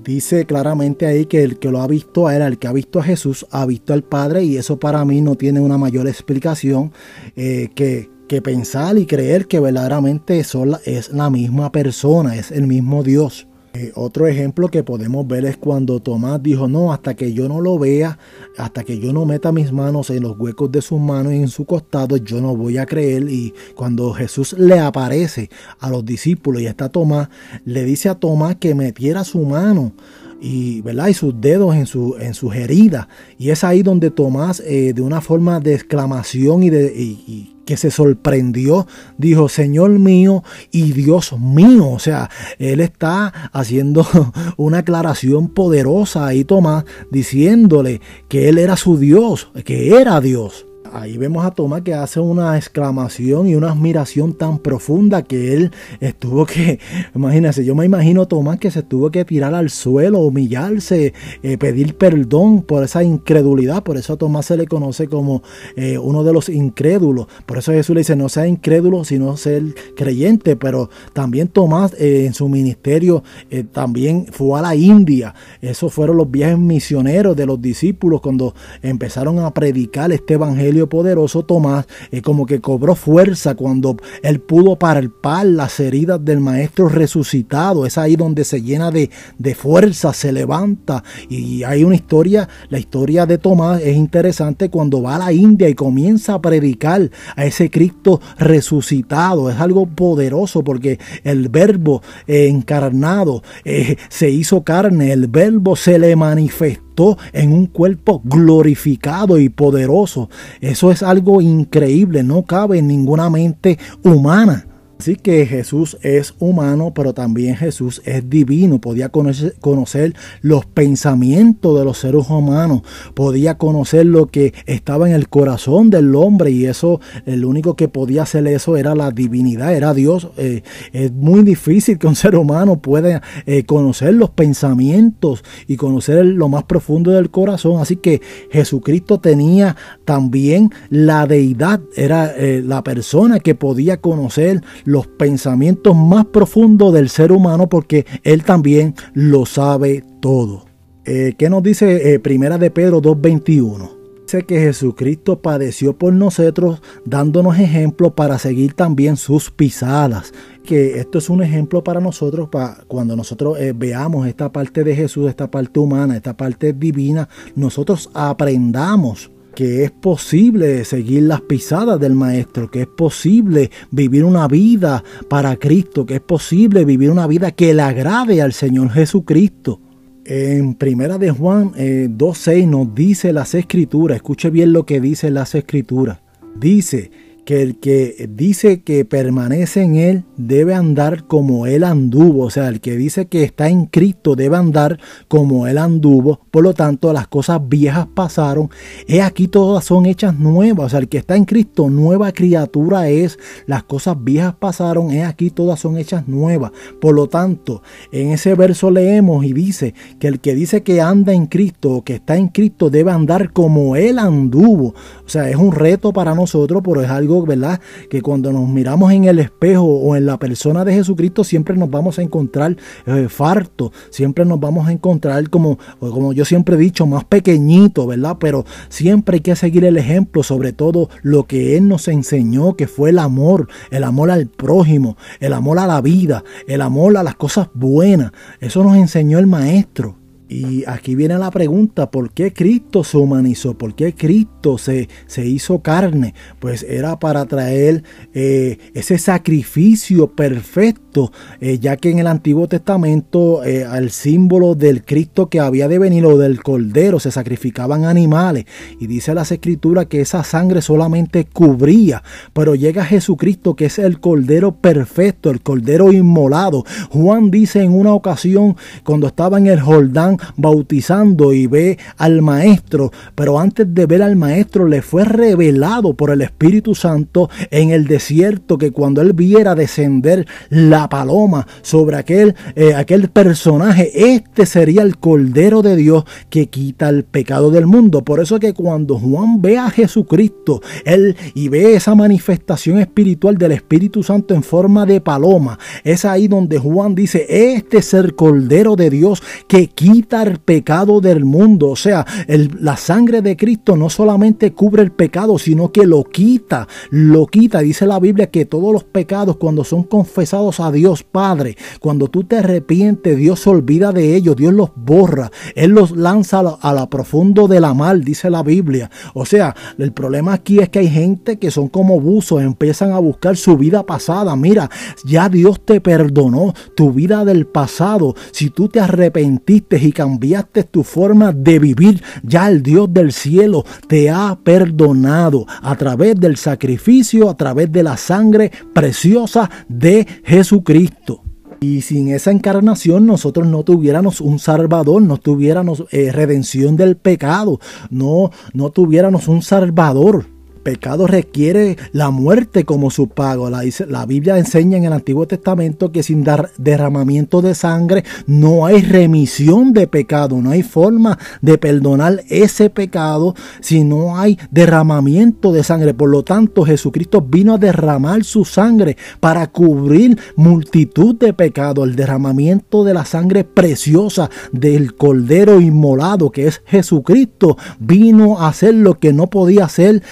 Dice 0.02 0.46
claramente 0.46 1.06
ahí 1.06 1.26
que 1.26 1.42
el 1.42 1.58
que 1.58 1.70
lo 1.70 1.82
ha 1.82 1.86
visto 1.86 2.26
a 2.26 2.36
él, 2.36 2.42
el 2.42 2.58
que 2.58 2.68
ha 2.68 2.72
visto 2.72 3.00
a 3.00 3.02
Jesús, 3.02 3.46
ha 3.50 3.66
visto 3.66 3.92
al 3.92 4.02
Padre 4.02 4.42
y 4.44 4.56
eso 4.56 4.78
para 4.78 5.04
mí 5.04 5.20
no 5.20 5.34
tiene 5.34 5.60
una 5.60 5.76
mayor 5.76 6.08
explicación 6.08 6.92
eh, 7.36 7.68
que, 7.74 8.10
que, 8.28 8.40
pensar 8.40 8.96
y 8.96 9.06
creer 9.06 9.46
que 9.46 9.60
verdaderamente 9.60 10.38
eso 10.38 10.64
es 10.84 11.10
la 11.10 11.30
misma 11.30 11.70
persona, 11.70 12.36
es 12.36 12.50
el 12.50 12.66
mismo 12.66 13.02
Dios. 13.02 13.46
Eh, 13.76 13.90
otro 13.96 14.28
ejemplo 14.28 14.68
que 14.68 14.84
podemos 14.84 15.26
ver 15.26 15.44
es 15.44 15.56
cuando 15.56 15.98
Tomás 15.98 16.40
dijo, 16.40 16.68
no, 16.68 16.92
hasta 16.92 17.14
que 17.14 17.32
yo 17.32 17.48
no 17.48 17.60
lo 17.60 17.76
vea, 17.76 18.20
hasta 18.56 18.84
que 18.84 19.00
yo 19.00 19.12
no 19.12 19.26
meta 19.26 19.50
mis 19.50 19.72
manos 19.72 20.10
en 20.10 20.22
los 20.22 20.38
huecos 20.38 20.70
de 20.70 20.80
sus 20.80 21.00
manos 21.00 21.32
y 21.32 21.38
en 21.38 21.48
su 21.48 21.64
costado, 21.64 22.16
yo 22.16 22.40
no 22.40 22.56
voy 22.56 22.78
a 22.78 22.86
creer. 22.86 23.28
Y 23.28 23.52
cuando 23.74 24.12
Jesús 24.12 24.52
le 24.56 24.78
aparece 24.78 25.50
a 25.80 25.90
los 25.90 26.04
discípulos 26.04 26.62
y 26.62 26.66
está 26.66 26.88
Tomás, 26.88 27.30
le 27.64 27.84
dice 27.84 28.08
a 28.08 28.14
Tomás 28.14 28.54
que 28.54 28.76
metiera 28.76 29.24
su 29.24 29.40
mano 29.40 29.92
y, 30.40 30.80
¿verdad? 30.82 31.08
y 31.08 31.14
sus 31.14 31.34
dedos 31.40 31.74
en, 31.74 31.86
su, 31.86 32.16
en 32.20 32.34
sus 32.34 32.54
heridas. 32.54 33.08
Y 33.38 33.50
es 33.50 33.64
ahí 33.64 33.82
donde 33.82 34.12
Tomás, 34.12 34.60
eh, 34.60 34.92
de 34.94 35.02
una 35.02 35.20
forma 35.20 35.58
de 35.58 35.74
exclamación 35.74 36.62
y, 36.62 36.70
de, 36.70 37.53
que 37.64 37.76
se 37.76 37.90
sorprendió, 37.90 38.86
dijo, 39.18 39.48
Señor 39.48 39.90
mío 39.90 40.42
y 40.70 40.92
Dios 40.92 41.38
mío. 41.38 41.90
O 41.90 41.98
sea, 41.98 42.30
él 42.58 42.80
está 42.80 43.50
haciendo 43.52 44.06
una 44.56 44.78
aclaración 44.78 45.48
poderosa 45.48 46.26
ahí, 46.26 46.44
Tomás, 46.44 46.84
diciéndole 47.10 48.00
que 48.28 48.48
él 48.48 48.58
era 48.58 48.76
su 48.76 48.98
Dios, 48.98 49.50
que 49.64 49.96
era 49.96 50.20
Dios 50.20 50.66
ahí 50.94 51.18
vemos 51.18 51.44
a 51.44 51.50
Tomás 51.50 51.82
que 51.82 51.92
hace 51.92 52.20
una 52.20 52.56
exclamación 52.56 53.48
y 53.48 53.56
una 53.56 53.72
admiración 53.72 54.32
tan 54.32 54.58
profunda 54.58 55.22
que 55.22 55.52
él 55.52 55.72
estuvo 56.00 56.46
que, 56.46 56.78
imagínense, 57.14 57.64
yo 57.64 57.74
me 57.74 57.84
imagino 57.84 58.26
Tomás 58.28 58.58
que 58.58 58.70
se 58.70 58.82
tuvo 58.82 59.10
que 59.10 59.24
tirar 59.24 59.54
al 59.54 59.70
suelo, 59.70 60.20
humillarse, 60.20 61.12
eh, 61.42 61.58
pedir 61.58 61.96
perdón 61.96 62.62
por 62.62 62.84
esa 62.84 63.02
incredulidad. 63.02 63.82
Por 63.82 63.96
eso 63.96 64.12
a 64.12 64.16
Tomás 64.16 64.46
se 64.46 64.56
le 64.56 64.66
conoce 64.66 65.08
como 65.08 65.42
eh, 65.76 65.98
uno 65.98 66.22
de 66.22 66.32
los 66.32 66.48
incrédulos. 66.48 67.26
Por 67.44 67.58
eso 67.58 67.72
Jesús 67.72 67.94
le 67.94 68.00
dice, 68.00 68.14
no 68.14 68.28
sea 68.28 68.46
incrédulo, 68.46 69.04
sino 69.04 69.36
ser 69.36 69.62
creyente. 69.96 70.56
Pero 70.56 70.90
también 71.12 71.48
Tomás 71.48 71.94
eh, 71.98 72.26
en 72.26 72.34
su 72.34 72.48
ministerio 72.48 73.24
también 73.72 74.26
fue 74.30 74.58
a 74.58 74.62
la 74.62 74.76
India. 74.76 75.34
Esos 75.60 75.92
fueron 75.92 76.16
los 76.16 76.30
viajes 76.30 76.58
misioneros 76.58 77.36
de 77.36 77.46
los 77.46 77.60
discípulos 77.60 78.20
cuando 78.20 78.54
empezaron 78.82 79.38
a 79.40 79.52
predicar 79.52 80.12
este 80.12 80.34
evangelio 80.34 80.83
poderoso, 80.88 81.44
Tomás 81.44 81.86
eh, 82.10 82.22
como 82.22 82.46
que 82.46 82.60
cobró 82.60 82.94
fuerza 82.94 83.54
cuando 83.54 83.96
él 84.22 84.40
pudo 84.40 84.76
palpar 84.78 85.46
las 85.46 85.80
heridas 85.80 86.24
del 86.24 86.40
maestro 86.40 86.88
resucitado. 86.88 87.86
Es 87.86 87.98
ahí 87.98 88.16
donde 88.16 88.44
se 88.44 88.62
llena 88.62 88.90
de, 88.90 89.10
de 89.38 89.54
fuerza, 89.54 90.12
se 90.12 90.32
levanta. 90.32 91.02
Y 91.28 91.62
hay 91.64 91.84
una 91.84 91.94
historia, 91.94 92.48
la 92.68 92.78
historia 92.78 93.26
de 93.26 93.38
Tomás 93.38 93.80
es 93.82 93.96
interesante 93.96 94.70
cuando 94.70 95.02
va 95.02 95.16
a 95.16 95.18
la 95.18 95.32
India 95.32 95.68
y 95.68 95.74
comienza 95.74 96.34
a 96.34 96.42
predicar 96.42 97.10
a 97.36 97.44
ese 97.44 97.70
Cristo 97.70 98.20
resucitado. 98.38 99.50
Es 99.50 99.60
algo 99.60 99.86
poderoso 99.86 100.62
porque 100.62 100.98
el 101.22 101.48
verbo 101.48 102.02
encarnado 102.26 103.42
eh, 103.64 103.96
se 104.08 104.30
hizo 104.30 104.62
carne, 104.62 105.12
el 105.12 105.28
verbo 105.28 105.76
se 105.76 105.98
le 105.98 106.16
manifestó 106.16 106.83
en 107.32 107.52
un 107.52 107.66
cuerpo 107.66 108.22
glorificado 108.24 109.38
y 109.38 109.48
poderoso. 109.48 110.30
Eso 110.60 110.90
es 110.90 111.02
algo 111.02 111.40
increíble, 111.40 112.22
no 112.22 112.42
cabe 112.42 112.78
en 112.78 112.88
ninguna 112.88 113.30
mente 113.30 113.78
humana. 114.02 114.66
Así 114.98 115.16
que 115.16 115.44
Jesús 115.44 115.98
es 116.02 116.34
humano, 116.38 116.92
pero 116.94 117.14
también 117.14 117.56
Jesús 117.56 118.00
es 118.04 118.30
divino. 118.30 118.80
Podía 118.80 119.08
conocer, 119.08 120.14
los 120.40 120.66
pensamientos 120.66 121.78
de 121.78 121.84
los 121.84 121.98
seres 121.98 122.30
humanos. 122.30 122.82
Podía 123.14 123.58
conocer 123.58 124.06
lo 124.06 124.26
que 124.26 124.54
estaba 124.66 125.08
en 125.08 125.14
el 125.14 125.28
corazón 125.28 125.90
del 125.90 126.14
hombre. 126.14 126.50
Y 126.52 126.66
eso, 126.66 127.00
el 127.26 127.44
único 127.44 127.74
que 127.74 127.88
podía 127.88 128.22
hacer 128.22 128.46
eso 128.46 128.76
era 128.76 128.94
la 128.94 129.10
divinidad, 129.10 129.74
era 129.74 129.94
Dios. 129.94 130.28
Eh, 130.36 130.62
es 130.92 131.12
muy 131.12 131.42
difícil 131.42 131.98
que 131.98 132.06
un 132.06 132.16
ser 132.16 132.36
humano 132.36 132.80
pueda 132.80 133.22
eh, 133.46 133.64
conocer 133.64 134.14
los 134.14 134.30
pensamientos 134.30 135.44
y 135.66 135.76
conocer 135.76 136.24
lo 136.24 136.48
más 136.48 136.64
profundo 136.64 137.10
del 137.10 137.30
corazón. 137.30 137.80
Así 137.80 137.96
que 137.96 138.22
Jesucristo 138.50 139.18
tenía 139.18 139.76
también 140.04 140.70
la 140.88 141.26
deidad. 141.26 141.80
Era 141.96 142.32
eh, 142.36 142.62
la 142.64 142.84
persona 142.84 143.40
que 143.40 143.54
podía 143.54 144.00
conocer 144.00 144.62
los 144.84 145.06
pensamientos 145.06 145.96
más 145.96 146.26
profundos 146.26 146.92
del 146.92 147.08
ser 147.08 147.32
humano 147.32 147.68
porque 147.68 148.06
Él 148.22 148.44
también 148.44 148.94
lo 149.12 149.46
sabe 149.46 150.04
todo. 150.20 150.66
Eh, 151.04 151.34
¿Qué 151.36 151.50
nos 151.50 151.62
dice 151.62 152.14
eh, 152.14 152.18
Primera 152.18 152.56
de 152.56 152.70
Pedro 152.70 153.02
2.21? 153.02 153.90
Dice 154.22 154.44
que 154.44 154.58
Jesucristo 154.58 155.42
padeció 155.42 155.98
por 155.98 156.14
nosotros 156.14 156.80
dándonos 157.04 157.58
ejemplo 157.58 158.14
para 158.14 158.38
seguir 158.38 158.72
también 158.72 159.18
sus 159.18 159.50
pisadas. 159.50 160.32
Que 160.64 160.98
esto 160.98 161.18
es 161.18 161.28
un 161.28 161.42
ejemplo 161.42 161.84
para 161.84 162.00
nosotros 162.00 162.48
para 162.48 162.78
cuando 162.88 163.16
nosotros 163.16 163.58
eh, 163.60 163.74
veamos 163.76 164.26
esta 164.26 164.50
parte 164.50 164.82
de 164.82 164.96
Jesús, 164.96 165.28
esta 165.28 165.50
parte 165.50 165.78
humana, 165.78 166.16
esta 166.16 166.34
parte 166.34 166.72
divina, 166.72 167.28
nosotros 167.54 168.08
aprendamos 168.14 169.30
que 169.54 169.84
es 169.84 169.90
posible 169.90 170.84
seguir 170.84 171.22
las 171.22 171.40
pisadas 171.42 171.98
del 172.00 172.14
Maestro, 172.14 172.70
que 172.70 172.82
es 172.82 172.86
posible 172.86 173.70
vivir 173.90 174.24
una 174.24 174.48
vida 174.48 175.02
para 175.28 175.56
Cristo, 175.56 176.04
que 176.04 176.16
es 176.16 176.20
posible 176.20 176.84
vivir 176.84 177.10
una 177.10 177.26
vida 177.26 177.52
que 177.52 177.72
le 177.72 177.82
agrade 177.82 178.42
al 178.42 178.52
Señor 178.52 178.90
Jesucristo. 178.90 179.80
En 180.24 180.74
Primera 180.74 181.18
de 181.18 181.30
Juan 181.30 181.72
2.6 181.72 182.52
eh, 182.52 182.66
nos 182.66 182.94
dice 182.94 183.32
las 183.32 183.54
escrituras, 183.54 184.16
escuche 184.16 184.50
bien 184.50 184.72
lo 184.72 184.86
que 184.86 185.00
dice 185.00 185.30
las 185.30 185.54
escrituras. 185.54 186.18
Dice 186.56 187.10
que 187.44 187.62
el 187.62 187.78
que 187.78 188.28
dice 188.34 188.82
que 188.82 189.04
permanece 189.04 189.82
en 189.82 189.96
Él 189.96 190.24
debe 190.36 190.74
andar 190.74 191.26
como 191.26 191.66
Él 191.66 191.84
anduvo. 191.84 192.44
O 192.44 192.50
sea, 192.50 192.68
el 192.68 192.80
que 192.80 192.96
dice 192.96 193.26
que 193.26 193.44
está 193.44 193.68
en 193.68 193.86
Cristo 193.86 194.34
debe 194.34 194.56
andar 194.56 194.98
como 195.28 195.66
Él 195.66 195.78
anduvo. 195.78 196.40
Por 196.50 196.64
lo 196.64 196.74
tanto, 196.74 197.12
las 197.12 197.28
cosas 197.28 197.60
viejas 197.68 198.06
pasaron. 198.14 198.70
He 199.06 199.22
aquí 199.22 199.48
todas 199.48 199.84
son 199.84 200.06
hechas 200.06 200.38
nuevas. 200.38 200.86
O 200.86 200.88
sea, 200.88 201.00
el 201.00 201.08
que 201.08 201.18
está 201.18 201.36
en 201.36 201.44
Cristo, 201.44 201.90
nueva 201.90 202.32
criatura 202.32 203.08
es. 203.08 203.38
Las 203.66 203.84
cosas 203.84 204.16
viejas 204.22 204.54
pasaron. 204.54 205.10
He 205.10 205.24
aquí 205.24 205.50
todas 205.50 205.80
son 205.80 205.98
hechas 205.98 206.26
nuevas. 206.26 206.72
Por 207.00 207.14
lo 207.14 207.28
tanto, 207.28 207.82
en 208.10 208.30
ese 208.30 208.54
verso 208.54 208.90
leemos 208.90 209.44
y 209.44 209.52
dice 209.52 209.94
que 210.18 210.28
el 210.28 210.40
que 210.40 210.54
dice 210.54 210.82
que 210.82 211.00
anda 211.00 211.32
en 211.32 211.46
Cristo 211.46 211.92
o 211.92 212.04
que 212.04 212.14
está 212.14 212.36
en 212.36 212.48
Cristo 212.48 212.90
debe 212.90 213.10
andar 213.10 213.52
como 213.52 213.96
Él 213.96 214.18
anduvo. 214.18 214.94
O 215.24 215.28
sea, 215.28 215.50
es 215.50 215.56
un 215.56 215.72
reto 215.72 216.12
para 216.12 216.34
nosotros, 216.34 216.82
pero 216.84 217.02
es 217.02 217.10
algo 217.10 217.33
¿verdad? 217.42 217.80
Que 218.08 218.22
cuando 218.22 218.52
nos 218.52 218.68
miramos 218.68 219.12
en 219.12 219.24
el 219.24 219.38
espejo 219.38 219.82
o 219.84 220.16
en 220.16 220.26
la 220.26 220.38
persona 220.38 220.84
de 220.84 220.94
Jesucristo, 220.94 221.44
siempre 221.44 221.76
nos 221.76 221.90
vamos 221.90 222.18
a 222.18 222.22
encontrar 222.22 222.76
eh, 223.06 223.26
farto, 223.28 223.92
siempre 224.10 224.44
nos 224.44 224.60
vamos 224.60 224.86
a 224.88 224.92
encontrar 224.92 225.50
como, 225.50 225.78
como 225.98 226.32
yo 226.32 226.44
siempre 226.44 226.76
he 226.76 226.78
dicho, 226.78 227.06
más 227.06 227.24
pequeñito, 227.24 228.06
¿verdad? 228.06 228.36
Pero 228.38 228.64
siempre 228.88 229.36
hay 229.36 229.40
que 229.40 229.56
seguir 229.56 229.84
el 229.84 229.96
ejemplo, 229.96 230.42
sobre 230.42 230.72
todo 230.72 231.08
lo 231.22 231.44
que 231.46 231.76
Él 231.76 231.88
nos 231.88 232.08
enseñó, 232.08 232.74
que 232.74 232.86
fue 232.86 233.10
el 233.10 233.18
amor, 233.18 233.68
el 233.90 234.04
amor 234.04 234.30
al 234.30 234.46
prójimo, 234.46 235.16
el 235.40 235.52
amor 235.52 235.78
a 235.78 235.86
la 235.86 236.00
vida, 236.00 236.44
el 236.66 236.80
amor 236.80 237.16
a 237.16 237.22
las 237.22 237.34
cosas 237.34 237.68
buenas. 237.74 238.32
Eso 238.60 238.82
nos 238.84 238.96
enseñó 238.96 239.38
el 239.38 239.46
Maestro. 239.46 240.23
Y 240.48 240.84
aquí 240.86 241.14
viene 241.14 241.38
la 241.38 241.50
pregunta, 241.50 242.10
¿por 242.10 242.30
qué 242.30 242.52
Cristo 242.52 243.02
se 243.02 243.16
humanizó? 243.16 243.78
¿Por 243.78 243.94
qué 243.94 244.14
Cristo 244.14 244.76
se, 244.76 245.08
se 245.26 245.46
hizo 245.46 245.80
carne? 245.80 246.34
Pues 246.58 246.82
era 246.82 247.18
para 247.18 247.46
traer 247.46 248.04
eh, 248.34 248.78
ese 248.92 249.16
sacrificio 249.16 250.32
perfecto, 250.32 251.32
eh, 251.60 251.78
ya 251.78 251.96
que 251.96 252.10
en 252.10 252.18
el 252.18 252.26
Antiguo 252.26 252.68
Testamento 252.68 253.64
eh, 253.64 253.84
al 253.84 254.10
símbolo 254.10 254.74
del 254.74 255.02
Cristo 255.02 255.48
que 255.48 255.60
había 255.60 255.88
de 255.88 255.98
venir 255.98 256.26
o 256.26 256.36
del 256.36 256.62
Cordero 256.62 257.20
se 257.20 257.30
sacrificaban 257.30 258.04
animales. 258.04 258.66
Y 259.00 259.06
dice 259.06 259.34
las 259.34 259.50
Escrituras 259.50 260.06
que 260.06 260.20
esa 260.20 260.44
sangre 260.44 260.82
solamente 260.82 261.46
cubría, 261.46 262.22
pero 262.52 262.74
llega 262.74 263.04
Jesucristo 263.04 263.74
que 263.74 263.86
es 263.86 263.98
el 263.98 264.20
Cordero 264.20 264.74
perfecto, 264.76 265.50
el 265.50 265.62
Cordero 265.62 266.12
inmolado. 266.12 266.84
Juan 267.08 267.50
dice 267.50 267.82
en 267.82 267.92
una 267.92 268.12
ocasión 268.12 268.76
cuando 269.04 269.26
estaba 269.26 269.56
en 269.56 269.68
el 269.68 269.80
Jordán, 269.80 270.33
bautizando 270.56 271.52
y 271.52 271.66
ve 271.66 271.98
al 272.16 272.42
maestro, 272.42 273.12
pero 273.34 273.58
antes 273.58 273.92
de 273.92 274.06
ver 274.06 274.22
al 274.22 274.36
maestro 274.36 274.86
le 274.86 275.02
fue 275.02 275.24
revelado 275.24 276.14
por 276.14 276.30
el 276.30 276.42
Espíritu 276.42 276.94
Santo 276.94 277.50
en 277.70 277.90
el 277.90 278.06
desierto 278.06 278.78
que 278.78 278.90
cuando 278.90 279.20
él 279.20 279.32
viera 279.32 279.74
descender 279.74 280.46
la 280.70 281.08
paloma 281.08 281.66
sobre 281.82 282.16
aquel, 282.16 282.54
eh, 282.74 282.94
aquel 282.94 283.28
personaje, 283.30 284.34
este 284.34 284.66
sería 284.66 285.02
el 285.02 285.18
Cordero 285.18 285.82
de 285.82 285.96
Dios 285.96 286.24
que 286.50 286.66
quita 286.68 287.08
el 287.08 287.24
pecado 287.24 287.70
del 287.70 287.86
mundo. 287.86 288.24
Por 288.24 288.40
eso 288.40 288.58
que 288.58 288.74
cuando 288.74 289.18
Juan 289.18 289.60
ve 289.60 289.78
a 289.78 289.90
Jesucristo, 289.90 290.80
él 291.04 291.36
y 291.54 291.68
ve 291.68 291.94
esa 291.94 292.14
manifestación 292.14 292.98
espiritual 292.98 293.58
del 293.58 293.72
Espíritu 293.72 294.22
Santo 294.22 294.54
en 294.54 294.62
forma 294.62 295.06
de 295.06 295.20
paloma, 295.20 295.78
es 296.02 296.24
ahí 296.24 296.48
donde 296.48 296.78
Juan 296.78 297.14
dice, 297.14 297.46
este 297.48 297.98
es 297.98 298.14
el 298.14 298.34
Cordero 298.34 298.96
de 298.96 299.10
Dios 299.10 299.42
que 299.68 299.86
quita 299.88 300.23
el 300.30 300.58
pecado 300.58 301.20
del 301.20 301.44
mundo. 301.44 301.90
O 301.90 301.96
sea, 301.96 302.26
la 302.48 302.96
sangre 302.96 303.42
de 303.42 303.56
Cristo 303.56 303.96
no 303.96 304.10
solamente 304.10 304.72
cubre 304.72 305.02
el 305.02 305.12
pecado, 305.12 305.58
sino 305.58 305.92
que 305.92 306.06
lo 306.06 306.24
quita, 306.24 306.88
lo 307.10 307.46
quita. 307.46 307.80
Dice 307.80 308.06
la 308.06 308.18
Biblia 308.18 308.50
que 308.50 308.64
todos 308.64 308.92
los 308.92 309.04
pecados 309.04 309.56
cuando 309.56 309.84
son 309.84 310.04
confesados 310.04 310.80
a 310.80 310.90
Dios 310.90 311.22
Padre, 311.22 311.76
cuando 312.00 312.28
tú 312.28 312.44
te 312.44 312.56
arrepientes, 312.56 313.36
Dios 313.36 313.60
se 313.60 313.70
olvida 313.70 314.12
de 314.12 314.34
ellos, 314.34 314.56
Dios 314.56 314.72
los 314.72 314.90
borra, 314.96 315.50
Él 315.74 315.90
los 315.92 316.12
lanza 316.16 316.60
a 316.80 316.92
la, 316.92 317.08
profundo 317.08 317.68
de 317.68 317.80
la 317.80 317.94
mal, 317.94 318.24
dice 318.24 318.50
la 318.50 318.62
Biblia. 318.62 319.10
O 319.34 319.44
sea, 319.44 319.74
el 319.98 320.12
problema 320.12 320.54
aquí 320.54 320.78
es 320.78 320.88
que 320.88 321.00
hay 321.00 321.08
gente 321.08 321.58
que 321.58 321.70
son 321.70 321.88
como 321.88 322.20
buzos, 322.20 322.62
empiezan 322.62 323.12
a 323.12 323.18
buscar 323.18 323.56
su 323.56 323.76
vida 323.76 324.04
pasada. 324.04 324.56
Mira, 324.56 324.90
ya 325.24 325.48
Dios 325.48 325.80
te 325.84 326.00
perdonó 326.00 326.74
tu 326.96 327.12
vida 327.12 327.44
del 327.44 327.66
pasado. 327.66 328.34
Si 328.52 328.70
tú 328.70 328.88
te 328.88 329.00
arrepentiste 329.00 329.98
y 329.98 330.12
cambiaste 330.14 330.84
tu 330.84 331.02
forma 331.02 331.52
de 331.52 331.78
vivir, 331.78 332.22
ya 332.42 332.70
el 332.70 332.82
Dios 332.82 333.12
del 333.12 333.32
cielo 333.32 333.84
te 334.08 334.30
ha 334.30 334.58
perdonado 334.64 335.66
a 335.82 335.94
través 335.96 336.40
del 336.40 336.56
sacrificio, 336.56 337.50
a 337.50 337.56
través 337.58 337.92
de 337.92 338.02
la 338.02 338.16
sangre 338.16 338.72
preciosa 338.94 339.70
de 339.88 340.26
Jesucristo. 340.44 341.42
Y 341.80 342.00
sin 342.00 342.28
esa 342.28 342.50
encarnación 342.50 343.26
nosotros 343.26 343.66
no 343.66 343.82
tuviéramos 343.82 344.40
un 344.40 344.58
salvador, 344.58 345.20
no 345.20 345.36
tuviéramos 345.36 346.04
eh, 346.12 346.32
redención 346.32 346.96
del 346.96 347.18
pecado, 347.18 347.78
no, 348.08 348.50
no 348.72 348.88
tuviéramos 348.88 349.48
un 349.48 349.60
salvador 349.60 350.53
pecado 350.84 351.26
requiere 351.26 351.96
la 352.12 352.30
muerte 352.30 352.84
como 352.84 353.10
su 353.10 353.26
pago. 353.26 353.68
La, 353.70 354.26
Biblia 354.26 354.58
enseña 354.58 354.98
en 354.98 355.04
el 355.04 355.12
Antiguo 355.12 355.48
Testamento 355.48 356.12
que 356.12 356.22
sin 356.22 356.44
dar 356.44 356.70
derramamiento 356.78 357.60
de 357.62 357.74
sangre 357.74 358.24
no 358.46 358.86
hay 358.86 359.02
remisión 359.02 359.92
de 359.92 360.06
pecado, 360.06 360.60
no 360.60 360.70
hay 360.70 360.84
forma 360.84 361.38
de 361.60 361.78
perdonar 361.78 362.44
ese 362.48 362.90
pecado 362.90 363.56
si 363.80 364.04
no 364.04 364.38
hay 364.38 364.58
derramamiento 364.70 365.72
de 365.72 365.82
sangre. 365.82 366.14
Por 366.14 366.30
lo 366.30 366.44
tanto, 366.44 366.84
Jesucristo 366.84 367.40
vino 367.40 367.74
a 367.74 367.78
derramar 367.78 368.44
su 368.44 368.64
sangre 368.64 369.16
para 369.40 369.66
cubrir 369.66 370.38
multitud 370.54 371.34
de 371.34 371.52
pecados. 371.52 372.06
El 372.06 372.14
derramamiento 372.14 373.02
de 373.02 373.14
la 373.14 373.24
sangre 373.24 373.64
preciosa 373.64 374.50
del 374.70 375.14
Cordero 375.16 375.80
inmolado 375.80 376.50
que 376.50 376.66
es 376.66 376.82
Jesucristo 376.84 377.78
vino 377.98 378.60
a 378.60 378.68
hacer 378.68 378.94
lo 378.94 379.18
que 379.18 379.32
no 379.32 379.48
podía 379.48 379.86
hacer 379.86 380.22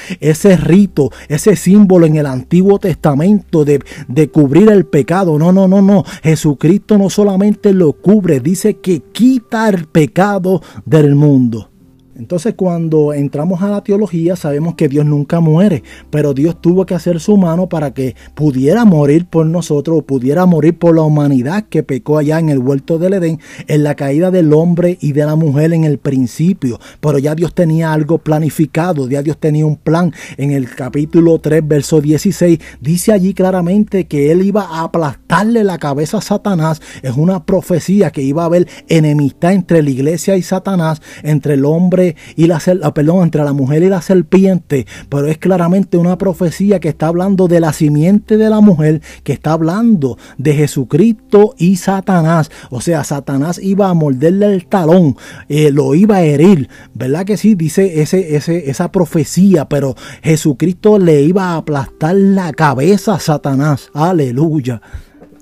rito, 0.57 1.11
ese 1.29 1.57
símbolo 1.57 2.07
en 2.07 2.17
el 2.17 2.27
Antiguo 2.27 2.79
Testamento 2.79 3.65
de, 3.65 3.81
de 4.09 4.29
cubrir 4.29 4.69
el 4.71 4.85
pecado. 4.85 5.39
No, 5.39 5.53
no, 5.53 5.69
no, 5.69 5.83
no. 5.83 6.05
Jesucristo 6.23 6.99
no 6.99 7.11
solamente 7.11 7.73
lo 7.73 7.93
cubre, 7.93 8.41
dice 8.41 8.79
que 8.79 9.01
quita 9.13 9.69
el 9.69 9.87
pecado 9.87 10.63
del 10.85 11.15
mundo. 11.15 11.72
Entonces 12.15 12.55
cuando 12.55 13.15
entramos 13.15 13.63
a 13.63 13.69
la 13.69 13.83
teología 13.83 14.37
sabemos 14.37 14.75
que 14.75 14.89
Dios 14.89 15.07
nunca 15.07 15.41
muere, 15.41 15.83
pero 16.11 16.35
Dios 16.35 16.61
tuvo 16.61 16.85
que 16.85 16.95
hacer 16.95 17.21
su 17.21 17.39
mano 17.39 17.69
para 17.71 17.95
que 17.95 18.15
pudiera 18.35 18.85
morir 18.85 19.27
por 19.27 19.47
nosotros 19.47 19.99
o 19.99 20.03
pudiera 20.03 20.45
morir 20.45 20.79
por 20.79 20.95
la 20.95 21.03
humanidad 21.03 21.65
que 21.71 21.83
pecó 21.83 22.19
allá 22.19 22.39
en 22.39 22.51
el 22.51 22.59
huerto 22.59 22.99
del 22.99 23.15
Edén, 23.15 23.41
en 23.67 23.83
la 23.83 23.95
caída 23.95 24.31
del 24.31 24.53
hombre 24.53 24.99
y 25.01 25.13
de 25.13 25.25
la 25.25 25.37
mujer 25.37 25.73
en 25.73 25.85
el 25.85 25.99
principio. 25.99 26.79
Pero 27.01 27.19
ya 27.19 27.35
Dios 27.35 27.55
tenía 27.55 27.93
algo 27.93 28.19
planificado, 28.19 29.09
ya 29.09 29.23
Dios 29.23 29.39
tenía 29.39 29.65
un 29.65 29.77
plan. 29.77 30.13
En 30.37 30.51
el 30.51 30.69
capítulo 30.69 31.39
3, 31.39 31.67
verso 31.67 32.01
16, 32.01 32.59
dice 32.81 33.13
allí 33.13 33.33
claramente 33.33 34.07
que 34.07 34.31
Él 34.33 34.43
iba 34.43 34.65
a 34.65 34.83
aplastarle 34.83 35.65
la 35.65 35.79
cabeza 35.79 36.19
a 36.19 36.23
Satanás. 36.23 36.83
Es 37.03 37.17
una 37.17 37.47
profecía 37.47 38.11
que 38.11 38.23
iba 38.23 38.43
a 38.43 38.47
haber 38.47 38.69
enemistad 38.89 39.53
entre 39.53 39.83
la 39.83 39.91
iglesia 39.91 40.37
y 40.37 40.43
Satanás, 40.43 41.01
entre 41.23 41.55
el 41.55 41.65
hombre 41.65 42.02
y 42.37 42.47
la 42.47 42.61
perdón, 42.95 43.25
entre 43.25 43.45
la 43.45 43.53
mujer 43.53 43.83
y 43.83 43.89
la 43.89 44.03
serpiente, 44.03 44.87
pero 45.09 45.27
es 45.27 45.39
claramente 45.39 45.97
una 45.97 46.19
profecía 46.19 46.81
que 46.81 46.89
está 46.89 47.09
hablando 47.09 47.49
de 47.49 47.61
la 47.61 47.73
simiente 47.73 48.37
de 48.37 48.51
la 48.51 48.61
mujer, 48.61 49.01
que 49.25 49.33
está 49.33 49.53
hablando 49.53 50.19
de 50.39 50.55
Jesucristo 50.55 51.55
y 51.59 51.77
Satanás. 51.77 52.51
O 52.71 52.81
sea, 52.81 53.05
Satanás 53.05 53.59
iba 53.63 53.89
a 53.89 53.95
morderle 53.95 54.47
el 54.47 54.67
talón, 54.67 55.17
eh, 55.49 55.71
lo 55.71 55.95
iba 55.95 56.17
a 56.17 56.23
herir, 56.23 56.69
¿verdad 56.95 57.25
que 57.25 57.37
sí? 57.37 57.55
Dice 57.55 58.03
ese, 58.03 58.37
ese, 58.37 58.71
esa 58.71 58.91
profecía, 58.91 59.69
pero 59.69 59.95
Jesucristo 60.23 60.99
le 60.99 61.23
iba 61.23 61.51
a 61.51 61.57
aplastar 61.57 62.15
la 62.15 62.53
cabeza 62.53 63.15
a 63.15 63.21
Satanás. 63.21 63.91
Aleluya. 63.95 64.81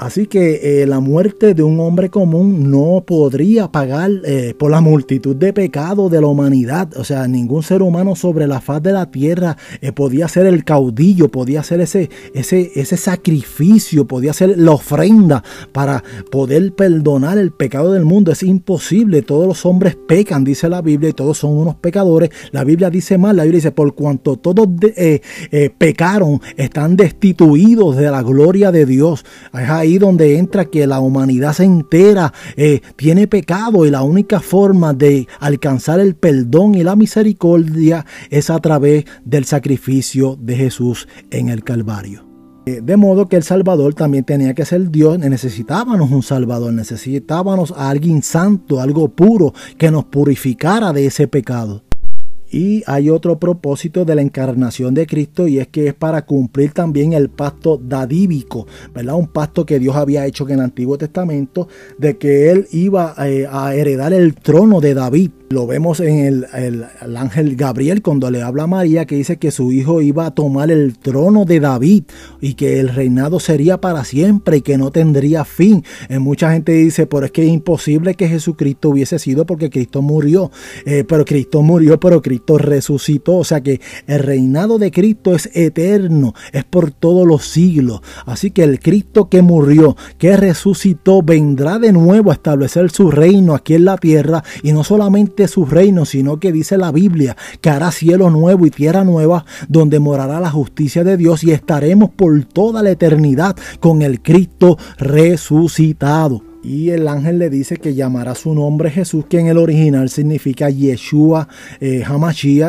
Así 0.01 0.27
que 0.27 0.83
eh, 0.83 0.87
la 0.87 0.99
muerte 0.99 1.53
de 1.53 1.63
un 1.63 1.79
hombre 1.79 2.09
común 2.09 2.71
no 2.71 3.05
podría 3.07 3.71
pagar 3.71 4.11
eh, 4.25 4.55
por 4.59 4.71
la 4.71 4.81
multitud 4.81 5.37
de 5.37 5.53
pecados 5.53 6.11
de 6.11 6.23
la 6.23 6.27
humanidad. 6.27 6.89
O 6.97 7.05
sea, 7.05 7.29
ningún 7.29 7.63
ser 7.63 7.83
humano 7.83 8.17
sobre 8.17 8.47
la 8.47 8.63
faz 8.63 8.83
de 8.83 8.95
la 8.95 9.11
tierra 9.11 9.59
eh, 9.83 9.93
podía 9.93 10.27
ser 10.27 10.47
el 10.47 10.65
caudillo, 10.65 11.31
podía 11.31 11.63
ser 11.63 11.83
ese, 11.83 12.09
ese, 12.33 12.73
ese 12.77 12.97
sacrificio, 12.97 14.07
podía 14.07 14.33
ser 14.33 14.59
la 14.59 14.71
ofrenda 14.71 15.45
para 15.71 16.03
poder 16.31 16.73
perdonar 16.73 17.37
el 17.37 17.53
pecado 17.53 17.93
del 17.93 18.07
mundo. 18.07 18.33
Es 18.33 18.43
imposible. 18.43 19.21
Todos 19.21 19.47
los 19.47 19.67
hombres 19.67 19.99
pecan, 20.09 20.45
dice 20.45 20.71
la 20.71 20.81
Biblia, 20.81 21.11
y 21.11 21.13
todos 21.13 21.37
son 21.37 21.59
unos 21.59 21.75
pecadores. 21.75 22.31
La 22.53 22.65
Biblia 22.65 22.89
dice 22.89 23.19
mal, 23.19 23.37
la 23.37 23.43
Biblia 23.43 23.59
dice, 23.59 23.73
por 23.73 23.95
cuanto 23.95 24.37
todos 24.37 24.67
pecaron, 25.77 26.41
están 26.57 26.97
destituidos 26.97 27.99
de 27.99 28.11
la 28.11 28.23
gloria 28.23 28.73
de 28.73 28.87
Dios. 28.87 29.27
Ahí 29.53 29.90
donde 29.99 30.39
entra 30.39 30.67
que 30.67 30.87
la 30.87 31.01
humanidad 31.01 31.53
se 31.53 31.65
entera 31.65 32.33
eh, 32.57 32.81
tiene 32.97 33.27
pecado 33.27 33.87
y 33.87 33.91
la 33.91 34.03
única 34.03 34.41
forma 34.41 34.93
de 34.93 35.29
alcanzar 35.39 36.01
el 36.01 36.15
perdón 36.15 36.75
y 36.75 36.83
la 36.83 36.97
misericordia 36.97 38.05
es 38.31 38.51
a 38.51 38.59
través 38.59 39.05
del 39.25 39.45
sacrificio 39.45 40.37
de 40.41 40.57
Jesús 40.57 41.09
en 41.31 41.49
el 41.49 41.65
Calvario. 41.65 42.31
Eh, 42.67 42.81
de 42.83 42.97
modo 42.97 43.27
que 43.27 43.37
el 43.37 43.43
Salvador 43.43 43.95
también 43.95 44.25
tenía 44.25 44.55
que 44.55 44.65
ser 44.65 44.91
Dios, 44.91 45.19
necesitábamos 45.19 46.11
un 46.11 46.23
Salvador, 46.23 46.73
necesitábamos 46.73 47.73
a 47.73 47.89
alguien 47.89 48.23
santo, 48.23 48.81
algo 48.81 49.09
puro, 49.09 49.55
que 49.79 49.91
nos 49.91 50.05
purificara 50.05 50.93
de 50.93 51.07
ese 51.07 51.27
pecado. 51.27 51.83
Y 52.51 52.83
hay 52.87 53.11
otro 53.11 53.39
propósito 53.39 54.05
de 54.05 54.15
la 54.15 54.23
encarnación 54.23 54.93
de 54.95 55.07
Cristo 55.07 55.47
y 55.47 55.59
es 55.59 55.69
que 55.69 55.87
es 55.87 55.95
para 55.95 56.27
cumplir 56.27 56.73
también 56.73 57.13
el 57.13 57.31
pacto 57.31 57.81
dadívico, 57.83 58.67
¿verdad? 58.93 59.15
Un 59.15 59.29
pacto 59.29 59.65
que 59.65 59.79
Dios 59.79 59.95
había 59.97 60.27
hecho 60.27 60.45
en 60.49 60.55
el 60.55 60.61
Antiguo 60.61 60.99
Testamento 60.99 61.69
de 61.99 62.19
que 62.19 62.51
Él 62.51 62.67
iba 62.73 63.15
eh, 63.25 63.47
a 63.51 63.75
heredar 63.75 64.13
el 64.13 64.35
trono 64.35 64.81
de 64.81 64.95
David. 64.95 65.31
Lo 65.53 65.67
vemos 65.67 65.99
en 65.99 66.47
el, 66.55 66.87
ángel 67.17 67.57
Gabriel 67.57 68.03
cuando 68.03 68.31
le 68.31 68.41
habla 68.41 68.63
a 68.63 68.67
María 68.69 69.05
que 69.05 69.17
dice 69.17 69.39
que 69.39 69.51
su 69.51 69.73
hijo 69.73 70.01
iba 70.01 70.27
a 70.27 70.31
tomar 70.31 70.71
el 70.71 70.97
trono 70.97 71.45
de 71.45 71.59
David 71.59 72.05
y 72.41 72.55
que 72.55 72.79
el 72.79 72.89
reinado 72.89 73.41
sería 73.41 73.81
para 73.81 74.05
siempre 74.05 74.59
y 74.59 74.61
que 74.61 74.79
no 74.79 74.93
tendría 74.93 75.45
fin. 75.45 75.83
Eh, 76.09 76.21
mucha 76.21 76.53
gente 76.53 76.71
dice, 76.71 77.09
pero 77.09 77.27
es 77.27 77.33
que 77.33 77.43
es 77.43 77.49
imposible 77.49 78.15
que 78.15 78.29
Jesucristo 78.29 78.91
hubiese 78.91 79.19
sido 79.19 79.45
porque 79.45 79.71
Cristo 79.71 80.03
murió. 80.03 80.53
Eh, 80.87 81.03
pero 81.03 81.25
Cristo 81.25 81.63
murió, 81.63 81.99
pero 81.99 82.23
Cristo 82.23 82.57
resucitó. 82.57 83.39
O 83.39 83.45
sea 83.45 83.61
que 83.61 83.81
el 84.07 84.21
reinado 84.21 84.79
de 84.79 84.93
Cristo 84.93 85.35
es 85.35 85.51
eterno, 85.53 86.33
es 86.53 86.63
por 86.63 86.93
todos 86.93 87.27
los 87.27 87.45
siglos. 87.45 88.03
Así 88.25 88.53
que 88.53 88.63
el 88.63 88.79
Cristo 88.79 89.29
que 89.29 89.43
murió, 89.43 89.97
que 90.17 90.37
resucitó, 90.37 91.23
vendrá 91.25 91.81
de 91.81 91.93
nuevo 91.93 92.31
a 92.31 92.35
establecer 92.35 92.89
su 92.93 93.11
reino 93.11 93.57
aquí 93.57 93.75
en 93.75 93.87
la 93.87 93.99
tierra 93.99 94.45
y 94.63 94.73
no 94.73 94.85
solamente 94.85 95.40
su 95.49 95.67
reino, 95.67 96.05
sino 96.05 96.41
que 96.41 96.53
dice 96.53 96.77
la 96.79 96.93
Biblia 96.93 97.37
que 97.61 97.71
hará 97.71 97.91
cielo 97.93 98.31
nuevo 98.31 98.67
y 98.67 98.71
tierra 98.71 99.05
nueva 99.05 99.45
donde 99.69 100.01
morará 100.01 100.41
la 100.41 100.51
justicia 100.51 101.05
de 101.05 101.17
Dios 101.17 101.45
y 101.45 101.53
estaremos 101.53 102.11
por 102.11 102.45
toda 102.45 102.83
la 102.83 102.91
eternidad 102.91 103.57
con 103.81 104.03
el 104.03 104.23
Cristo 104.23 104.79
resucitado. 104.99 106.50
Y 106.63 106.91
el 106.91 107.09
ángel 107.09 107.39
le 107.39 107.49
dice 107.49 107.79
que 107.79 107.95
llamará 107.95 108.35
su 108.35 108.55
nombre 108.55 108.91
Jesús, 108.91 109.25
que 109.27 109.39
en 109.39 109.47
el 109.47 109.57
original 109.57 110.11
significa 110.11 110.69
Yeshua 110.69 111.49
eh, 111.81 112.05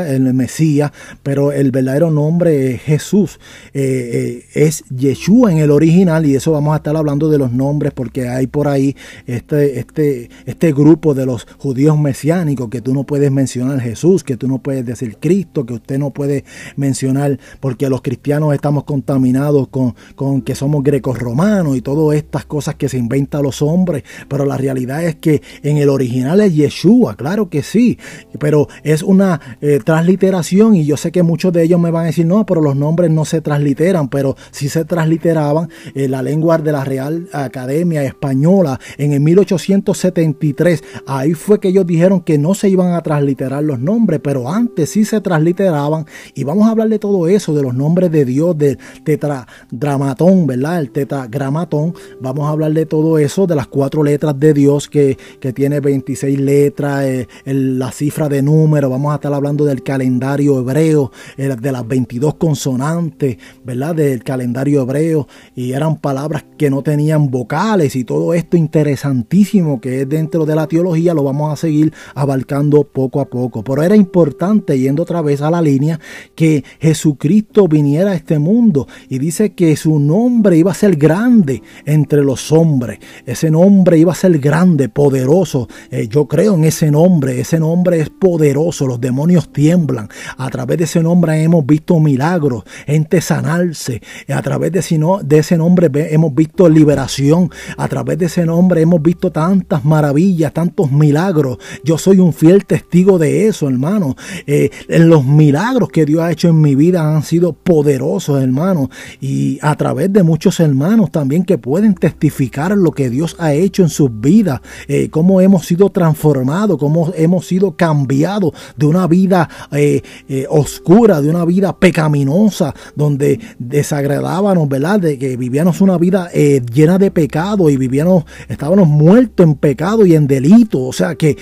el 0.07 0.33
Mesías, 0.33 0.91
pero 1.23 1.51
el 1.51 1.71
verdadero 1.71 2.09
nombre 2.09 2.71
es 2.71 2.81
Jesús. 2.81 3.39
Eh, 3.73 4.45
eh, 4.53 4.65
es 4.65 4.85
Yeshua 4.95 5.51
en 5.51 5.57
el 5.57 5.71
original, 5.71 6.25
y 6.25 6.35
eso 6.35 6.53
vamos 6.53 6.73
a 6.73 6.77
estar 6.77 6.95
hablando 6.95 7.29
de 7.29 7.37
los 7.37 7.51
nombres, 7.51 7.91
porque 7.93 8.29
hay 8.29 8.47
por 8.47 8.69
ahí 8.69 8.95
este, 9.25 9.79
este, 9.79 10.29
este 10.45 10.71
grupo 10.71 11.13
de 11.13 11.25
los 11.25 11.45
judíos 11.57 11.99
mesiánicos 11.99 12.69
que 12.69 12.79
tú 12.79 12.93
no 12.93 13.03
puedes 13.03 13.29
mencionar 13.29 13.81
Jesús, 13.81 14.23
que 14.23 14.37
tú 14.37 14.47
no 14.47 14.59
puedes 14.59 14.85
decir 14.85 15.17
Cristo, 15.19 15.65
que 15.65 15.73
usted 15.73 15.99
no 15.99 16.11
puede 16.11 16.45
mencionar, 16.77 17.39
porque 17.59 17.89
los 17.89 18.01
cristianos 18.01 18.53
estamos 18.53 18.85
contaminados 18.85 19.67
con, 19.67 19.95
con 20.15 20.41
que 20.41 20.55
somos 20.55 20.81
grecos 20.81 21.19
romanos 21.19 21.75
y 21.75 21.81
todas 21.81 22.15
estas 22.15 22.45
cosas 22.45 22.75
que 22.75 22.87
se 22.87 22.97
inventan 22.97 23.43
los 23.43 23.61
hombres 23.61 23.80
pero 24.27 24.45
la 24.45 24.57
realidad 24.57 25.03
es 25.03 25.15
que 25.15 25.41
en 25.63 25.77
el 25.77 25.89
original 25.89 26.41
es 26.41 26.55
Yeshua, 26.55 27.15
claro 27.15 27.49
que 27.49 27.63
sí, 27.63 27.97
pero 28.39 28.67
es 28.83 29.03
una 29.03 29.39
eh, 29.61 29.79
transliteración 29.83 30.75
y 30.75 30.85
yo 30.85 30.97
sé 30.97 31.11
que 31.11 31.23
muchos 31.23 31.53
de 31.53 31.63
ellos 31.63 31.79
me 31.79 31.91
van 31.91 32.03
a 32.03 32.07
decir, 32.07 32.25
no, 32.25 32.45
pero 32.45 32.61
los 32.61 32.75
nombres 32.75 33.11
no 33.11 33.25
se 33.25 33.41
transliteran, 33.41 34.07
pero 34.09 34.35
sí 34.51 34.69
se 34.69 34.85
transliteraban 34.85 35.69
en 35.95 36.11
la 36.11 36.21
lengua 36.21 36.57
de 36.57 36.71
la 36.71 36.83
Real 36.83 37.27
Academia 37.33 38.03
Española 38.03 38.79
en 38.97 39.13
el 39.13 39.19
1873. 39.21 40.83
Ahí 41.07 41.33
fue 41.33 41.59
que 41.59 41.69
ellos 41.69 41.85
dijeron 41.85 42.21
que 42.21 42.37
no 42.37 42.53
se 42.53 42.69
iban 42.69 42.93
a 42.93 43.01
transliterar 43.01 43.63
los 43.63 43.79
nombres, 43.79 44.19
pero 44.23 44.49
antes 44.49 44.89
sí 44.89 45.05
se 45.05 45.21
transliteraban 45.21 46.05
y 46.33 46.43
vamos 46.43 46.67
a 46.67 46.71
hablar 46.71 46.89
de 46.89 46.99
todo 46.99 47.27
eso, 47.27 47.53
de 47.53 47.63
los 47.63 47.73
nombres 47.73 48.11
de 48.11 48.25
Dios, 48.25 48.57
del 48.57 48.77
tetradramatón, 49.03 50.47
¿verdad? 50.47 50.79
El 50.79 50.91
tetragramatón, 50.91 51.93
vamos 52.19 52.47
a 52.47 52.51
hablar 52.51 52.73
de 52.73 52.85
todo 52.85 53.17
eso, 53.17 53.47
de 53.47 53.55
las 53.55 53.67
cuatro 53.71 54.03
letras 54.03 54.39
de 54.39 54.53
Dios 54.53 54.87
que, 54.87 55.17
tiene 55.55 55.79
26 55.79 56.39
letras, 56.39 57.03
eh, 57.03 57.27
la 57.45 57.91
cifra 57.91 58.29
de 58.29 58.41
número, 58.41 58.89
vamos 58.89 59.11
a 59.11 59.15
estar 59.15 59.33
hablando 59.33 59.65
del 59.65 59.81
calendario 59.81 60.59
hebreo, 60.59 61.11
eh, 61.37 61.55
de 61.59 61.71
las 61.71 61.87
22 61.87 62.35
consonantes, 62.35 63.37
¿verdad? 63.63 63.95
Del 63.95 64.23
calendario 64.23 64.83
hebreo, 64.83 65.27
y 65.55 65.71
eran 65.71 65.97
palabras 65.97 66.45
que 66.57 66.69
no 66.69 66.83
tenían 66.83 67.31
vocales 67.31 67.95
y 67.95 68.03
todo 68.03 68.33
esto 68.33 68.57
interesantísimo 68.57 69.81
que 69.81 70.01
es 70.01 70.09
dentro 70.09 70.45
de 70.45 70.55
la 70.55 70.67
teología, 70.67 71.13
lo 71.13 71.23
vamos 71.23 71.51
a 71.51 71.55
seguir 71.55 71.93
abarcando 72.13 72.83
poco 72.83 73.21
a 73.21 73.25
poco. 73.25 73.63
Pero 73.63 73.83
era 73.83 73.95
importante, 73.95 74.77
yendo 74.77 75.03
otra 75.03 75.21
vez 75.21 75.41
a 75.41 75.49
la 75.49 75.61
línea, 75.61 75.99
que 76.35 76.63
Jesucristo 76.79 77.67
viniera 77.67 78.11
a 78.11 78.15
este 78.15 78.37
mundo 78.37 78.87
y 79.09 79.17
dice 79.17 79.53
que 79.53 79.75
su 79.75 79.97
nombre 79.99 80.57
iba 80.57 80.71
a 80.71 80.75
ser 80.75 80.97
grande 80.97 81.63
entre 81.85 82.23
los 82.23 82.51
hombres. 82.51 82.99
Ese 83.25 83.49
nombre 83.49 83.60
nombre 83.61 83.97
iba 83.97 84.11
a 84.11 84.15
ser 84.15 84.39
grande, 84.39 84.89
poderoso. 84.89 85.67
Eh, 85.91 86.07
yo 86.07 86.27
creo 86.27 86.55
en 86.55 86.63
ese 86.63 86.89
nombre, 86.89 87.39
ese 87.39 87.59
nombre 87.59 87.99
es 87.99 88.09
poderoso, 88.09 88.87
los 88.87 88.99
demonios 88.99 89.53
tiemblan. 89.53 90.09
A 90.37 90.49
través 90.49 90.79
de 90.79 90.85
ese 90.85 91.03
nombre 91.03 91.43
hemos 91.43 91.63
visto 91.65 91.99
milagros, 91.99 92.63
gente 92.87 93.21
sanarse. 93.21 94.01
A 94.27 94.41
través 94.41 94.71
de, 94.71 94.81
de 95.23 95.37
ese 95.37 95.57
nombre 95.57 95.91
hemos 96.09 96.33
visto 96.33 96.67
liberación. 96.67 97.51
A 97.77 97.87
través 97.87 98.17
de 98.17 98.25
ese 98.25 98.45
nombre 98.45 98.81
hemos 98.81 99.01
visto 99.01 99.31
tantas 99.31 99.85
maravillas, 99.85 100.53
tantos 100.53 100.91
milagros. 100.91 101.59
Yo 101.83 101.99
soy 101.99 102.19
un 102.19 102.33
fiel 102.33 102.65
testigo 102.65 103.19
de 103.19 103.47
eso, 103.47 103.67
hermano. 103.67 104.15
Eh, 104.47 104.71
los 104.87 105.23
milagros 105.23 105.89
que 105.89 106.05
Dios 106.05 106.21
ha 106.21 106.31
hecho 106.31 106.49
en 106.49 106.59
mi 106.61 106.73
vida 106.73 107.15
han 107.15 107.21
sido 107.21 107.53
poderosos, 107.53 108.41
hermano. 108.41 108.89
Y 109.19 109.59
a 109.61 109.75
través 109.75 110.11
de 110.11 110.23
muchos 110.23 110.59
hermanos 110.59 111.11
también 111.11 111.43
que 111.43 111.59
pueden 111.59 111.93
testificar 111.93 112.75
lo 112.75 112.91
que 112.91 113.11
Dios 113.11 113.35
ha 113.37 113.50
hecho 113.53 113.83
en 113.83 113.89
sus 113.89 114.09
vidas, 114.19 114.61
eh, 114.87 115.09
cómo 115.09 115.41
hemos 115.41 115.65
sido 115.65 115.89
transformados, 115.89 116.77
cómo 116.77 117.11
hemos 117.15 117.45
sido 117.47 117.75
cambiados 117.75 118.53
de 118.75 118.85
una 118.85 119.07
vida 119.07 119.49
eh, 119.71 120.01
eh, 120.27 120.45
oscura, 120.49 121.21
de 121.21 121.29
una 121.29 121.45
vida 121.45 121.77
pecaminosa, 121.77 122.73
donde 122.95 123.39
desagradábamos, 123.59 124.67
¿verdad? 124.69 124.99
De 124.99 125.17
que 125.17 125.37
vivíamos 125.37 125.81
una 125.81 125.97
vida 125.97 126.29
llena 126.31 126.97
de 126.97 127.11
pecado 127.11 127.69
y 127.69 127.77
vivíamos, 127.77 128.25
estábamos 128.47 128.87
muertos 128.87 129.45
en 129.45 129.55
pecado 129.55 130.05
y 130.05 130.15
en 130.15 130.27
delito. 130.27 130.83
O 130.83 130.93
sea 130.93 131.15
que 131.15 131.37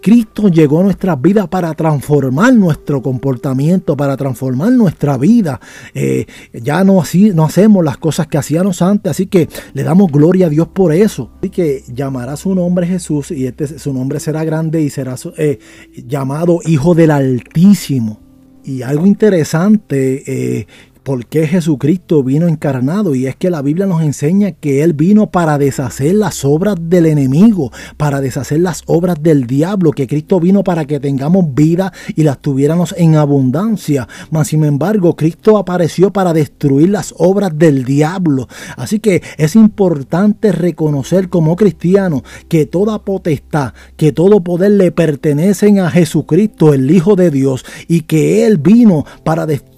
Cristo 0.00 0.48
llegó 0.48 0.80
a 0.80 0.84
nuestras 0.84 1.20
vidas 1.20 1.48
para 1.48 1.72
transformar 1.74 2.54
nuestro 2.54 3.02
comportamiento, 3.02 3.96
para 3.96 4.16
transformar 4.16 4.72
nuestra 4.72 5.16
vida. 5.16 5.60
ya 6.52 6.84
no, 6.84 7.00
así, 7.00 7.30
no 7.30 7.44
hacemos 7.44 7.84
las 7.84 7.98
cosas 7.98 8.26
que 8.26 8.38
hacíamos 8.38 8.82
antes, 8.82 9.10
así 9.10 9.26
que 9.26 9.48
le 9.72 9.82
damos 9.82 10.10
gloria 10.10 10.46
a 10.46 10.50
Dios 10.50 10.68
por 10.68 10.92
eso 10.92 11.30
que 11.50 11.84
llamará 11.92 12.36
su 12.36 12.54
nombre 12.54 12.86
Jesús 12.86 13.30
y 13.30 13.46
este, 13.46 13.78
su 13.78 13.92
nombre 13.92 14.20
será 14.20 14.44
grande 14.44 14.82
y 14.82 14.90
será 14.90 15.16
eh, 15.36 15.58
llamado 16.06 16.60
Hijo 16.64 16.94
del 16.94 17.10
Altísimo. 17.10 18.20
Y 18.62 18.82
algo 18.82 19.06
interesante 19.06 20.22
eh, 20.26 20.66
por 21.10 21.26
qué 21.26 21.48
Jesucristo 21.48 22.22
vino 22.22 22.46
encarnado 22.46 23.16
y 23.16 23.26
es 23.26 23.34
que 23.34 23.50
la 23.50 23.62
Biblia 23.62 23.84
nos 23.84 24.00
enseña 24.00 24.52
que 24.52 24.84
Él 24.84 24.92
vino 24.92 25.32
para 25.32 25.58
deshacer 25.58 26.14
las 26.14 26.44
obras 26.44 26.76
del 26.80 27.04
enemigo, 27.04 27.72
para 27.96 28.20
deshacer 28.20 28.60
las 28.60 28.84
obras 28.86 29.20
del 29.20 29.48
diablo, 29.48 29.90
que 29.90 30.06
Cristo 30.06 30.38
vino 30.38 30.62
para 30.62 30.84
que 30.84 31.00
tengamos 31.00 31.52
vida 31.52 31.92
y 32.14 32.22
las 32.22 32.38
tuviéramos 32.38 32.94
en 32.96 33.16
abundancia. 33.16 34.06
Mas 34.30 34.46
sin 34.46 34.62
embargo, 34.62 35.16
Cristo 35.16 35.58
apareció 35.58 36.12
para 36.12 36.32
destruir 36.32 36.90
las 36.90 37.12
obras 37.18 37.58
del 37.58 37.84
diablo. 37.84 38.46
Así 38.76 39.00
que 39.00 39.20
es 39.36 39.56
importante 39.56 40.52
reconocer 40.52 41.28
como 41.28 41.56
cristiano 41.56 42.22
que 42.46 42.66
toda 42.66 43.02
potestad, 43.02 43.72
que 43.96 44.12
todo 44.12 44.44
poder 44.44 44.70
le 44.70 44.92
pertenecen 44.92 45.80
a 45.80 45.90
Jesucristo, 45.90 46.72
el 46.72 46.88
Hijo 46.88 47.16
de 47.16 47.32
Dios, 47.32 47.64
y 47.88 48.02
que 48.02 48.46
Él 48.46 48.58
vino 48.58 49.04
para 49.24 49.44
destruir 49.44 49.69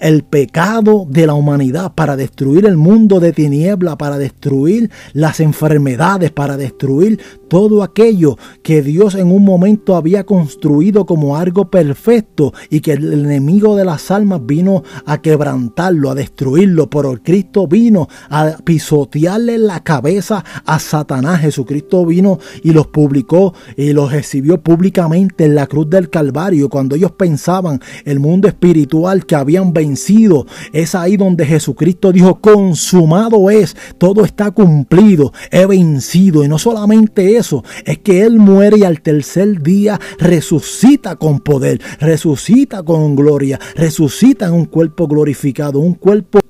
el 0.00 0.24
pecado 0.24 1.06
de 1.08 1.26
la 1.26 1.34
humanidad, 1.34 1.94
para 1.94 2.16
destruir 2.16 2.66
el 2.66 2.76
mundo 2.76 3.20
de 3.20 3.32
tiniebla, 3.32 3.96
para 3.96 4.18
destruir 4.18 4.90
las 5.12 5.38
enfermedades, 5.38 6.32
para 6.32 6.56
destruir 6.56 7.20
todo 7.48 7.84
aquello 7.84 8.36
que 8.62 8.82
Dios 8.82 9.14
en 9.14 9.30
un 9.30 9.44
momento 9.44 9.94
había 9.94 10.24
construido 10.24 11.06
como 11.06 11.36
algo 11.36 11.70
perfecto 11.70 12.52
y 12.70 12.80
que 12.80 12.94
el 12.94 13.12
enemigo 13.12 13.76
de 13.76 13.84
las 13.84 14.10
almas 14.10 14.44
vino 14.44 14.82
a 15.06 15.22
quebrantarlo, 15.22 16.10
a 16.10 16.14
destruirlo, 16.16 16.90
pero 16.90 17.16
Cristo 17.22 17.68
vino 17.68 18.08
a 18.28 18.56
pisotearle 18.64 19.58
la 19.58 19.84
cabeza 19.84 20.44
a 20.64 20.78
Satanás. 20.80 21.40
Jesucristo 21.40 22.04
vino 22.04 22.38
y 22.64 22.72
los 22.72 22.88
publicó 22.88 23.54
y 23.76 23.92
los 23.92 24.12
exhibió 24.12 24.60
públicamente 24.60 25.44
en 25.44 25.54
la 25.54 25.68
cruz 25.68 25.88
del 25.88 26.10
Calvario 26.10 26.68
cuando 26.68 26.96
ellos 26.96 27.12
pensaban 27.12 27.80
el 28.04 28.18
mundo 28.18 28.48
espiritual 28.48 29.03
que 29.26 29.36
habían 29.36 29.72
vencido. 29.72 30.46
Es 30.72 30.94
ahí 30.94 31.16
donde 31.16 31.46
Jesucristo 31.46 32.12
dijo, 32.12 32.40
consumado 32.40 33.50
es, 33.50 33.76
todo 33.98 34.24
está 34.24 34.50
cumplido, 34.50 35.32
he 35.50 35.66
vencido. 35.66 36.44
Y 36.44 36.48
no 36.48 36.58
solamente 36.58 37.36
eso, 37.36 37.64
es 37.84 37.98
que 37.98 38.22
Él 38.22 38.38
muere 38.38 38.78
y 38.78 38.84
al 38.84 39.00
tercer 39.00 39.62
día 39.62 40.00
resucita 40.18 41.16
con 41.16 41.40
poder, 41.40 41.80
resucita 42.00 42.82
con 42.82 43.14
gloria, 43.14 43.58
resucita 43.76 44.46
en 44.46 44.54
un 44.54 44.66
cuerpo 44.66 45.06
glorificado, 45.06 45.78
un 45.78 45.94
cuerpo 45.94 46.40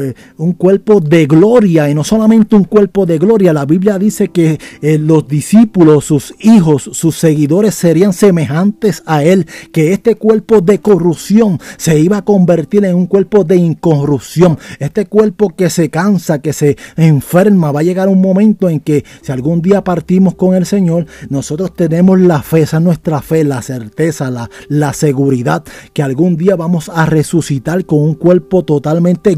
eh, 0.00 0.14
un 0.36 0.52
cuerpo 0.52 1.00
de 1.00 1.26
gloria 1.26 1.88
y 1.88 1.94
no 1.94 2.04
solamente 2.04 2.56
un 2.56 2.64
cuerpo 2.64 3.06
de 3.06 3.18
gloria. 3.18 3.52
La 3.52 3.64
Biblia 3.64 3.98
dice 3.98 4.28
que 4.28 4.58
eh, 4.82 4.98
los 4.98 5.28
discípulos, 5.28 6.04
sus 6.04 6.34
hijos, 6.40 6.90
sus 6.92 7.16
seguidores 7.16 7.74
serían 7.74 8.12
semejantes 8.12 9.02
a 9.06 9.22
Él, 9.22 9.46
que 9.72 9.92
este 9.92 10.16
cuerpo 10.16 10.60
de 10.60 10.80
corrupción 10.80 11.60
se 11.76 11.98
iba 11.98 12.18
a 12.18 12.24
convertir 12.24 12.84
en 12.84 12.94
un 12.94 13.06
cuerpo 13.06 13.44
de 13.44 13.56
incorrupción. 13.56 14.58
Este 14.78 15.06
cuerpo 15.06 15.50
que 15.54 15.70
se 15.70 15.90
cansa, 15.90 16.40
que 16.40 16.52
se 16.52 16.76
enferma, 16.96 17.72
va 17.72 17.80
a 17.80 17.84
llegar 17.84 18.08
un 18.08 18.20
momento 18.20 18.68
en 18.68 18.80
que 18.80 19.04
si 19.22 19.32
algún 19.32 19.62
día 19.62 19.84
partimos 19.84 20.34
con 20.34 20.54
el 20.54 20.66
Señor, 20.66 21.06
nosotros 21.28 21.74
tenemos 21.74 22.18
la 22.20 22.42
fe, 22.42 22.62
esa 22.62 22.78
es 22.78 22.82
nuestra 22.82 23.22
fe, 23.22 23.44
la 23.44 23.62
certeza, 23.62 24.30
la, 24.30 24.50
la 24.68 24.92
seguridad 24.92 25.64
que 25.92 26.02
algún 26.02 26.36
día 26.36 26.56
vamos 26.56 26.88
a 26.88 27.06
resucitar 27.06 27.84
con 27.84 28.00
un 28.00 28.14
cuerpo 28.14 28.64
totalmente 28.64 29.34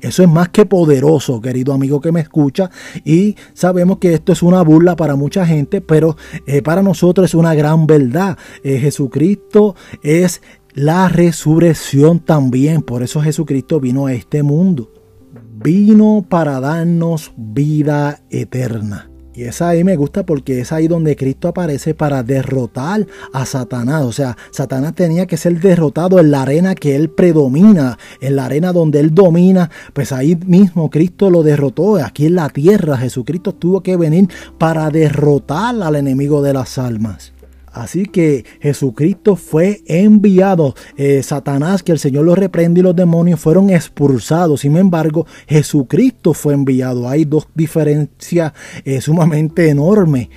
eso 0.00 0.22
es 0.22 0.28
más 0.28 0.48
que 0.48 0.66
poderoso, 0.66 1.40
querido 1.40 1.72
amigo 1.72 2.00
que 2.00 2.12
me 2.12 2.20
escucha. 2.20 2.70
Y 3.04 3.36
sabemos 3.54 3.98
que 3.98 4.14
esto 4.14 4.32
es 4.32 4.42
una 4.42 4.62
burla 4.62 4.96
para 4.96 5.16
mucha 5.16 5.46
gente, 5.46 5.80
pero 5.80 6.16
eh, 6.46 6.62
para 6.62 6.82
nosotros 6.82 7.30
es 7.30 7.34
una 7.34 7.54
gran 7.54 7.86
verdad. 7.86 8.36
Eh, 8.62 8.78
Jesucristo 8.78 9.74
es 10.02 10.42
la 10.74 11.08
resurrección 11.08 12.20
también. 12.20 12.82
Por 12.82 13.02
eso 13.02 13.20
Jesucristo 13.20 13.80
vino 13.80 14.06
a 14.06 14.12
este 14.12 14.42
mundo. 14.42 14.92
Vino 15.62 16.24
para 16.28 16.60
darnos 16.60 17.32
vida 17.36 18.22
eterna. 18.30 19.11
Y 19.34 19.44
esa 19.44 19.70
ahí 19.70 19.82
me 19.82 19.96
gusta 19.96 20.26
porque 20.26 20.60
es 20.60 20.72
ahí 20.72 20.88
donde 20.88 21.16
Cristo 21.16 21.48
aparece 21.48 21.94
para 21.94 22.22
derrotar 22.22 23.06
a 23.32 23.46
Satanás. 23.46 24.04
O 24.04 24.12
sea, 24.12 24.36
Satanás 24.50 24.94
tenía 24.94 25.26
que 25.26 25.36
ser 25.36 25.60
derrotado 25.60 26.20
en 26.20 26.30
la 26.30 26.42
arena 26.42 26.74
que 26.74 26.96
él 26.96 27.08
predomina, 27.08 27.98
en 28.20 28.36
la 28.36 28.44
arena 28.44 28.72
donde 28.72 29.00
él 29.00 29.14
domina. 29.14 29.70
Pues 29.94 30.12
ahí 30.12 30.36
mismo 30.46 30.90
Cristo 30.90 31.30
lo 31.30 31.42
derrotó. 31.42 31.96
Aquí 31.96 32.26
en 32.26 32.34
la 32.34 32.48
tierra 32.50 32.98
Jesucristo 32.98 33.54
tuvo 33.54 33.82
que 33.82 33.96
venir 33.96 34.28
para 34.58 34.90
derrotar 34.90 35.82
al 35.82 35.96
enemigo 35.96 36.42
de 36.42 36.52
las 36.52 36.76
almas. 36.76 37.32
Así 37.72 38.04
que 38.04 38.44
Jesucristo 38.60 39.36
fue 39.36 39.82
enviado. 39.86 40.74
Eh, 40.96 41.22
Satanás, 41.22 41.82
que 41.82 41.92
el 41.92 41.98
Señor 41.98 42.24
lo 42.24 42.34
reprende 42.34 42.80
y 42.80 42.82
los 42.82 42.96
demonios 42.96 43.40
fueron 43.40 43.70
expulsados. 43.70 44.60
Sin 44.60 44.76
embargo, 44.76 45.26
Jesucristo 45.46 46.34
fue 46.34 46.54
enviado. 46.54 47.08
Hay 47.08 47.24
dos 47.24 47.48
diferencias 47.54 48.52
eh, 48.84 49.00
sumamente 49.00 49.68
enormes. 49.68 50.28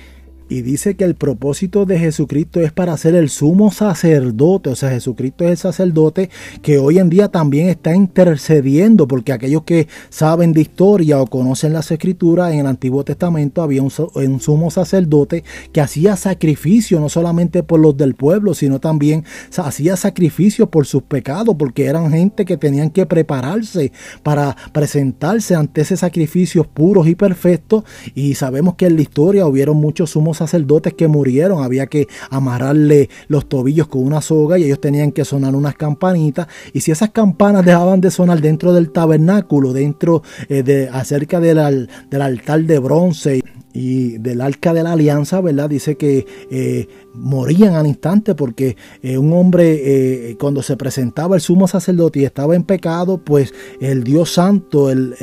Y 0.48 0.62
dice 0.62 0.94
que 0.94 1.04
el 1.04 1.16
propósito 1.16 1.86
de 1.86 1.98
Jesucristo 1.98 2.60
es 2.60 2.72
para 2.72 2.96
ser 2.96 3.16
el 3.16 3.30
sumo 3.30 3.72
sacerdote. 3.72 4.70
O 4.70 4.76
sea, 4.76 4.90
Jesucristo 4.90 5.44
es 5.44 5.50
el 5.50 5.56
sacerdote 5.56 6.30
que 6.62 6.78
hoy 6.78 6.98
en 6.98 7.08
día 7.08 7.28
también 7.28 7.68
está 7.68 7.94
intercediendo, 7.94 9.08
porque 9.08 9.32
aquellos 9.32 9.64
que 9.64 9.88
saben 10.08 10.52
de 10.52 10.60
historia 10.60 11.20
o 11.20 11.26
conocen 11.26 11.72
las 11.72 11.90
escrituras, 11.90 12.52
en 12.52 12.60
el 12.60 12.66
Antiguo 12.66 13.02
Testamento 13.04 13.60
había 13.60 13.82
un, 13.82 13.90
sumo 14.40 14.70
sacerdote 14.70 15.42
que 15.72 15.80
hacía 15.80 16.16
sacrificio 16.16 17.00
no 17.00 17.08
solamente 17.08 17.62
por 17.62 17.80
los 17.80 17.96
del 17.96 18.14
pueblo, 18.14 18.54
sino 18.54 18.78
también 18.78 19.24
hacía 19.56 19.96
sacrificio 19.96 20.70
por 20.70 20.86
sus 20.86 21.02
pecados, 21.02 21.56
porque 21.58 21.86
eran 21.86 22.12
gente 22.12 22.44
que 22.44 22.56
tenían 22.56 22.90
que 22.90 23.04
prepararse 23.06 23.90
para 24.22 24.56
presentarse 24.72 25.56
ante 25.56 25.80
ese 25.80 25.96
sacrificio 25.96 26.64
puros 26.64 27.08
y 27.08 27.16
perfectos. 27.16 27.84
Y 28.14 28.34
sabemos 28.34 28.76
que 28.76 28.86
en 28.86 28.96
la 28.96 29.02
historia 29.02 29.46
hubieron 29.46 29.76
muchos 29.76 30.10
sumos 30.10 30.35
sacerdotes 30.36 30.94
que 30.94 31.08
murieron, 31.08 31.62
había 31.62 31.86
que 31.86 32.08
amarrarle 32.30 33.08
los 33.28 33.48
tobillos 33.48 33.88
con 33.88 34.04
una 34.04 34.20
soga 34.20 34.58
y 34.58 34.64
ellos 34.64 34.80
tenían 34.80 35.12
que 35.12 35.24
sonar 35.24 35.54
unas 35.54 35.74
campanitas. 35.74 36.46
Y 36.72 36.80
si 36.80 36.90
esas 36.92 37.10
campanas 37.10 37.64
dejaban 37.64 38.00
de 38.00 38.10
sonar 38.10 38.40
dentro 38.40 38.72
del 38.72 38.90
tabernáculo, 38.90 39.72
dentro 39.72 40.22
eh, 40.48 40.62
de 40.62 40.88
acerca 40.88 41.40
del, 41.40 41.88
del 42.10 42.22
altar 42.22 42.62
de 42.62 42.78
bronce, 42.78 43.42
y 43.76 44.16
del 44.18 44.40
arca 44.40 44.72
de 44.72 44.82
la 44.82 44.92
alianza, 44.92 45.42
¿verdad? 45.42 45.68
Dice 45.68 45.96
que 45.96 46.26
eh, 46.50 46.88
morían 47.12 47.74
al 47.74 47.86
instante 47.86 48.34
porque 48.34 48.74
eh, 49.02 49.18
un 49.18 49.34
hombre 49.34 50.30
eh, 50.30 50.36
cuando 50.40 50.62
se 50.62 50.78
presentaba 50.78 51.36
el 51.36 51.42
sumo 51.42 51.68
sacerdote 51.68 52.20
y 52.20 52.24
estaba 52.24 52.56
en 52.56 52.62
pecado, 52.62 53.18
pues 53.22 53.52
el 53.80 54.02
Dios 54.02 54.32
santo, 54.32 54.90
el, 54.90 55.14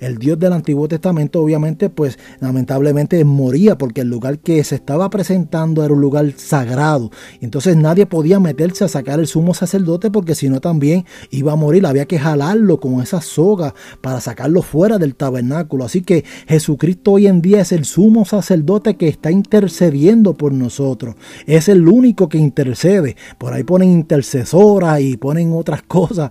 el, 0.00 0.18
Dios 0.18 0.40
del 0.40 0.52
Antiguo 0.52 0.88
Testamento, 0.88 1.40
obviamente, 1.40 1.88
pues 1.88 2.18
lamentablemente 2.40 3.24
moría 3.24 3.78
porque 3.78 4.00
el 4.00 4.08
lugar 4.08 4.40
que 4.40 4.64
se 4.64 4.74
estaba 4.74 5.08
presentando 5.08 5.84
era 5.84 5.94
un 5.94 6.00
lugar 6.00 6.32
sagrado. 6.36 7.12
Entonces 7.40 7.76
nadie 7.76 8.06
podía 8.06 8.40
meterse 8.40 8.84
a 8.84 8.88
sacar 8.88 9.20
el 9.20 9.28
sumo 9.28 9.54
sacerdote 9.54 10.10
porque 10.10 10.34
si 10.34 10.48
no 10.48 10.60
también 10.60 11.04
iba 11.30 11.52
a 11.52 11.56
morir. 11.56 11.86
Había 11.86 12.06
que 12.06 12.18
jalarlo 12.18 12.80
con 12.80 13.00
esa 13.00 13.20
soga 13.20 13.74
para 14.00 14.20
sacarlo 14.20 14.62
fuera 14.62 14.98
del 14.98 15.14
tabernáculo. 15.14 15.84
Así 15.84 16.02
que 16.02 16.24
Jesucristo 16.48 17.12
hoy 17.12 17.28
en 17.28 17.40
día 17.40 17.60
es 17.60 17.70
el 17.70 17.84
sumo 17.84 17.99
sumo 18.00 18.24
sacerdote 18.24 18.96
que 18.96 19.08
está 19.08 19.30
intercediendo 19.30 20.32
por 20.32 20.54
nosotros. 20.54 21.16
Es 21.46 21.68
el 21.68 21.86
único 21.86 22.30
que 22.30 22.38
intercede. 22.38 23.14
Por 23.36 23.52
ahí 23.52 23.62
ponen 23.62 23.90
intercesora 23.90 25.02
y 25.02 25.18
ponen 25.18 25.52
otras 25.52 25.82
cosas, 25.82 26.30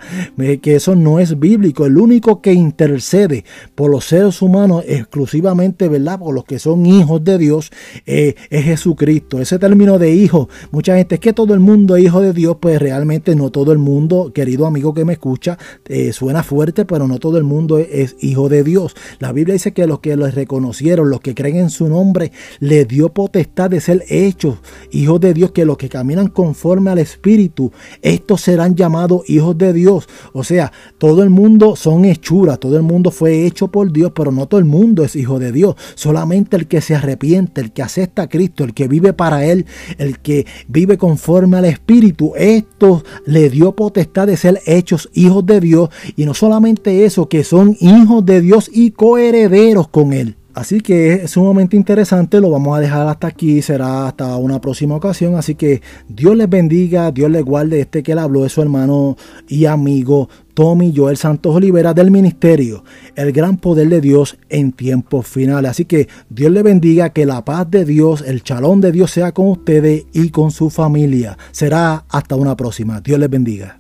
que 0.64 0.76
eso 0.76 0.96
no 0.96 1.20
es 1.20 1.40
bíblico. 1.40 1.86
El 1.86 2.00
único 2.00 2.42
que 2.42 2.54
intercede 2.54 3.46
por 3.76 3.92
los 3.92 4.06
seres 4.06 4.42
humanos 4.42 4.84
exclusivamente, 4.88 5.88
¿verdad? 5.90 6.18
Por 6.18 6.34
los 6.34 6.44
que 6.44 6.58
son 6.58 6.88
hijos 6.88 7.24
de 7.24 7.38
Dios, 7.38 7.70
eh, 8.08 8.34
es 8.50 8.66
Jesucristo. 8.66 9.40
Ese 9.40 9.60
término 9.60 10.00
de 10.00 10.12
hijo, 10.12 10.50
mucha 10.72 10.96
gente 10.96 11.16
es 11.16 11.22
que 11.22 11.34
todo 11.34 11.54
el 11.54 11.60
mundo 11.60 11.98
es 11.98 12.06
hijo 12.06 12.22
de 12.22 12.34
Dios, 12.34 12.58
pues 12.60 12.80
realmente 12.80 13.36
no 13.36 13.52
todo 13.52 13.74
el 13.74 13.78
mundo, 13.78 14.32
querido 14.34 14.66
amigo 14.66 14.96
que 14.96 15.06
me 15.06 15.14
escucha, 15.14 15.60
eh, 15.88 16.14
suena 16.14 16.42
fuerte, 16.42 16.86
pero 16.86 17.08
no 17.08 17.20
todo 17.20 17.38
el 17.38 17.44
mundo 17.44 17.78
es, 17.78 17.90
es 17.92 18.16
hijo 18.22 18.50
de 18.50 18.64
Dios. 18.64 18.96
La 19.20 19.32
Biblia 19.34 19.54
dice 19.54 19.72
que 19.72 19.86
los 19.86 20.00
que 20.00 20.16
los 20.16 20.34
reconocieron, 20.34 21.12
los 21.12 21.22
que 21.22 21.36
creen 21.36 21.59
en 21.60 21.70
su 21.70 21.88
nombre, 21.88 22.32
le 22.60 22.86
dio 22.86 23.10
potestad 23.10 23.70
de 23.70 23.82
ser 23.82 24.04
hechos 24.10 24.60
hijos 24.92 25.20
de 25.20 25.34
Dios, 25.34 25.52
que 25.52 25.66
los 25.66 25.78
que 25.78 25.90
caminan 25.90 26.28
conforme 26.28 26.92
al 26.92 27.00
Espíritu, 27.00 27.72
estos 28.02 28.42
serán 28.42 28.76
llamados 28.76 29.30
hijos 29.30 29.58
de 29.58 29.74
Dios. 29.74 30.08
O 30.34 30.44
sea, 30.44 30.72
todo 30.98 31.24
el 31.24 31.30
mundo 31.30 31.76
son 31.76 32.06
hechuras, 32.06 32.60
todo 32.60 32.78
el 32.78 32.84
mundo 32.84 33.12
fue 33.12 33.46
hecho 33.46 33.70
por 33.70 33.92
Dios, 33.92 34.12
pero 34.16 34.32
no 34.32 34.48
todo 34.48 34.60
el 34.60 34.66
mundo 34.66 35.04
es 35.04 35.16
hijo 35.16 35.40
de 35.40 35.52
Dios. 35.52 35.76
Solamente 35.96 36.58
el 36.58 36.68
que 36.68 36.82
se 36.82 36.96
arrepiente, 36.96 37.62
el 37.62 37.72
que 37.72 37.84
acepta 37.84 38.24
a 38.24 38.30
Cristo, 38.30 38.64
el 38.64 38.74
que 38.74 38.88
vive 38.88 39.14
para 39.14 39.46
Él, 39.46 39.66
el 39.98 40.20
que 40.20 40.46
vive 40.68 40.98
conforme 40.98 41.58
al 41.58 41.66
Espíritu, 41.66 42.34
esto 42.36 43.04
le 43.26 43.50
dio 43.50 43.76
potestad 43.76 44.28
de 44.28 44.38
ser 44.38 44.62
hechos 44.66 45.10
hijos 45.14 45.46
de 45.46 45.60
Dios. 45.60 45.90
Y 46.16 46.26
no 46.26 46.34
solamente 46.34 47.06
eso, 47.06 47.30
que 47.30 47.44
son 47.44 47.76
hijos 47.80 48.26
de 48.26 48.42
Dios 48.42 48.70
y 48.74 48.92
coherederos 48.92 49.88
con 49.88 50.14
Él. 50.14 50.39
Así 50.60 50.82
que 50.82 51.14
es 51.14 51.32
sumamente 51.32 51.78
interesante, 51.78 52.42
lo 52.42 52.50
vamos 52.50 52.78
a 52.78 52.82
dejar 52.82 53.08
hasta 53.08 53.28
aquí, 53.28 53.62
será 53.62 54.10
hasta 54.10 54.36
una 54.36 54.60
próxima 54.60 54.94
ocasión. 54.94 55.36
Así 55.36 55.56
que 55.56 55.82
Dios 56.10 56.36
les 56.36 56.50
bendiga, 56.50 57.14
Dios 57.14 57.32
les 57.32 57.46
guarde. 57.46 57.80
Este 57.80 58.04
que 58.04 58.14
le 58.14 58.20
habló 58.20 58.44
de 58.44 58.50
su 58.50 58.62
hermano 58.62 59.16
y 59.48 59.68
amigo 59.68 60.28
Tommy 60.54 60.94
Joel 60.94 61.16
Santos 61.16 61.56
Olivera 61.56 61.94
del 61.94 62.12
ministerio, 62.12 62.84
el 63.16 63.32
gran 63.32 63.56
poder 63.56 63.88
de 63.88 64.02
Dios 64.02 64.38
en 64.50 64.74
tiempos 64.74 65.28
finales. 65.28 65.72
Así 65.72 65.86
que 65.86 66.10
Dios 66.30 66.52
les 66.52 66.64
bendiga, 66.64 67.12
que 67.12 67.26
la 67.26 67.46
paz 67.46 67.72
de 67.72 67.86
Dios, 67.86 68.22
el 68.28 68.44
chalón 68.44 68.82
de 68.82 68.92
Dios 68.92 69.12
sea 69.12 69.32
con 69.32 69.48
ustedes 69.48 70.08
y 70.12 70.30
con 70.30 70.52
su 70.52 70.70
familia. 70.70 71.38
Será 71.54 72.04
hasta 72.10 72.36
una 72.36 72.58
próxima. 72.58 73.00
Dios 73.00 73.18
les 73.18 73.30
bendiga. 73.30 73.80